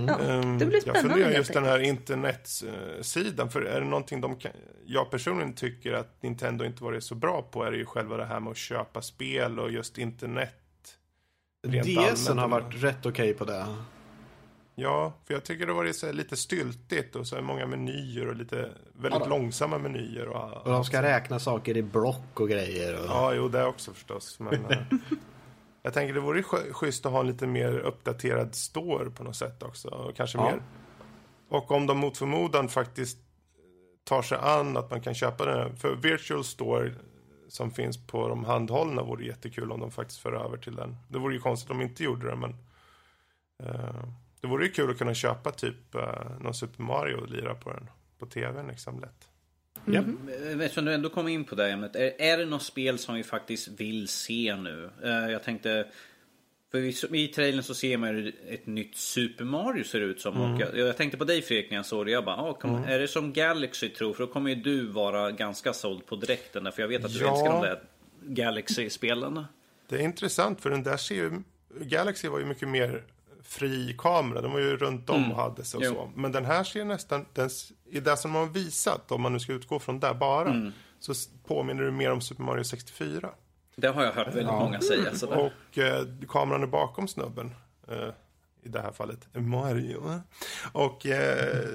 [0.09, 1.00] Ja, Ehm, det blir Jag spännande.
[1.00, 4.53] funderar helt just den här internetsidan, för är det någonting de kan...
[4.86, 8.24] Jag personligen tycker att Nintendo inte varit så bra på är det ju själva det
[8.24, 10.55] här med att köpa spel och just internet.
[11.63, 13.67] DSen har varit rätt okej på det.
[14.75, 18.29] Ja, för jag tycker det har varit så här lite styltigt och så många menyer
[18.29, 20.29] och lite väldigt Ja långsamma menyer.
[20.29, 22.99] Och, Och de ska räkna saker i block och grejer.
[23.01, 23.07] Och...
[23.07, 24.41] Ja, jo, det också förstås.
[24.41, 24.79] Men, eh,
[25.83, 29.37] jag tänker det vore sch- schysst att ha en lite mer uppdaterad store på något
[29.37, 29.89] sätt också.
[29.89, 30.45] Och kanske Ja.
[30.45, 30.63] mer.
[31.49, 33.18] Och om de mot förmodan faktiskt
[34.05, 35.72] tar sig an att man kan köpa den här.
[35.76, 36.93] För Virtual Store
[37.53, 40.96] som finns på de handhållna vore jättekul om de faktiskt för över till den.
[41.08, 42.50] Det vore ju konstigt om de inte gjorde det, men
[43.62, 44.04] eh,
[44.41, 47.70] det vore ju kul att kunna köpa typ uh, någon Super Mario och lira på
[47.70, 49.29] den på tvn liksom lätt.
[49.95, 50.07] Japp.
[50.07, 51.96] Eh, Eftersom du ändå kom in på det ämnet.
[51.96, 54.91] Är, är det något spel som vi faktiskt vill se nu?
[55.03, 55.87] Eh, jag tänkte...
[56.72, 60.40] För i trailern så ser man ju ett nytt Super Mario ser det ut som.
[60.40, 62.12] Och jag, jag tänkte på dig Fredrik när jag såg det.
[62.12, 64.12] Jag bara, ah, kom, är det som Galaxy tror?
[64.12, 66.64] För då kommer ju du vara ganska såld på direkten.
[66.64, 67.30] där, För jag vet att du Ja.
[67.32, 67.80] älskar de där
[68.46, 69.44] Galaxy-spelen.
[69.88, 71.42] Det är intressant för den där ser ju...
[71.80, 73.03] Galaxy var ju mycket mer
[73.42, 74.40] fri kamera.
[74.40, 75.92] Den var ju runt om och hade sig och Jo.
[75.94, 76.11] så.
[76.14, 77.26] Men den här ser nästan...
[77.32, 77.50] Den,
[77.90, 81.12] I det som man har visat, om man nu ska utgå från där bara, så
[81.12, 83.30] s- påminner det mer om Super Mario 64.
[83.76, 85.14] Det har jag hört väldigt många säga.
[85.14, 85.38] Sådär.
[85.38, 87.54] Och eh, kameran är bakom snubben.
[87.88, 88.08] Eh,
[88.62, 90.20] I det här fallet Mario.
[90.72, 91.68] Och eh,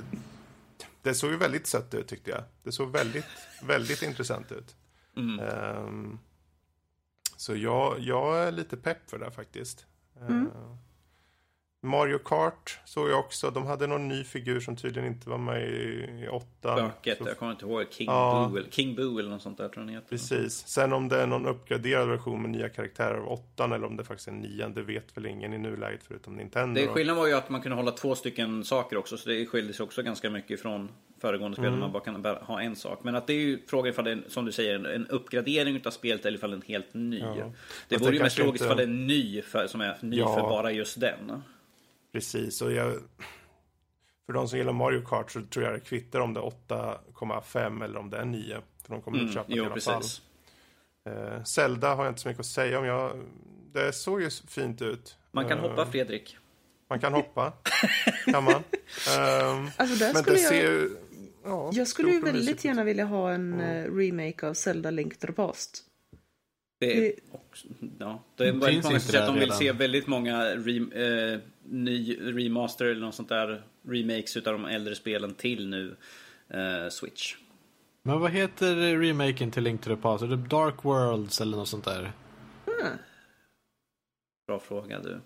[1.02, 2.44] det såg ju väldigt sött ut tyckte jag.
[2.64, 3.26] Det såg väldigt,
[3.64, 4.76] väldigt intressant ut.
[5.18, 5.40] Mm.
[5.40, 6.20] Ehm,
[7.38, 9.86] så jag, jag är lite pepp för det faktiskt.
[10.22, 10.50] Mm.
[11.88, 13.52] Mario Kart såg jag också.
[13.52, 16.78] De hade någon ny figur som tydligen inte var med i, åttan.
[16.92, 17.86] Spöket, Så- jag kommer inte ihåg.
[17.92, 18.52] King Ja.
[18.54, 20.10] Boo King Boo eller något sånt där tror jag heter.
[20.10, 20.68] Precis.
[20.68, 24.04] Sen om det är någon uppgraderad version med nya karaktärer av åttan eller om det
[24.04, 26.82] faktiskt är nian, det vet väl ingen i nuläget förutom Nintendo.
[26.82, 29.74] Det skillnaden var ju att man kunde hålla två stycken saker också, så det skiljer
[29.74, 30.90] sig också ganska mycket från
[31.22, 31.80] föregående spel Mm.
[31.80, 33.00] man bara kan ha en sak.
[33.04, 35.92] Men att det är ju frågan ifall det är, som du säger, en- uppgradering utav
[35.92, 37.20] spelet eller ifall en helt ny.
[37.20, 37.52] Ja.
[37.88, 39.98] Det Fast vore ju mest logiskt inte- ifall det är en ny för, som är
[40.02, 40.34] ny Ja.
[40.36, 41.44] för bara just den.
[42.18, 42.94] Precis, och jag...
[44.26, 47.84] För de som gillar Mario Kart så tror jag det kvittar om det är 8,5
[47.84, 48.58] eller om det är 9.
[48.84, 50.22] För de kommer Mm, att köpa det i jo, alla precis.
[51.04, 51.14] fall.
[51.14, 52.86] Eh, Zelda har jag inte så mycket att säga om.
[52.86, 53.12] Jag,
[53.74, 55.18] det såg ju fint ut.
[55.32, 56.38] Man kan Eh, hoppa Fredrik.
[56.90, 57.54] Man kan hoppa.
[58.26, 58.54] kan man.
[58.54, 60.50] Ehm, Alltså där men skulle det jag...
[60.50, 60.98] ser ju...
[61.46, 65.28] Ja, Jag skulle ju väldigt gärna vilja ha en eh, remake av Zelda Link to
[65.28, 65.84] the Past.
[66.80, 67.68] Det är, Det- också,
[68.00, 69.58] ja, det är väldigt Finns många som säger att de vill redan.
[69.58, 71.40] se väldigt många re, eh,
[71.70, 75.96] ny remaster eller något sånt där remakes utav de äldre spelen till nu
[76.50, 77.36] eh, Switch.
[78.04, 80.24] Men vad heter remaken till Link to the Past?
[80.24, 82.12] Är det Dark Worlds eller något sånt där?
[84.48, 85.22] Bra fråga du.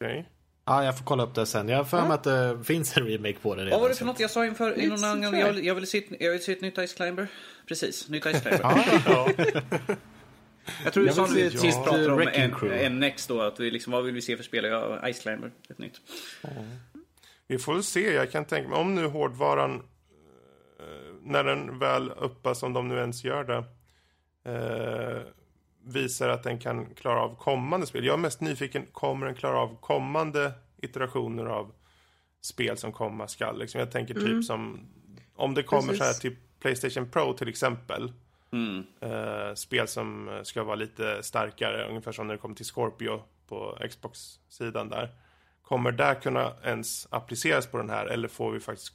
[0.00, 0.28] Okej.
[0.66, 1.68] Ja, jag får kolla upp det sen.
[1.68, 3.70] Jag har för mig att det finns en remake på det redan.
[3.70, 5.40] Vad var det för något jag sa inför i någon annan gång?
[5.40, 7.26] Jag, vill- jag vill se jag vill se ett nytt Ice Climber.
[7.68, 9.96] Precis, nytt Ice Climber.
[10.66, 10.72] Ja.
[10.84, 13.40] Jag tror du Jag sa vi se ett sist nytt, pratade om en, Next då.
[13.40, 14.64] Att vi liksom, vad vill vi se för spel?
[14.64, 16.00] Ja, Ice Climber, ett nytt.
[17.46, 18.12] Vi får väl se.
[18.12, 22.98] Jag kan tänka mig, om nu hårdvaran, eh, när den väl uppas, om de nu
[22.98, 23.64] ens gör det,
[24.52, 25.22] eh,
[25.84, 28.04] visar att den kan klara av kommande spel.
[28.04, 31.72] Jag är mest nyfiken, kommer den klara av kommande iterationer av
[32.40, 33.58] spel som komma skall?
[33.58, 34.80] Liksom, jag tänker typ som,
[35.34, 35.98] om det kommer Precis.
[35.98, 38.12] så här till Playstation Pro till exempel,
[38.54, 38.84] Mm.
[39.00, 43.78] eh, spel som ska vara lite starkare, ungefär som när det kommer till Scorpio på
[43.90, 45.10] Xbox-sidan där.
[45.62, 48.92] Kommer det kunna ens appliceras på den här eller får vi faktiskt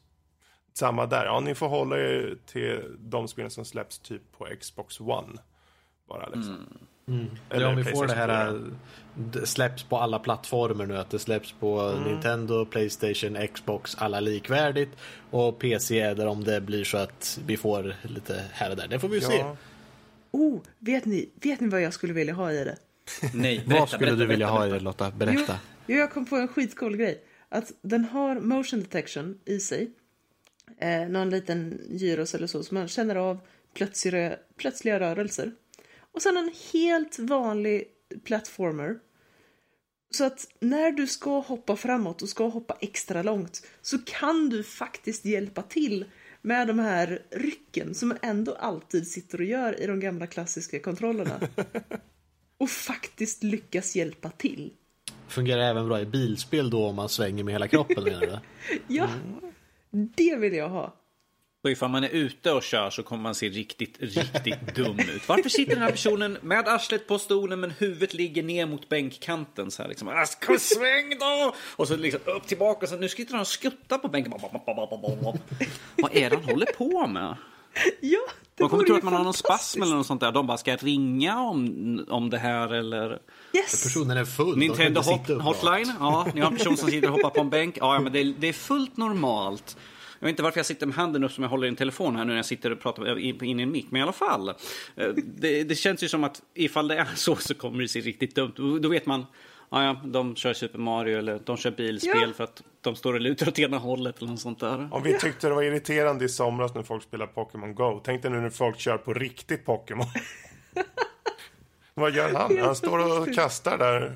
[0.74, 1.26] samma där?
[1.26, 5.42] Ja, ni får hålla er till de spelen som släpps typ på Xbox One.
[6.08, 6.56] Bara liksom.
[6.56, 6.78] Mm.
[7.50, 8.62] Eller ja, om vi får det här äh,
[9.16, 10.98] det släpps på alla plattformar nu.
[10.98, 12.04] Att det släpps på Mm.
[12.04, 14.90] Nintendo, Playstation, Xbox, alla likvärdigt.
[15.32, 18.88] Och PC är där om det blir så att vi får lite här och där.
[18.88, 19.38] Det får vi ju se.
[19.38, 19.56] Ja,
[20.32, 22.78] Oh, vet ni, vet ni vad jag skulle vilja ha i det?
[23.34, 25.12] Nej, berätta, Vad skulle berätta, du vilja berätta, ha i det Lotta?
[25.12, 25.60] Berätta.
[25.88, 27.24] Jo, jag kom på en skitcool grej.
[27.50, 29.92] Att den har motion detection i sig.
[30.78, 33.40] Eh, någon liten gyros eller så, så man känner av
[33.74, 35.52] plötsliga, plötsliga rörelser.
[36.14, 37.88] Och sen en helt vanlig
[38.24, 39.00] platformer.
[40.12, 44.64] Så att när du ska hoppa framåt och ska hoppa extra långt så kan du
[44.64, 46.06] faktiskt hjälpa till
[46.42, 51.40] med de här rycken som ändå alltid sitter och gör i de gamla klassiska kontrollerna.
[52.58, 54.74] Och faktiskt lyckas hjälpa till.
[55.28, 58.40] Fungerar även bra i bilspel då om man svänger med hela kroppen menar du?
[58.88, 59.10] Ja,
[59.92, 60.99] det vill jag ha.
[61.64, 65.28] Och ifall man är ute och kör så kommer man se riktigt, riktigt dum ut.
[65.30, 69.72] Varför sitter den här personen med arslet på stolen men huvudet ligger ner mot bänkkanten
[69.72, 70.08] så här liksom.
[70.08, 71.56] "Ah, Ska sväng då!
[71.76, 74.34] Och så liksom upp tillbaka och så nu sitter han och skuttar på bänken.
[75.96, 77.36] Vad är det han håller på med?
[78.02, 78.20] Ja,
[78.56, 80.32] det Man kommer tro att man har någon spasm eller något sånt där.
[80.32, 83.20] De bara ska ringa om, om det här eller...
[83.54, 83.84] Yes!
[83.84, 84.58] Personen är full.
[84.58, 85.28] Nintendo hot.
[85.42, 85.94] Hotline.
[86.00, 87.78] Ja, ni har en person som sitter och hoppar på en bänk.
[87.82, 89.78] Ja, men det är, det är fullt normalt.
[90.20, 92.16] Jag vet inte varför jag sitter med handen upp som jag håller i en telefon
[92.16, 93.88] här nu när jag sitter och pratar in i en mick.
[93.92, 94.50] Men i alla fall.
[94.50, 94.56] Eh,
[95.16, 98.36] Det, det känns ju som att ifall det är så så kommer det se riktigt
[98.36, 98.54] dumt.
[98.56, 99.26] Då- Då vet man.
[99.72, 102.34] Ja, ja, de kör Super Mario eller de kör bilspel Ja.
[102.38, 104.90] för att de står och lutar åt ena hållet eller något sånt där.
[104.92, 108.02] Om vi tyckte det var irriterande i somras när folk spelar Pokémon Go.
[108.06, 110.06] Tänk dig nu när folk kör på riktigt Pokémon.
[111.94, 112.58] Vad gör han?
[112.60, 114.14] Han står och kastar där.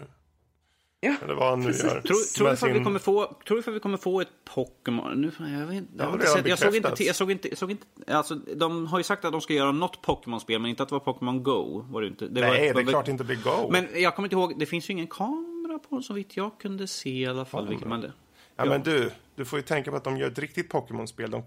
[1.04, 1.84] Ja, Eller vad han nu precis.
[1.84, 1.92] gör.
[2.02, 4.28] Tror, tror du ifall vi sin- kommer få, tror du ifall vi kommer få ett
[4.56, 5.22] Pokémon?
[5.22, 7.32] Nu, jag, vet, inte, jag, har har inte redan sett, jag, såg inte, jag såg
[7.32, 10.60] inte, jag såg inte, alltså de har ju sagt att de ska göra något Pokémon-spel
[10.62, 11.86] men inte att det var Pokémon Go.
[11.90, 12.28] Var det inte.
[12.28, 13.70] Det Nej, var, det är var- klart inte blir Go.
[13.72, 16.88] Men jag kommer inte ihåg, det finns ju ingen kamera på så vitt jag kunde
[16.88, 17.68] se i alla fall.
[17.68, 18.12] Vilket man,
[18.56, 21.42] Ja, men du, du får ju tänka på att de gör ett riktigt Pokémon-spel.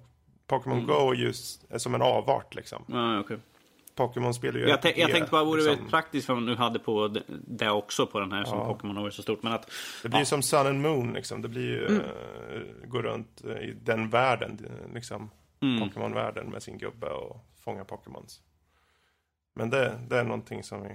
[0.47, 0.87] Pokémon Mm.
[0.91, 1.33] Go är ju
[1.79, 2.83] som en avart liksom.
[2.89, 3.39] ja, okej.
[3.97, 5.75] Pokémon-spel jag, tän- jag tänkte bara vore liksom.
[5.75, 9.03] väldigt praktiskt man nu hade på det, det också på den här som Pokémon har
[9.03, 9.43] varit så stort.
[9.43, 9.71] Men att,
[10.03, 11.43] Det blir ju som Sun and Moon liksom.
[11.43, 12.01] Det blir ju, Mm.
[12.01, 15.31] eh, gå runt eh, i den världen, liksom.
[15.63, 15.83] Mm.
[15.89, 18.41] Pokémon-världen med sin gubbe och fånga Pokémons.
[19.55, 20.89] Men det, det är någonting som vi...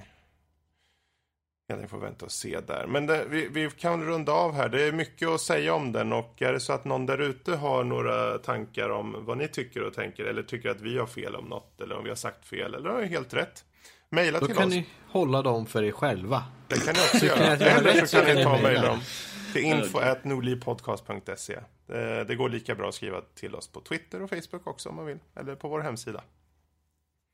[1.72, 2.86] Ja, ni får vänta och se där.
[2.88, 4.70] Men det, vi, vi kan runda av här.
[4.70, 7.56] Det är mycket att säga om den och är det så att någon där ute
[7.56, 11.36] har några tankar om vad ni tycker och tänker eller tycker att vi har fel
[11.36, 13.66] om något eller om vi har sagt fel eller har helt rätt.
[14.10, 14.74] Mejla Då till kan oss.
[14.74, 16.44] ni hålla dem för er själva.
[16.68, 17.46] Det kan ni också göra.
[17.46, 19.00] Eller så kan ni kan ta och mejla dem
[19.54, 21.60] till info.nordlivpodcast.se.
[21.88, 24.96] Det, det går lika bra att skriva till oss på Twitter och Facebook också om
[24.96, 25.20] man vill.
[25.36, 26.24] Eller på vår hemsida.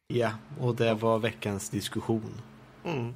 [0.07, 2.41] Ja, och det var veckans diskussion.
[2.85, 3.14] Mm.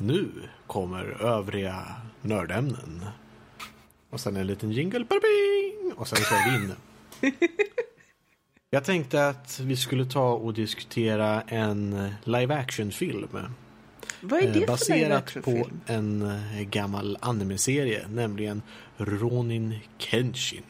[0.00, 0.28] Nu
[0.66, 3.06] kommer övriga nördämnen.
[4.10, 6.72] Och sen en liten jingle, babing, och sen kör vi in.
[8.70, 13.28] Jag tänkte att vi skulle ta och diskutera en live action-film.
[14.20, 15.80] Vad är det eh, för Baserat på action-film?
[15.86, 18.62] en eh, gammal anime-serie, nämligen
[18.96, 20.62] Ronin Kenshin.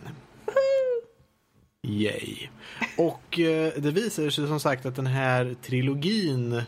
[1.82, 2.48] Yay.
[2.96, 6.62] Och eh, det visar sig som sagt att den här trilogin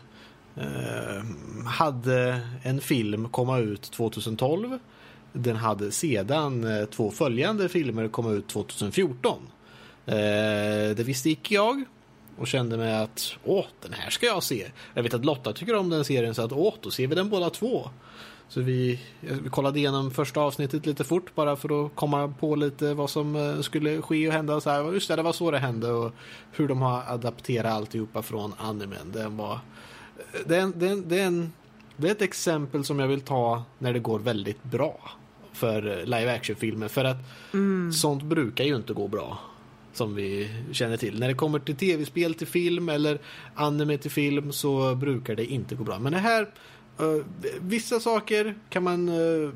[0.59, 1.23] Eh,
[1.65, 4.79] hade en film komma ut 2012.
[5.33, 9.37] Den hade sedan eh, två följande filmer komma ut 2014.
[10.05, 10.15] Eh,
[10.95, 11.83] det visste icke jag
[12.37, 14.67] och kände mig att åh, den här ska jag se.
[14.93, 17.29] Jag vet att Lotta tycker om den serien så att åh, då ser vi den
[17.29, 17.89] båda två.
[18.49, 22.93] Så vi, vi kollade igenom första avsnittet lite fort bara för att komma på lite
[22.93, 24.61] vad som skulle ske och hända.
[24.61, 26.11] Så här, just det, det var så det hände och
[26.51, 29.11] hur de har adapterat alltihopa från animen.
[29.11, 29.59] Den var,
[30.45, 31.53] det, är en, det, är en, det, är en,
[31.97, 35.11] det är ett exempel som jag vill ta när det går väldigt bra
[35.53, 36.87] för live action-filmer.
[36.87, 37.17] För att
[37.95, 39.39] sånt brukar ju inte gå bra
[39.93, 41.19] som vi känner till.
[41.19, 43.19] När det kommer till tv-spel till film eller
[43.55, 45.99] anime till film så brukar det inte gå bra.
[45.99, 46.41] Men det här,
[46.99, 47.25] eh,
[47.61, 49.51] vissa saker kan man uh,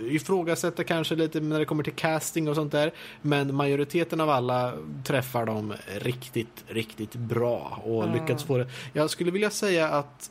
[0.00, 2.92] ifrågasätta kanske lite när det kommer till casting och sånt där.
[3.22, 4.72] Men majoriteten av alla
[5.04, 8.66] träffar dem riktigt, riktigt bra och lyckats få det.
[8.92, 10.30] Jag skulle vilja säga att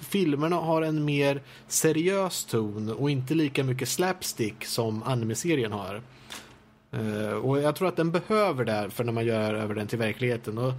[0.00, 6.02] filmerna har en mer seriös ton och inte lika mycket slapstick som anime-serien har.
[6.92, 9.98] Eh, och jag tror att den behöver det för när man gör över den till
[9.98, 10.58] verkligheten.
[10.58, 10.72] Och,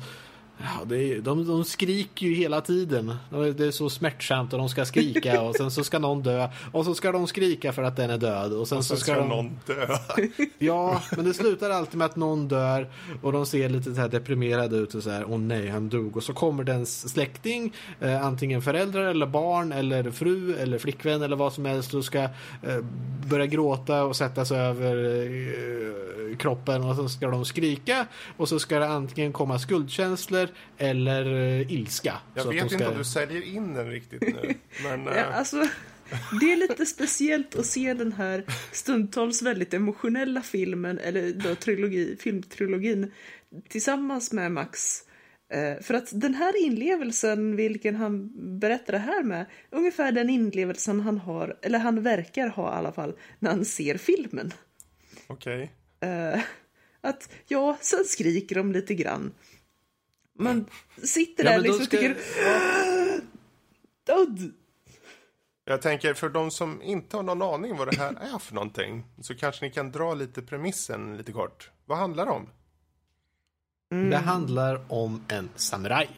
[0.57, 3.15] ja, det är, de, de skriker ju hela tiden.
[3.29, 6.49] Det är så smärtsamt och de ska skrika och sen så ska någon dö.
[6.71, 8.53] Och så ska de skrika för att den är död.
[8.53, 9.29] Och sen, Och sen så ska ska de...
[9.29, 9.87] någon dö.
[10.59, 12.89] Ja, men det slutar alltid med att någon dör
[13.21, 16.17] och de ser lite så här deprimerade ut och så här, åh nej, han dog.
[16.17, 21.35] Och så kommer dens släkting, eh, antingen föräldrar eller barn eller fru eller flickvän eller
[21.35, 22.29] vad som helst och ska eh,
[23.29, 24.95] börja gråta och sätta sig över
[26.31, 28.07] eh, kroppen och så ska de skrika
[28.37, 30.46] och så ska det antingen komma skuldkänslor
[30.77, 31.25] eller
[31.59, 32.13] eh, ilska.
[32.35, 34.53] Jag vet de inte ska- om du säljer in den riktigt nu.
[34.83, 35.67] Men Ja, eh, alltså,
[36.39, 42.17] det är lite speciellt att se den här stundtals väldigt emotionella filmen, eller då trilogi,
[42.19, 43.11] filmtrilogin,
[43.69, 45.01] tillsammans med Max.
[45.53, 50.99] Eh, För att den här inlevelsen, vilken han berättar det här med, ungefär den inlevelsen
[51.01, 54.53] han har, eller han verkar ha i alla fall, när han ser filmen.
[55.27, 55.71] okej.
[55.99, 56.39] Eh,
[57.01, 59.31] att ja, sen skriker de lite grann.
[60.37, 60.65] Man
[61.03, 62.17] sitter Ja, där då liksom och tycker...
[64.05, 64.53] Död!
[65.65, 69.05] Jag tänker för de som inte har någon aning vad det här är för någonting
[69.21, 71.71] så kanske ni kan dra lite premissen lite kort.
[71.85, 72.49] Vad handlar det om?
[73.89, 76.09] Det handlar om en samuraj.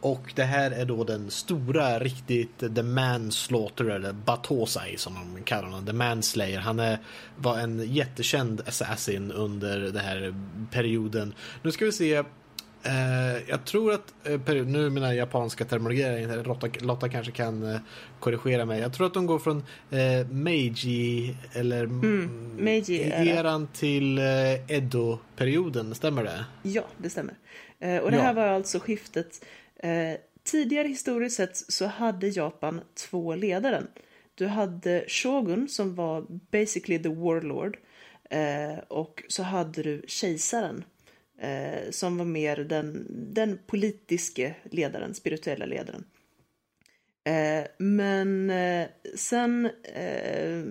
[0.00, 5.68] Och det här är då den stora, riktigt The Manslaughter, eller Batosai som de kallar
[5.68, 5.86] honom.
[5.86, 6.60] The Manslayer.
[6.60, 6.98] Han är,
[7.36, 10.34] var en jättekänd assassin under den här
[10.70, 11.34] perioden.
[11.62, 12.24] Nu ska vi se.
[12.84, 17.80] Eh, jag tror att, eh, period, nu mina japanska terminologier, Lotta, Lotta kanske kan eh,
[18.20, 18.80] korrigera mig.
[18.80, 19.56] Jag tror att de går från
[19.90, 23.24] eh, Meiji eller Meiji-era.
[23.24, 24.24] eran till eh,
[24.76, 26.44] Edo-perioden, stämmer det?
[26.62, 27.34] Ja, det stämmer.
[27.80, 28.32] Eh, och det här Ja.
[28.32, 29.44] var alltså skiftet.
[30.44, 33.82] Tidigare historiskt sett så hade Japan två ledare.
[34.34, 37.78] Du hade Shogun som var basically the warlord.
[38.88, 40.84] Och så hade du kejsaren.
[41.42, 46.04] Eh, som var mer den, den politiske ledaren, spirituella ledaren.
[47.24, 50.62] Eh, men eh, sen, eh,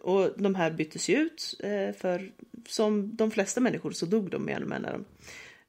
[0.00, 2.32] och de här byttes ju ut, eh, för
[2.68, 5.04] som de flesta människor så dog de mer med när.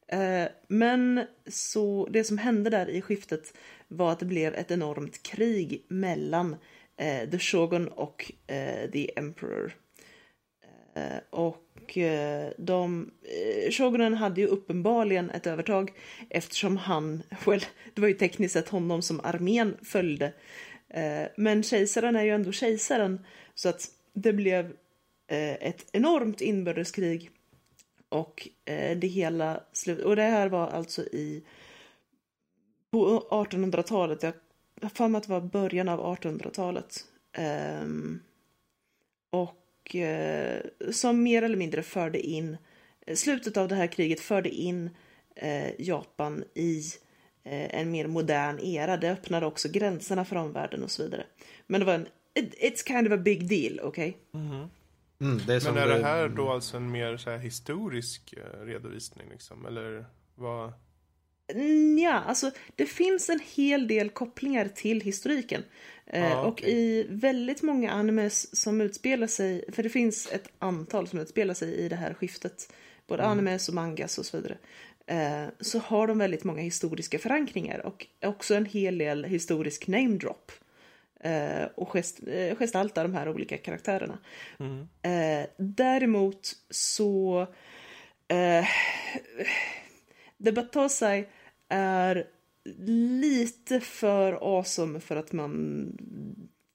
[0.07, 3.53] Eh, men så det som hände där i skiftet
[3.88, 6.55] var att det blev ett enormt krig mellan
[6.97, 9.73] eh, The Shogun och eh, The Emperor.
[10.95, 15.94] Eh, och Eh, de, eh, Shogunen hade ju uppenbarligen ett övertag
[16.30, 20.34] eftersom han, well, det var ju tekniskt sett honom som armén följde.
[20.90, 23.26] Eh, men kejsaren är ju ändå kejsaren
[23.56, 24.74] så att det blev
[25.60, 27.32] ett enormt inbördeskrig
[28.10, 28.48] och
[28.95, 29.99] det hela slut.
[29.99, 31.44] Och det här var alltså i
[32.91, 34.24] på 1800-talet.
[34.24, 34.34] Jag
[34.82, 37.06] har för mig att det var början av 1800-talet.
[37.34, 38.20] Ehm,
[39.30, 40.61] och och eh,
[40.91, 42.57] som mer eller mindre förde in,
[43.07, 44.89] eh, slutet av det här kriget förde in
[45.35, 46.84] eh, Japan i
[47.43, 48.97] eh, en mer modern era.
[48.97, 51.26] Det öppnade också gränserna för omvärlden och så vidare.
[51.68, 54.18] Men det var en, it, it's kind of a big deal, okej?
[55.22, 58.34] Mm, det är som Men är det här då alltså en mer så här historisk
[58.61, 59.65] redovisning liksom?
[59.65, 60.05] Eller
[60.35, 60.73] vad?
[62.00, 65.64] Ja, alltså det finns en hel del kopplingar till historiken.
[66.06, 66.72] Eh, Ah, Och okej.
[66.72, 71.74] i väldigt många animes som utspelar sig, för det finns ett antal som utspelar sig
[71.76, 72.74] i det här skiftet,
[73.08, 74.58] både animes och mangas och så vidare,
[75.08, 80.18] eh, så har de väldigt många historiska förankringar och också en hel del historisk name
[80.18, 80.52] drop.
[81.20, 84.18] Eh, och gest, eh, gestaltar de här olika karaktärerna.
[85.02, 87.42] Eh, däremot så
[88.28, 88.66] eh,
[90.44, 91.26] The Batosai
[91.74, 92.28] är
[93.20, 95.88] lite för awesome för att man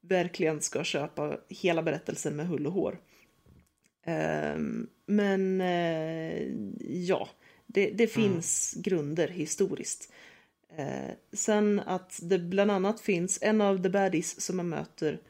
[0.01, 3.01] verkligen ska köpa hela berättelsen med hull och hår.
[4.05, 6.49] Ehm, men eh,
[6.81, 7.29] ja,
[7.67, 10.13] det, det finns grunder historiskt.
[10.77, 15.21] Eh, sen att det bland annat finns en av the baddies som man möter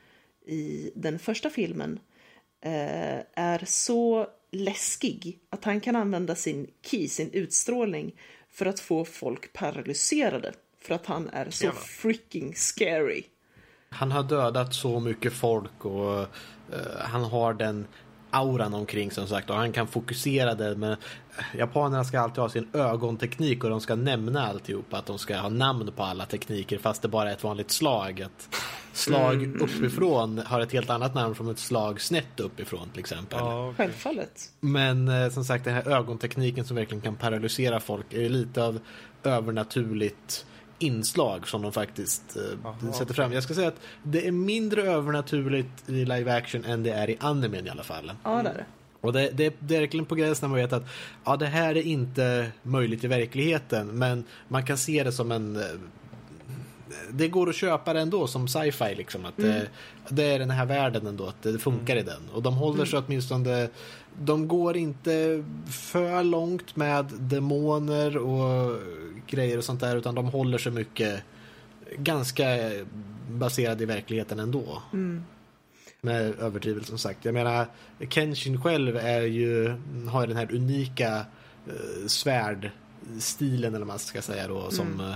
[0.47, 2.01] i den första filmen
[2.61, 8.15] eh, är så läskig att han kan använda sin ki, sin utstrålning,
[8.59, 10.53] för att få folk paralyserade.
[10.81, 13.23] För att han är så freaking scary.
[13.91, 16.27] Han har dödat så mycket folk och eh,
[16.99, 17.87] han har den
[18.31, 20.97] auran omkring som sagt och han kan fokusera det men
[21.59, 25.49] japanerna ska alltid ha sin ögonteknik och de ska nämna alltihop att de ska ha
[25.49, 28.21] namn på alla tekniker fast det bara är ett vanligt slag.
[28.21, 28.49] Ett
[28.93, 33.39] slag uppifrån har ett helt annat namn från ett slag snett uppifrån till exempel.
[33.39, 34.51] Ja, Självfallet.
[34.61, 38.81] Men eh, som sagt den här ögontekniken som verkligen kan paralysera folk är lite av
[39.23, 40.47] övernaturligt
[40.79, 43.33] inslag som de faktiskt eh, Aha, sätter fram.
[43.33, 47.17] Jag ska säga att det är mindre övernaturligt i live action än det är i
[47.21, 48.13] animen i alla fall.
[48.25, 48.65] Ja, det är det.
[49.01, 50.89] Och det, det, det är verkligen på gränsen när man vet att
[51.25, 55.57] ja, det här är inte möjligt i verkligheten men man kan se det som en
[55.57, 55.63] eh,
[57.11, 59.25] det går att köpa det ändå som sci-fi liksom.
[59.25, 59.69] Att det,
[60.09, 62.21] det är den här världen ändå, att det funkar i den.
[62.33, 63.69] Och de håller sig åtminstone,
[64.21, 68.81] de går inte för långt med demoner och
[69.27, 71.23] grejer och sånt där utan de håller sig mycket
[71.97, 72.45] ganska
[73.31, 74.83] baserade i verkligheten ändå.
[76.01, 77.25] Med överdrivet som sagt.
[77.25, 77.67] Jag menar,
[78.09, 79.77] Kenshin själv är ju,
[80.11, 81.17] har ju den här unika
[81.67, 85.15] eh, svärdstilen eller vad man ska säga då som eh, eh,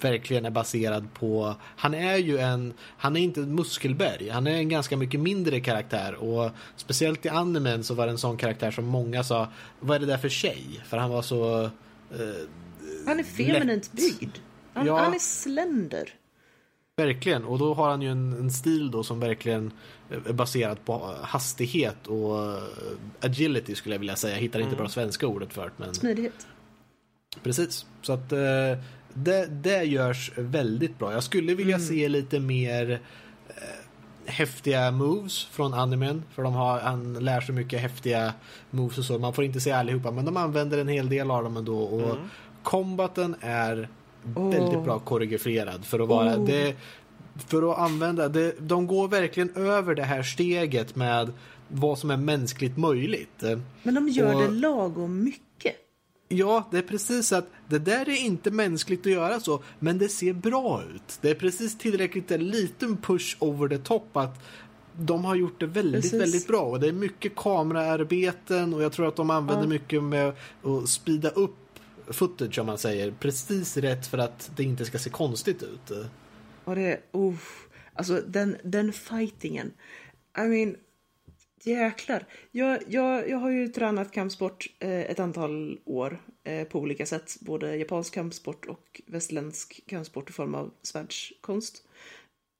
[0.00, 4.54] verkligen är baserad på, han är ju en, han är inte ett muskelberg, han är
[4.56, 8.70] en ganska mycket mindre karaktär och speciellt i animen så var det en sån karaktär
[8.70, 9.48] som många sa,
[9.80, 10.80] vad är det där för tjej?
[10.86, 11.70] För han var så eh,
[13.06, 14.18] Han är feminint Lätt.
[14.20, 14.36] byggd.
[14.74, 14.98] Han, Ja.
[14.98, 16.08] han är slender.
[16.96, 19.72] Verkligen, och då har han ju en, en stil då som verkligen
[20.26, 22.62] är baserad på hastighet och eh,
[23.20, 24.34] agility skulle jag vilja säga.
[24.34, 26.46] Jag hittar inte bra svenska ordet för det, men Smidighet.
[27.42, 27.86] precis.
[28.02, 28.38] Så att eh,
[29.14, 31.12] det, det görs väldigt bra.
[31.12, 33.00] Jag skulle vilja se lite mer
[33.48, 33.54] eh,
[34.26, 36.22] häftiga moves från animen.
[36.34, 38.32] För de har, han lär sig mycket häftiga
[38.70, 39.18] moves och så.
[39.18, 41.78] Man får inte se allihopa, men de använder en hel del av dem ändå.
[41.78, 42.16] Och
[42.62, 43.88] combaten är
[44.22, 44.84] väldigt Åh.
[44.84, 46.46] bra koreograferad för att vara Oh.
[46.46, 46.74] det,
[47.46, 51.32] för att använda det, de går verkligen över det här steget med
[51.68, 53.42] vad som är mänskligt möjligt.
[53.82, 55.40] Men de gör Och- det lagom mycket.
[56.36, 60.08] Ja, det är precis att det där är inte mänskligt att göra så, men det
[60.08, 61.18] ser bra ut.
[61.20, 64.42] Det är precis tillräckligt en liten push over the top att
[64.98, 66.20] de har gjort det väldigt, Precis.
[66.20, 66.60] väldigt bra.
[66.60, 69.68] Och det är mycket kameraarbeten och jag tror att de använder Ja.
[69.68, 70.32] mycket med
[70.62, 71.56] att speeda upp
[72.06, 73.14] footage om man säger.
[73.20, 75.90] Precis rätt för att det inte ska se konstigt ut.
[76.64, 77.34] Och det, uh,
[77.94, 79.72] alltså den, den fightingen.
[80.38, 80.76] I mean,
[81.66, 82.26] jäklar.
[82.50, 87.36] Jag, jag, jag har ju tränat kampsport eh, ett antal år eh, på olika sätt.
[87.40, 91.82] Både japansk kampsport och västerländsk kampsport i form av svärdskonst.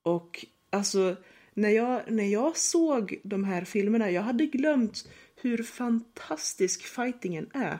[0.03, 1.15] Och alltså,
[1.53, 7.79] när jag, när jag såg de här filmerna, jag hade glömt hur fantastisk fightingen är.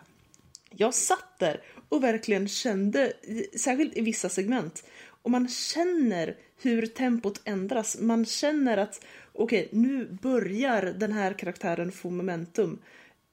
[0.70, 3.14] Jag satt där och verkligen kände,
[3.58, 4.84] särskilt i vissa segment,
[5.22, 7.98] och man känner hur tempot ändras.
[8.02, 9.06] Man känner att
[9.36, 12.80] okej, nu börjar den här karaktären få momentum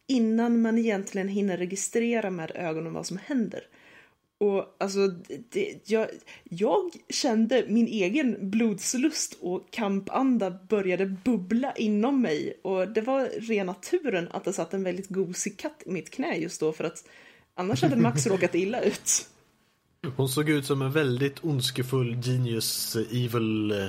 [0.06, 3.60] innan man egentligen hinner registrera med ögonen vad som händer.
[4.42, 5.08] Och alltså,
[5.50, 6.08] det, jag,
[6.44, 12.60] jag kände min egen blodslust och kampanda började bubbla inom mig.
[12.62, 16.36] Och det var rena turen att det satt en väldigt gosig katt i mitt knä
[16.36, 17.04] just då för att
[17.54, 19.28] annars hade Max råkat illa ut.
[20.16, 23.88] Hon såg ut som en väldigt ondskefull genius, evil eh,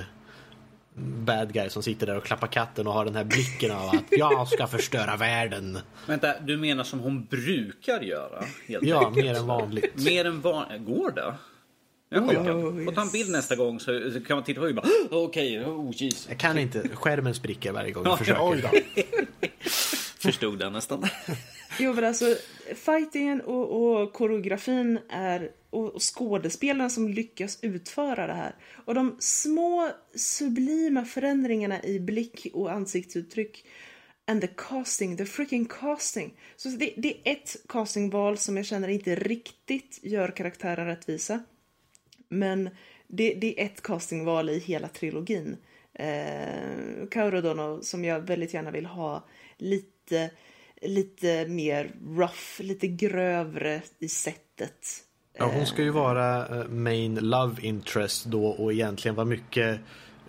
[0.96, 4.04] bad guy som sitter där och klappar katten och har den här blicken av att
[4.10, 5.78] jag ska förstöra världen.
[6.06, 8.44] Vänta, du menar som hon brukar göra?
[8.66, 9.26] Helt Ja, enkelt.
[9.26, 10.04] mer än vanligt.
[10.04, 10.86] Mer än vanligt.
[10.86, 11.34] Går det?
[12.08, 12.52] Jag Oh, ja.
[12.52, 15.90] oh, ta en bild nästa gång så kan man titta på och bara okej, oh
[15.96, 16.26] jeez.
[16.28, 18.40] Jag kan inte, skärmen spricker varje gång jag Ja, försöker.
[20.24, 21.06] Förstod den nästan.
[21.78, 22.36] Jo men alltså,
[22.74, 28.54] fightingen och, och koreografin är, och, och skådespelarna som lyckas utföra det här.
[28.84, 33.66] Och de små sublima förändringarna i blick och ansiktsuttryck.
[34.26, 36.34] And the casting, the freaking casting.
[36.56, 41.44] Så det, det är ett castingval som jag känner inte riktigt gör karaktären rättvisa.
[42.28, 42.70] Men
[43.08, 45.56] det, det är ett castingval i hela trilogin.
[45.94, 49.28] Eh, Kaurodono som jag väldigt gärna vill ha
[49.58, 49.93] lite,
[50.82, 55.04] lite mer rough, lite grövre i sättet.
[55.38, 59.80] Ja, hon ska ju vara eh, main love interest då och egentligen vara mycket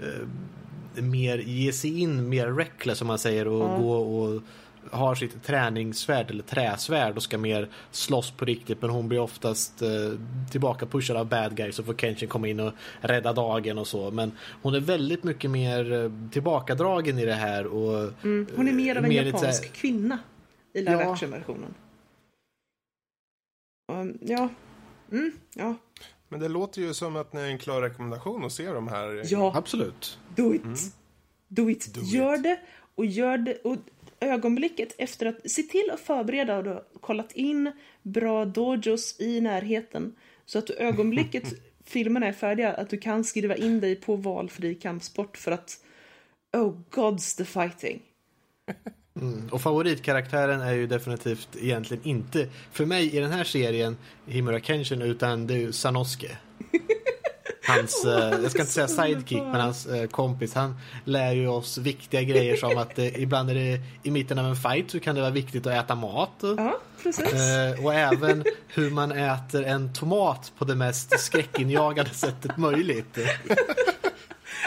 [0.01, 3.77] eh, mer ge sig in, mer reckless som man säger och Ja.
[3.77, 4.41] gå och
[4.91, 9.81] har sitt träningssvärd eller träsvärd och ska mer slåss på riktigt men hon blir oftast
[9.81, 9.89] eh,
[10.51, 14.11] tillbaka pushad av bad guys och får Kenshin komma in och rädda dagen och så
[14.11, 14.31] men
[14.61, 18.95] hon är väldigt mycket mer eh, tillbakadragen i det här och Mm, hon är mer
[18.95, 20.19] av en mer lite japansk kvinna
[20.73, 21.11] i live Ja.
[21.13, 21.73] action-versionen.
[23.91, 24.49] Um, ja.
[25.11, 25.75] Mm, ja.
[26.29, 29.21] Men det låter ju som att ni är en klar rekommendation att se de här.
[29.25, 30.19] Ja, absolut.
[30.35, 30.63] do it.
[31.47, 31.93] Do it.
[31.93, 32.43] Do Gör it.
[32.43, 32.59] det
[32.95, 33.55] och gör det.
[33.63, 33.77] Och
[34.25, 37.71] ögonblicket efter att se till att förbereda och du har kollat in
[38.03, 40.15] bra dojos i närheten.
[40.45, 41.53] Så att du ögonblicket
[41.85, 45.79] filmerna är färdiga, att du kan skriva in dig på valfri kampsport för att
[46.57, 48.01] Oh God's the fighting.
[49.51, 55.01] Och favoritkaraktären är ju definitivt egentligen inte för mig i den här serien Himura Kenshin
[55.01, 56.37] utan det är ju Sanosuke.
[57.67, 60.53] Hans, eh, jag ska inte säga sidekick, men hans eh, kompis.
[60.53, 64.45] Han lär ju oss viktiga grejer som att eh, ibland är det i mitten av
[64.45, 66.31] en fight så kan det vara viktigt att äta mat.
[66.41, 66.79] Ja,
[67.83, 73.17] och även hur man äter en tomat på det mest skräckinjagande sättet möjligt.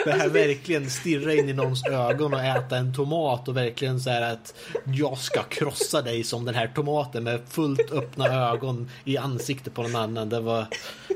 [0.08, 4.10] Det här verkligen stirra in i någons ögon och äta en tomat och verkligen så
[4.10, 4.54] här att
[4.84, 9.82] jag ska krossa dig som den här tomaten med fullt öppna ögon i ansiktet på
[9.82, 10.28] någon annan.
[10.28, 10.66] Det var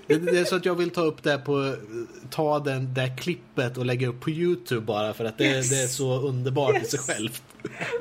[0.06, 1.74] det, det är så att jag vill ta upp det på
[2.30, 5.70] ta den där klippet och lägga upp på Youtube bara för att det, Yes.
[5.70, 7.06] det är så underbart i sig Yes.
[7.06, 7.42] självt.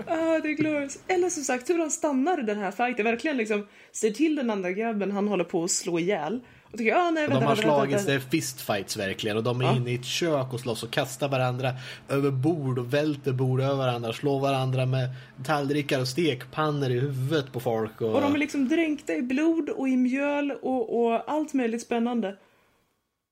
[0.08, 0.98] Ah, det är glorious.
[1.08, 3.06] Eller som sagt, hur han stannar i den här fighten.
[3.06, 6.40] Verkligen liksom ser till den andra grabben han håller på att slå ihjäl.
[6.72, 9.38] Och tycker, ah, nej, vänta, de har vänta, vänta, slagits, det är fistfights verkligen.
[9.38, 9.76] Och de är Ja.
[9.76, 11.72] inne i ett kök och slåss och kastar varandra
[12.10, 14.14] över bord och välter bord över varandra.
[14.14, 15.10] Slår varandra med
[15.46, 18.02] tallrikar och stekpannor i huvudet på folk.
[18.02, 21.82] Och, Och de är liksom dränkta i blod och i mjöl och, och allt möjligt
[21.82, 22.38] spännande.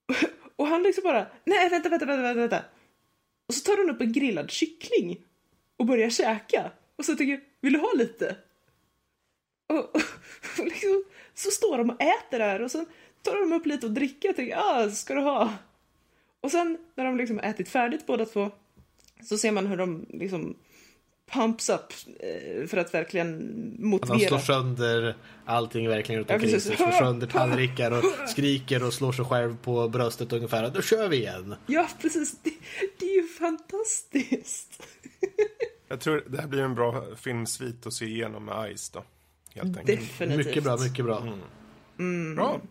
[0.56, 2.60] Och han liksom bara, nej vänta, vänta, vänta, vänta, vänta.
[3.48, 5.18] Och så tar hon upp en grillad kyckling
[5.78, 6.72] och börjar käka.
[6.98, 8.36] Och så tycker vill du ha lite?
[9.70, 10.02] Och, och,
[10.60, 11.04] och liksom,
[11.36, 12.86] så står de och äter där och sen
[13.32, 15.54] tar de upp lite och dricker och tänker, ah, ska du ha?
[16.42, 18.52] Och sen när de liksom ätit färdigt båda två
[19.24, 20.56] så ser man hur de liksom
[21.32, 23.38] pumps up eh, för att verkligen
[23.78, 24.28] de motivera.
[24.28, 25.16] slår sönder
[25.46, 26.76] allting verkligen runt Ja, omkring sig.
[26.76, 30.70] Slår sönder tallrikar och skriker och slår sig själv på bröstet ungefär.
[30.70, 31.56] Då kör vi igen.
[31.66, 32.38] Ja, precis.
[32.44, 32.54] Det,
[33.00, 34.84] det är ju fantastiskt.
[35.88, 39.04] Jag tror det här blir en bra filmsvit att se igenom med Ice då.
[39.54, 40.00] Helt enkelt.
[40.00, 40.46] Definitivt.
[40.48, 41.24] Mycket bra, mycket bra.
[42.36, 42.62] Bra.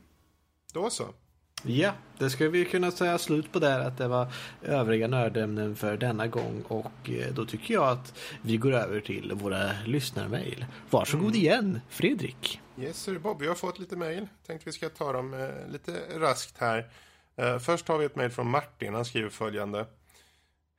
[0.79, 1.15] Då så.
[1.63, 4.33] Ja, det ska vi kunna säga slut på där att det var
[4.63, 9.33] övriga nördämnen för denna gång och eh, då tycker jag att vi går över till
[9.33, 10.67] våra lyssnarmail.
[10.91, 12.61] Varsågod igen, Fredrik.
[12.81, 13.41] Yes, sir, Bob.
[13.41, 14.29] Vi har fått lite mejl.
[14.47, 16.91] Tänkte vi ska ta dem eh, lite raskt här.
[17.37, 18.95] Eh, först har vi ett mejl från Martin.
[18.95, 19.87] Han skriver följande.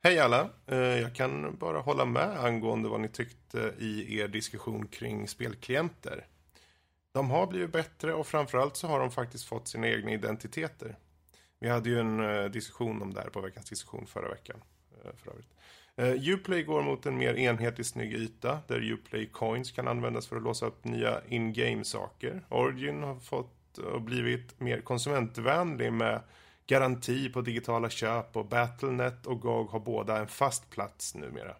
[0.02, 0.48] Hej alla!
[0.66, 6.26] Eh, jag kan bara hålla med angående vad ni tyckte i er diskussion kring spelklienter.
[7.12, 10.96] De har blivit bättre och framförallt så har de faktiskt fått sina egna identiteter.
[11.60, 14.62] Vi hade ju en eh, diskussion om det här på veckans diskussion förra veckan.
[15.04, 15.54] eh, För övrigt.
[15.96, 20.36] Eh, Uplay går mot en mer enhetlig snygg yta där Uplay coins kan användas för
[20.36, 22.44] att låsa upp nya in-game saker.
[22.48, 26.20] Origin har fått och blivit mer konsumentvänlig med
[26.66, 31.56] garanti på digitala köp och Battlenet och GOG har båda en fast plats numera.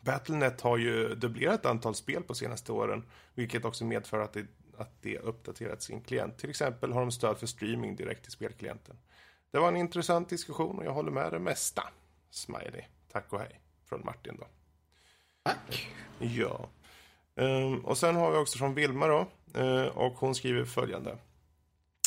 [0.00, 3.04] Battlenet har ju dubblerat antal spel på senaste åren,
[3.34, 4.46] vilket också medför att det,
[4.78, 6.38] att det uppdaterat sin klient.
[6.38, 8.96] Till exempel har de stöd för streaming direkt till spelklienten.
[9.50, 11.82] Det var en intressant diskussion och jag håller med det mesta.
[12.30, 12.84] Smiley.
[13.12, 13.60] Tack och hej.
[13.84, 14.46] Från Martin då.
[15.42, 15.88] Tack.
[16.18, 16.68] Ja.
[17.36, 19.26] Ehm, och sen har vi också från Vilma då.
[19.54, 21.18] Eh, och hon skriver följande.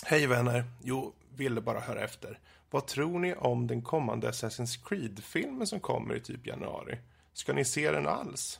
[0.05, 0.63] Hej vänner.
[0.83, 2.39] Jo, ville bara höra efter.
[2.69, 6.97] Vad tror ni om den kommande Assassin's Creed-filmen som kommer i typ januari?
[7.33, 8.59] Ska ni se den alls?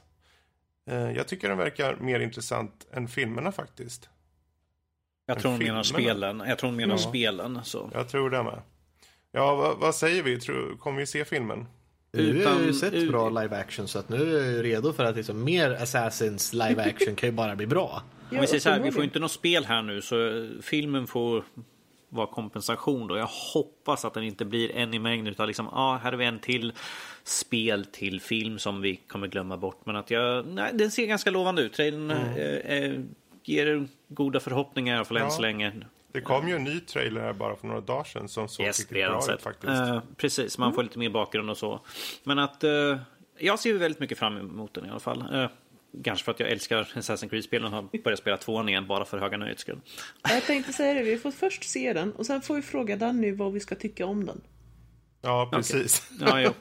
[0.87, 4.09] Eh, jag tycker den verkar mer intressant än filmerna faktiskt.
[5.25, 6.43] Jag tror hon menar spelen.
[6.47, 7.59] Jag tror hon menar spelen.
[7.63, 7.89] Så.
[7.93, 8.61] Jag tror det med.
[9.31, 10.39] Ja, vad, vad säger vi?
[10.39, 11.65] Tror, kommer vi se filmen?
[12.11, 14.93] Nu har ju sett ut- bra live action så att nu är jag ju redo
[14.93, 18.01] för att liksom, mer Assassins live action kan ju bara bli bra.
[18.31, 21.43] Om vi säger så här, vi får inte något spel här nu så filmen får
[22.09, 23.17] vara kompensation då.
[23.17, 26.17] Jag hoppas att den inte blir en i mängden utan liksom, ja, ah, här har
[26.17, 26.73] vi en till
[27.23, 29.85] spel till film som vi kommer glömma bort.
[29.85, 31.73] Men att jag, nej, den ser ganska lovande ut.
[31.73, 32.99] Trailern eh, eh,
[33.43, 35.29] ger goda förhoppningar i alla fall än Ja.
[35.29, 35.71] så länge.
[36.11, 38.79] Det kom ju en ny trailer här bara för några dagar sedan som såg Yes,
[38.79, 39.69] riktigt bra ut faktiskt.
[39.69, 41.79] Eh, precis, man får lite mer bakgrund och så.
[42.23, 42.97] Men att eh,
[43.39, 45.49] jag ser väldigt mycket fram emot den i alla fall.
[46.03, 49.17] Kanske för att jag älskar Assassin's Creed-spelen och har börjat spela tvåan igen bara för
[49.17, 49.79] höga nöjets skull.
[50.29, 53.31] Jag tänkte säga det, vi får först se den och sen får vi fråga Danny
[53.31, 54.41] vad vi ska tycka om den.
[55.21, 56.11] Ja, precis.
[56.19, 56.51] Ja, jo.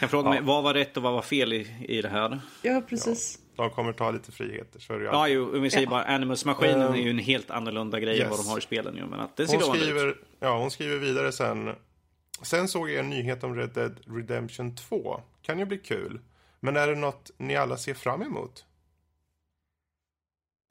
[0.00, 2.40] Jag frågar mig, vad var rätt och vad var fel i, i det här?
[2.62, 3.38] Ja, precis.
[3.56, 5.90] De kommer ta lite friheter, så är det ju Ja, jo, om vi säger Ja.
[5.90, 8.30] bara Animus-maskinen är ju en helt annorlunda grej än Yes.
[8.30, 9.06] vad de har i spelen ju.
[9.06, 9.82] Men att den ser Hon ut.
[9.82, 11.74] skriver, ja, hon skriver vidare sen.
[12.42, 15.20] Sen såg jag en nyhet om Red Dead Redemption 2.
[15.42, 16.20] Kan ju bli kul.
[16.66, 18.64] Men är det något ni alla ser fram emot?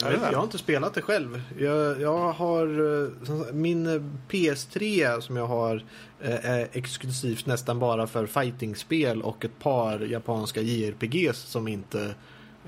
[0.03, 1.41] Jag, vet, jag har inte spelat det själv.
[1.59, 2.67] Jag, jag har
[3.03, 5.83] eh, min eh, PS3 som jag har
[6.21, 12.15] eh, är exklusivt nästan bara för fightingspel och ett par japanska JRPGs som inte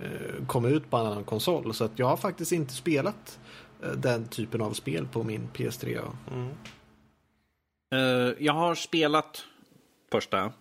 [0.02, 1.74] eh, kom ut på annan konsol.
[1.74, 3.40] Så att jag har faktiskt inte spelat
[3.96, 6.02] den typen av spel på min PS3.
[7.94, 8.00] Eh,
[8.46, 9.46] jag har spelat
[10.12, 10.52] första.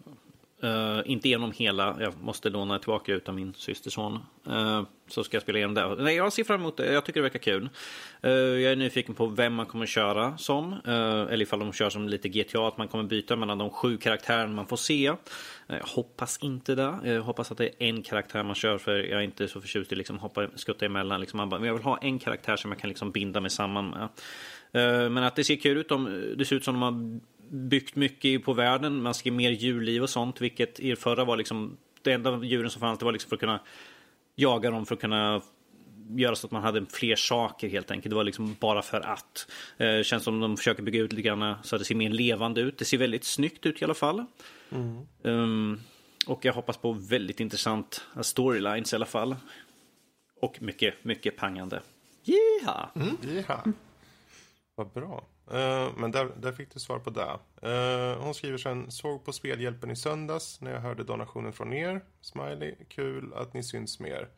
[0.67, 1.97] Uh, inte genom hela.
[2.01, 4.19] Jag måste låna tillbaka ut av min systerson.
[4.49, 6.03] Uh, eh, så ska jag spela igenom det.
[6.03, 6.93] Nej, jag ser fram emot det.
[6.93, 7.69] Jag tycker det verkar kul.
[8.25, 10.73] Uh, jag är nyfiken på vem man kommer köra som.
[10.73, 12.69] Uh, eller ifall de kör som lite GTA.
[12.69, 15.13] Att man kommer byta mellan de sju karaktärerna man får se.
[15.67, 16.99] Jag hoppas inte det.
[17.05, 18.79] Jag hoppas att det är en karaktär man kör.
[18.79, 21.21] För jag är inte så förtjust i liksom hoppa, skutta emellan.
[21.21, 21.37] Liksom.
[21.37, 23.91] Man bara, Men jag vill ha en karaktär som jag kan liksom binda mig samman
[23.91, 24.09] med.
[25.13, 25.89] Men att det ser kul ut.
[25.89, 29.03] De, det ser ut som de har byggt mycket på världen.
[29.03, 30.41] Man ska ge mer djurliv och sånt.
[30.41, 33.41] Vilket i förra var liksom det enda djuren som fanns det var liksom för att
[33.41, 33.61] kunna
[34.35, 35.43] jaga dem för att kunna
[36.17, 38.11] göra så att man hade fler saker helt enkelt.
[38.11, 39.51] Det var liksom bara för att.
[39.79, 42.61] Eh, känns som de försöker bygga ut lite grann så att det ser mer levande
[42.61, 42.79] ut.
[42.79, 44.25] Det ser väldigt snyggt ut i alla fall.
[45.23, 45.81] Um,
[46.27, 49.37] och jag hoppas på väldigt intressant storylines i alla fall.
[50.41, 51.81] Och mycket, mycket pangande.
[52.25, 52.89] Yeah!
[53.49, 53.65] Ja.
[54.75, 55.27] Vad bra.
[55.51, 57.39] Eh, men där, där fick du svar på det.
[57.71, 62.05] Eh, hon skriver sen, såg på Spelhjälpen i söndags när jag hörde donationen från er.
[62.21, 64.29] Smiley, kul att ni syns mer.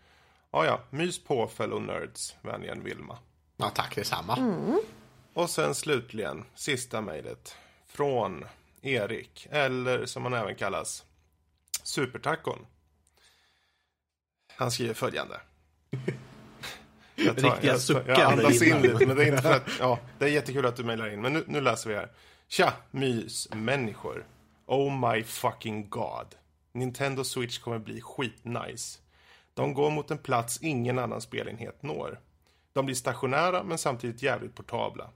[0.51, 3.19] Ja, ja, mys på fellow nerds, vänligen Vilma.
[3.57, 4.39] Ja, tack detsamma.
[5.33, 7.57] Och sen slutligen, sista mejlet.
[7.87, 8.45] Från
[8.83, 11.05] Erik, eller som han även kallas,
[11.83, 12.67] Supertacon.
[14.57, 15.41] Han skriver följande.
[17.27, 19.71] Jag, tar, Riktiga jag, jag suckande andas in lite, men det är inte för att,
[19.81, 21.21] ja, det är jättekul att du mejlar in.
[21.21, 22.09] Men nu, nu läser vi här.
[22.49, 24.27] Tja, mys, människor.
[24.67, 26.35] Oh my fucking god.
[26.73, 28.99] Nintendo Switch kommer bli skitnice.
[29.55, 32.21] De går mot en plats ingen annan spelenhet når.
[32.73, 35.11] De blir stationära men samtidigt jävligt portabla.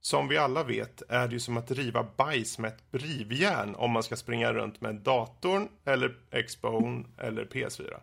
[0.00, 3.90] Som vi alla vet är det ju som att riva bajs med ett rivjärn om
[3.90, 8.00] man ska springa runt med datorn eller Xbone eller PS4.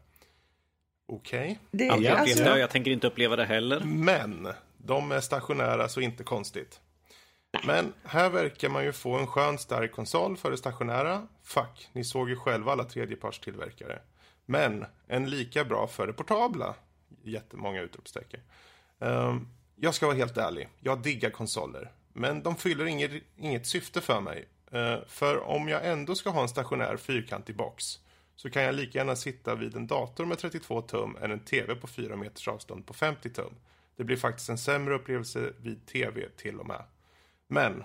[1.10, 1.60] Okej?
[1.72, 2.60] Det, Aldrig upplevt alltså, det.
[2.60, 3.80] Jag tänker inte uppleva det heller.
[3.80, 6.80] Men de är stationära så inte konstigt.
[7.66, 11.28] Men här verkar man ju få en skön stark konsol för det stationära.
[11.44, 14.00] Fuck, ni såg ju själva alla tredjepartstillverkare.
[14.46, 16.76] Men en lika bra för det portabla.
[17.24, 18.40] Jättemånga utropstecken.
[19.00, 21.92] Ehm, jag ska vara helt ärlig, jag diggar konsoler.
[22.14, 24.48] Men de fyller inget, inget syfte för mig.
[24.72, 28.00] Eh, för om jag ändå ska ha en stationär fyrkantig box
[28.40, 31.76] så kan jag lika gärna sitta vid en dator med 32 tum än en TV
[31.76, 33.54] på 4 meters avstånd på 50 tum.
[33.96, 36.84] Det blir faktiskt en sämre upplevelse vid TV till och med.
[37.48, 37.84] Men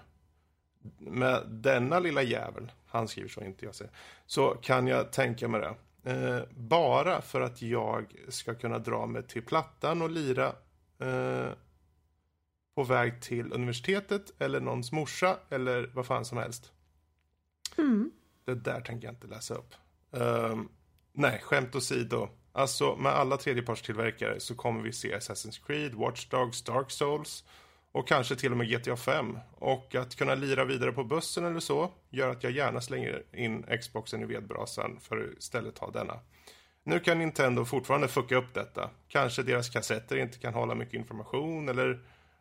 [0.99, 3.93] med denna lilla jävel, han skriver så, inte jag säger,
[4.27, 5.75] så kan jag tänka mig det.
[6.11, 10.47] Eh, bara för att jag ska kunna dra mig till Plattan och lira
[10.99, 11.49] eh,
[12.75, 16.73] på väg till universitetet eller någons morsa eller vad fan som helst.
[18.45, 19.75] Det där tänker jag inte läsa upp.
[20.17, 20.69] Ehm,
[21.13, 22.29] nej, skämt åsido.
[22.53, 27.45] Alltså med alla tredjepartstillverkare så kommer vi se Assassin's Creed, Watch Dogs, Dark Souls
[27.93, 29.39] och kanske till och med GTA 5.
[29.55, 33.67] Och att kunna lira vidare på bussen eller så gör att jag gärna slänger in
[33.81, 36.19] Xboxen i vedbrasan för att istället ha denna.
[36.85, 38.91] Nu kan Nintendo fortfarande fucka upp detta.
[39.09, 42.01] Kanske deras kassetter inte kan hålla mycket information eller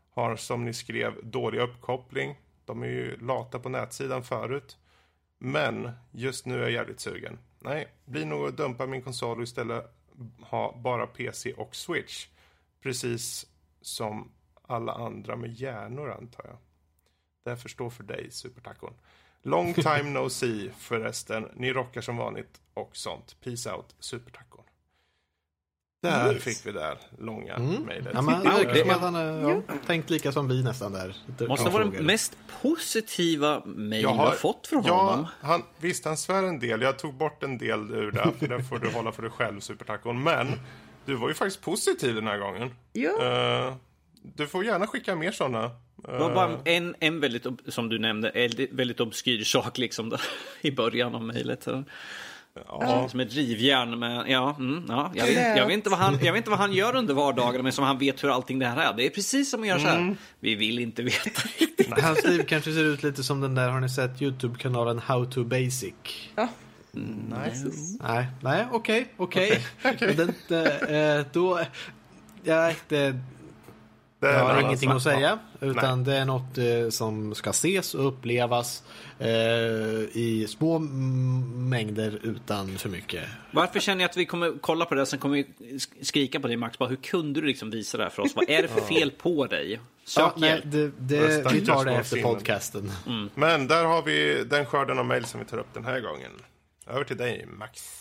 [0.10, 2.36] har som ni skrev dålig uppkoppling.
[2.66, 4.78] De är ju lata på nätsidan förut.
[5.38, 7.38] Men just nu är jag jävligt sugen.
[7.64, 9.96] Nej, blir nog att dumpa min konsol och istället
[10.42, 12.28] ha bara PC och Switch.
[12.82, 13.46] Precis
[13.82, 14.32] som
[14.62, 16.58] alla andra med hjärnor antar jag.
[17.46, 18.94] Därför står för dig, supertacon.
[19.42, 21.50] Long time no see förresten.
[21.54, 23.38] Ni rockar som vanligt och sånt.
[23.42, 24.53] Peace out, supertacon.
[26.10, 27.82] Där fick vi det långa Mm.
[27.84, 28.12] mejlet.
[28.14, 30.64] Ja, men, det Ja, verkar det- som att han har ja, tänkt lika som vi
[30.64, 31.16] nästan där.
[31.48, 35.28] Måste vara den mest positiva mejl Jag har- har fått från Ja, honom.
[35.42, 36.82] han, visst han svär en del.
[36.82, 38.32] Jag tog bort en del ur det.
[38.40, 40.24] För det får du hålla för dig själv, supertacon.
[40.24, 40.48] Men
[41.06, 42.72] du var ju faktiskt positiv den här gången.
[42.94, 43.74] Ja, Eh,
[44.36, 45.72] du får gärna skicka mer sådana.
[45.96, 50.22] Det var bara en, en väldigt, som du nämnde, väldigt obskyr sak liksom där,
[50.62, 51.68] i början av mejlet.
[52.56, 53.10] Ja.
[53.10, 56.34] Som ett rivjärn med, ja, mm, ja jag, vet, jag, vet inte vad han, jag
[56.34, 58.78] vet inte vad han gör under vardagarna men som han vet hur allting det här
[58.78, 58.94] är.
[58.94, 60.16] Det är precis som att göra så här.
[60.40, 62.00] Vi vill inte veta riktigt.
[62.02, 65.44] Hans liv kanske ser ut lite som den där, har ni sett Youtube-kanalen How to
[65.44, 65.94] Basic?
[66.36, 66.48] ja.
[67.30, 67.54] Nej.
[68.00, 69.64] Nej, nej, okej, okej.
[70.00, 70.30] Men den,
[71.20, 71.60] eh, Då,
[72.44, 73.20] ja, det,
[74.28, 75.40] jag har ingenting att säga.
[75.60, 78.84] Utan det är något eh, som ska ses och upplevas
[79.20, 79.28] eh,
[80.14, 83.24] i små mm, mängder utan för mycket.
[83.52, 85.44] Varför känner jag att vi kommer kolla på det sen kommer vi
[85.78, 88.36] sk- skrika på dig Max, bara, hur kunde du liksom visa det här för oss?
[88.36, 89.80] Vad är det för fel på dig?
[90.06, 92.92] Sök Ja, nej, det, det, vi tar det efter podcasten.
[93.36, 96.32] Men där har vi den skörden av mejl som vi tar upp den här gången.
[96.88, 98.00] Över till dig, Max.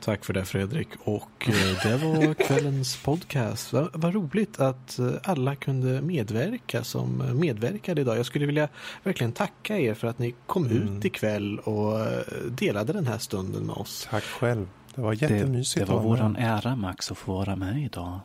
[0.00, 0.88] Tack för det Fredrik.
[1.04, 3.72] Och eh, det var kvällens podcast.
[3.72, 8.18] Vad vad roligt att eh, alla kunde medverka som medverkade idag.
[8.18, 8.68] Jag skulle vilja
[9.02, 13.62] verkligen tacka er för att ni kom ut ikväll och eh, delade den här stunden
[13.66, 14.08] med oss.
[14.10, 14.66] Tack själv.
[14.94, 15.86] Det var Det, jättemysigt.
[15.86, 16.58] det var vara våran med.
[16.64, 18.20] ära Max att få vara med idag.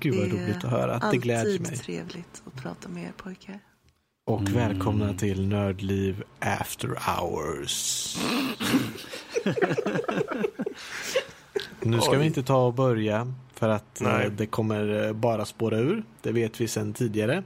[0.00, 0.94] Gud vad roligt att höra.
[0.94, 1.06] Att det
[1.36, 1.76] alltid mig.
[1.76, 3.58] trevligt att prata med er pojkar.
[4.26, 4.52] Och Mm.
[4.52, 8.16] välkomna till Nördliv After Hours.
[11.80, 12.18] nu ska Oj.
[12.18, 14.30] vi inte ta och börja för att eh, Nej.
[14.30, 16.02] det kommer eh, bara spåra ur.
[16.22, 17.42] Det vet vi sedan tidigare.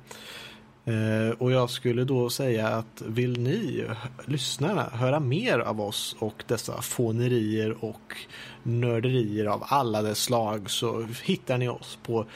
[0.84, 3.84] Eh, och jag skulle då säga att vill ni,
[4.24, 8.16] lyssnarna, höra mer av oss och dessa fånerier och
[8.62, 12.26] nörderier av alla dess slag så hittar ni oss på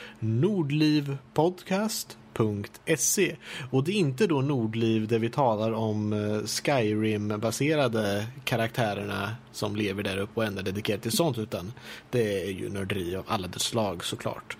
[2.39, 3.37] Nordliv.se.
[3.71, 10.03] och det är inte då Nordliv där vi talar om eh, Skyrim-baserade karaktärerna som lever
[10.03, 11.73] där uppe och ändå dedikerat till sånt utan
[12.11, 14.57] det är ju nörderi av alla dess slag såklart.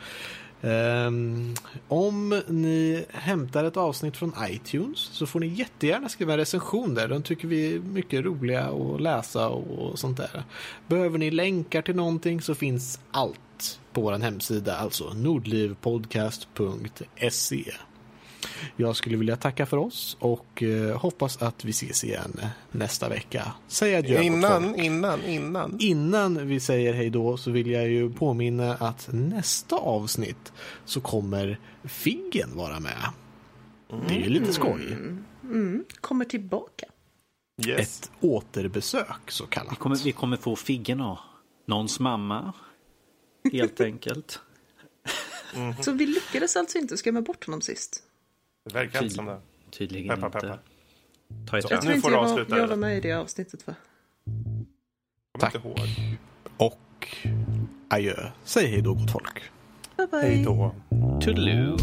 [0.61, 1.55] Um,
[1.89, 7.09] om ni hämtar ett avsnitt från iTunes så får ni jättegärna skriva en recension där.
[7.09, 10.43] De tycker vi är mycket roliga att läsa och sånt där.
[10.87, 17.73] Behöver ni länkar till någonting så finns allt på vår hemsida, alltså nordlivpodcast.se.
[18.77, 22.41] Jag skulle vilja tacka för oss och eh, hoppas att vi ses igen
[22.71, 23.53] nästa vecka.
[23.69, 24.23] Säg adjö.
[24.23, 25.77] Innan, innan, innan.
[25.81, 30.53] Innan vi säger hej då så vill jag ju påminna att nästa avsnitt
[30.85, 33.11] så kommer Figgen vara med.
[34.09, 34.87] Det är ju lite skoj.
[35.43, 36.87] Mm, kommer tillbaka.
[37.67, 37.81] Yes.
[38.03, 39.79] Ett återbesök så Vi kallat.
[39.79, 41.19] kommer, vi kommer få Figgen och
[41.67, 42.53] någons mamma.
[43.53, 44.41] Helt enkelt.
[45.81, 48.03] Så vi lyckades alltså inte skrämma bort honom sist.
[48.69, 49.39] Det verkar inte som det.
[49.71, 50.41] Tydligen Peppa, inte.
[50.41, 50.59] peppa.
[51.51, 51.75] Ta ett Så.
[51.75, 53.75] Jag tror inte jag var, jag var med i det avsnittet va?
[55.45, 55.79] Inte ihåg.
[56.57, 57.17] Och
[57.91, 58.31] adjö.
[58.45, 59.43] Säg hej då gott folk.
[59.97, 60.21] Bye bye.
[60.21, 60.75] Hej då.
[61.21, 61.77] Toodaloo.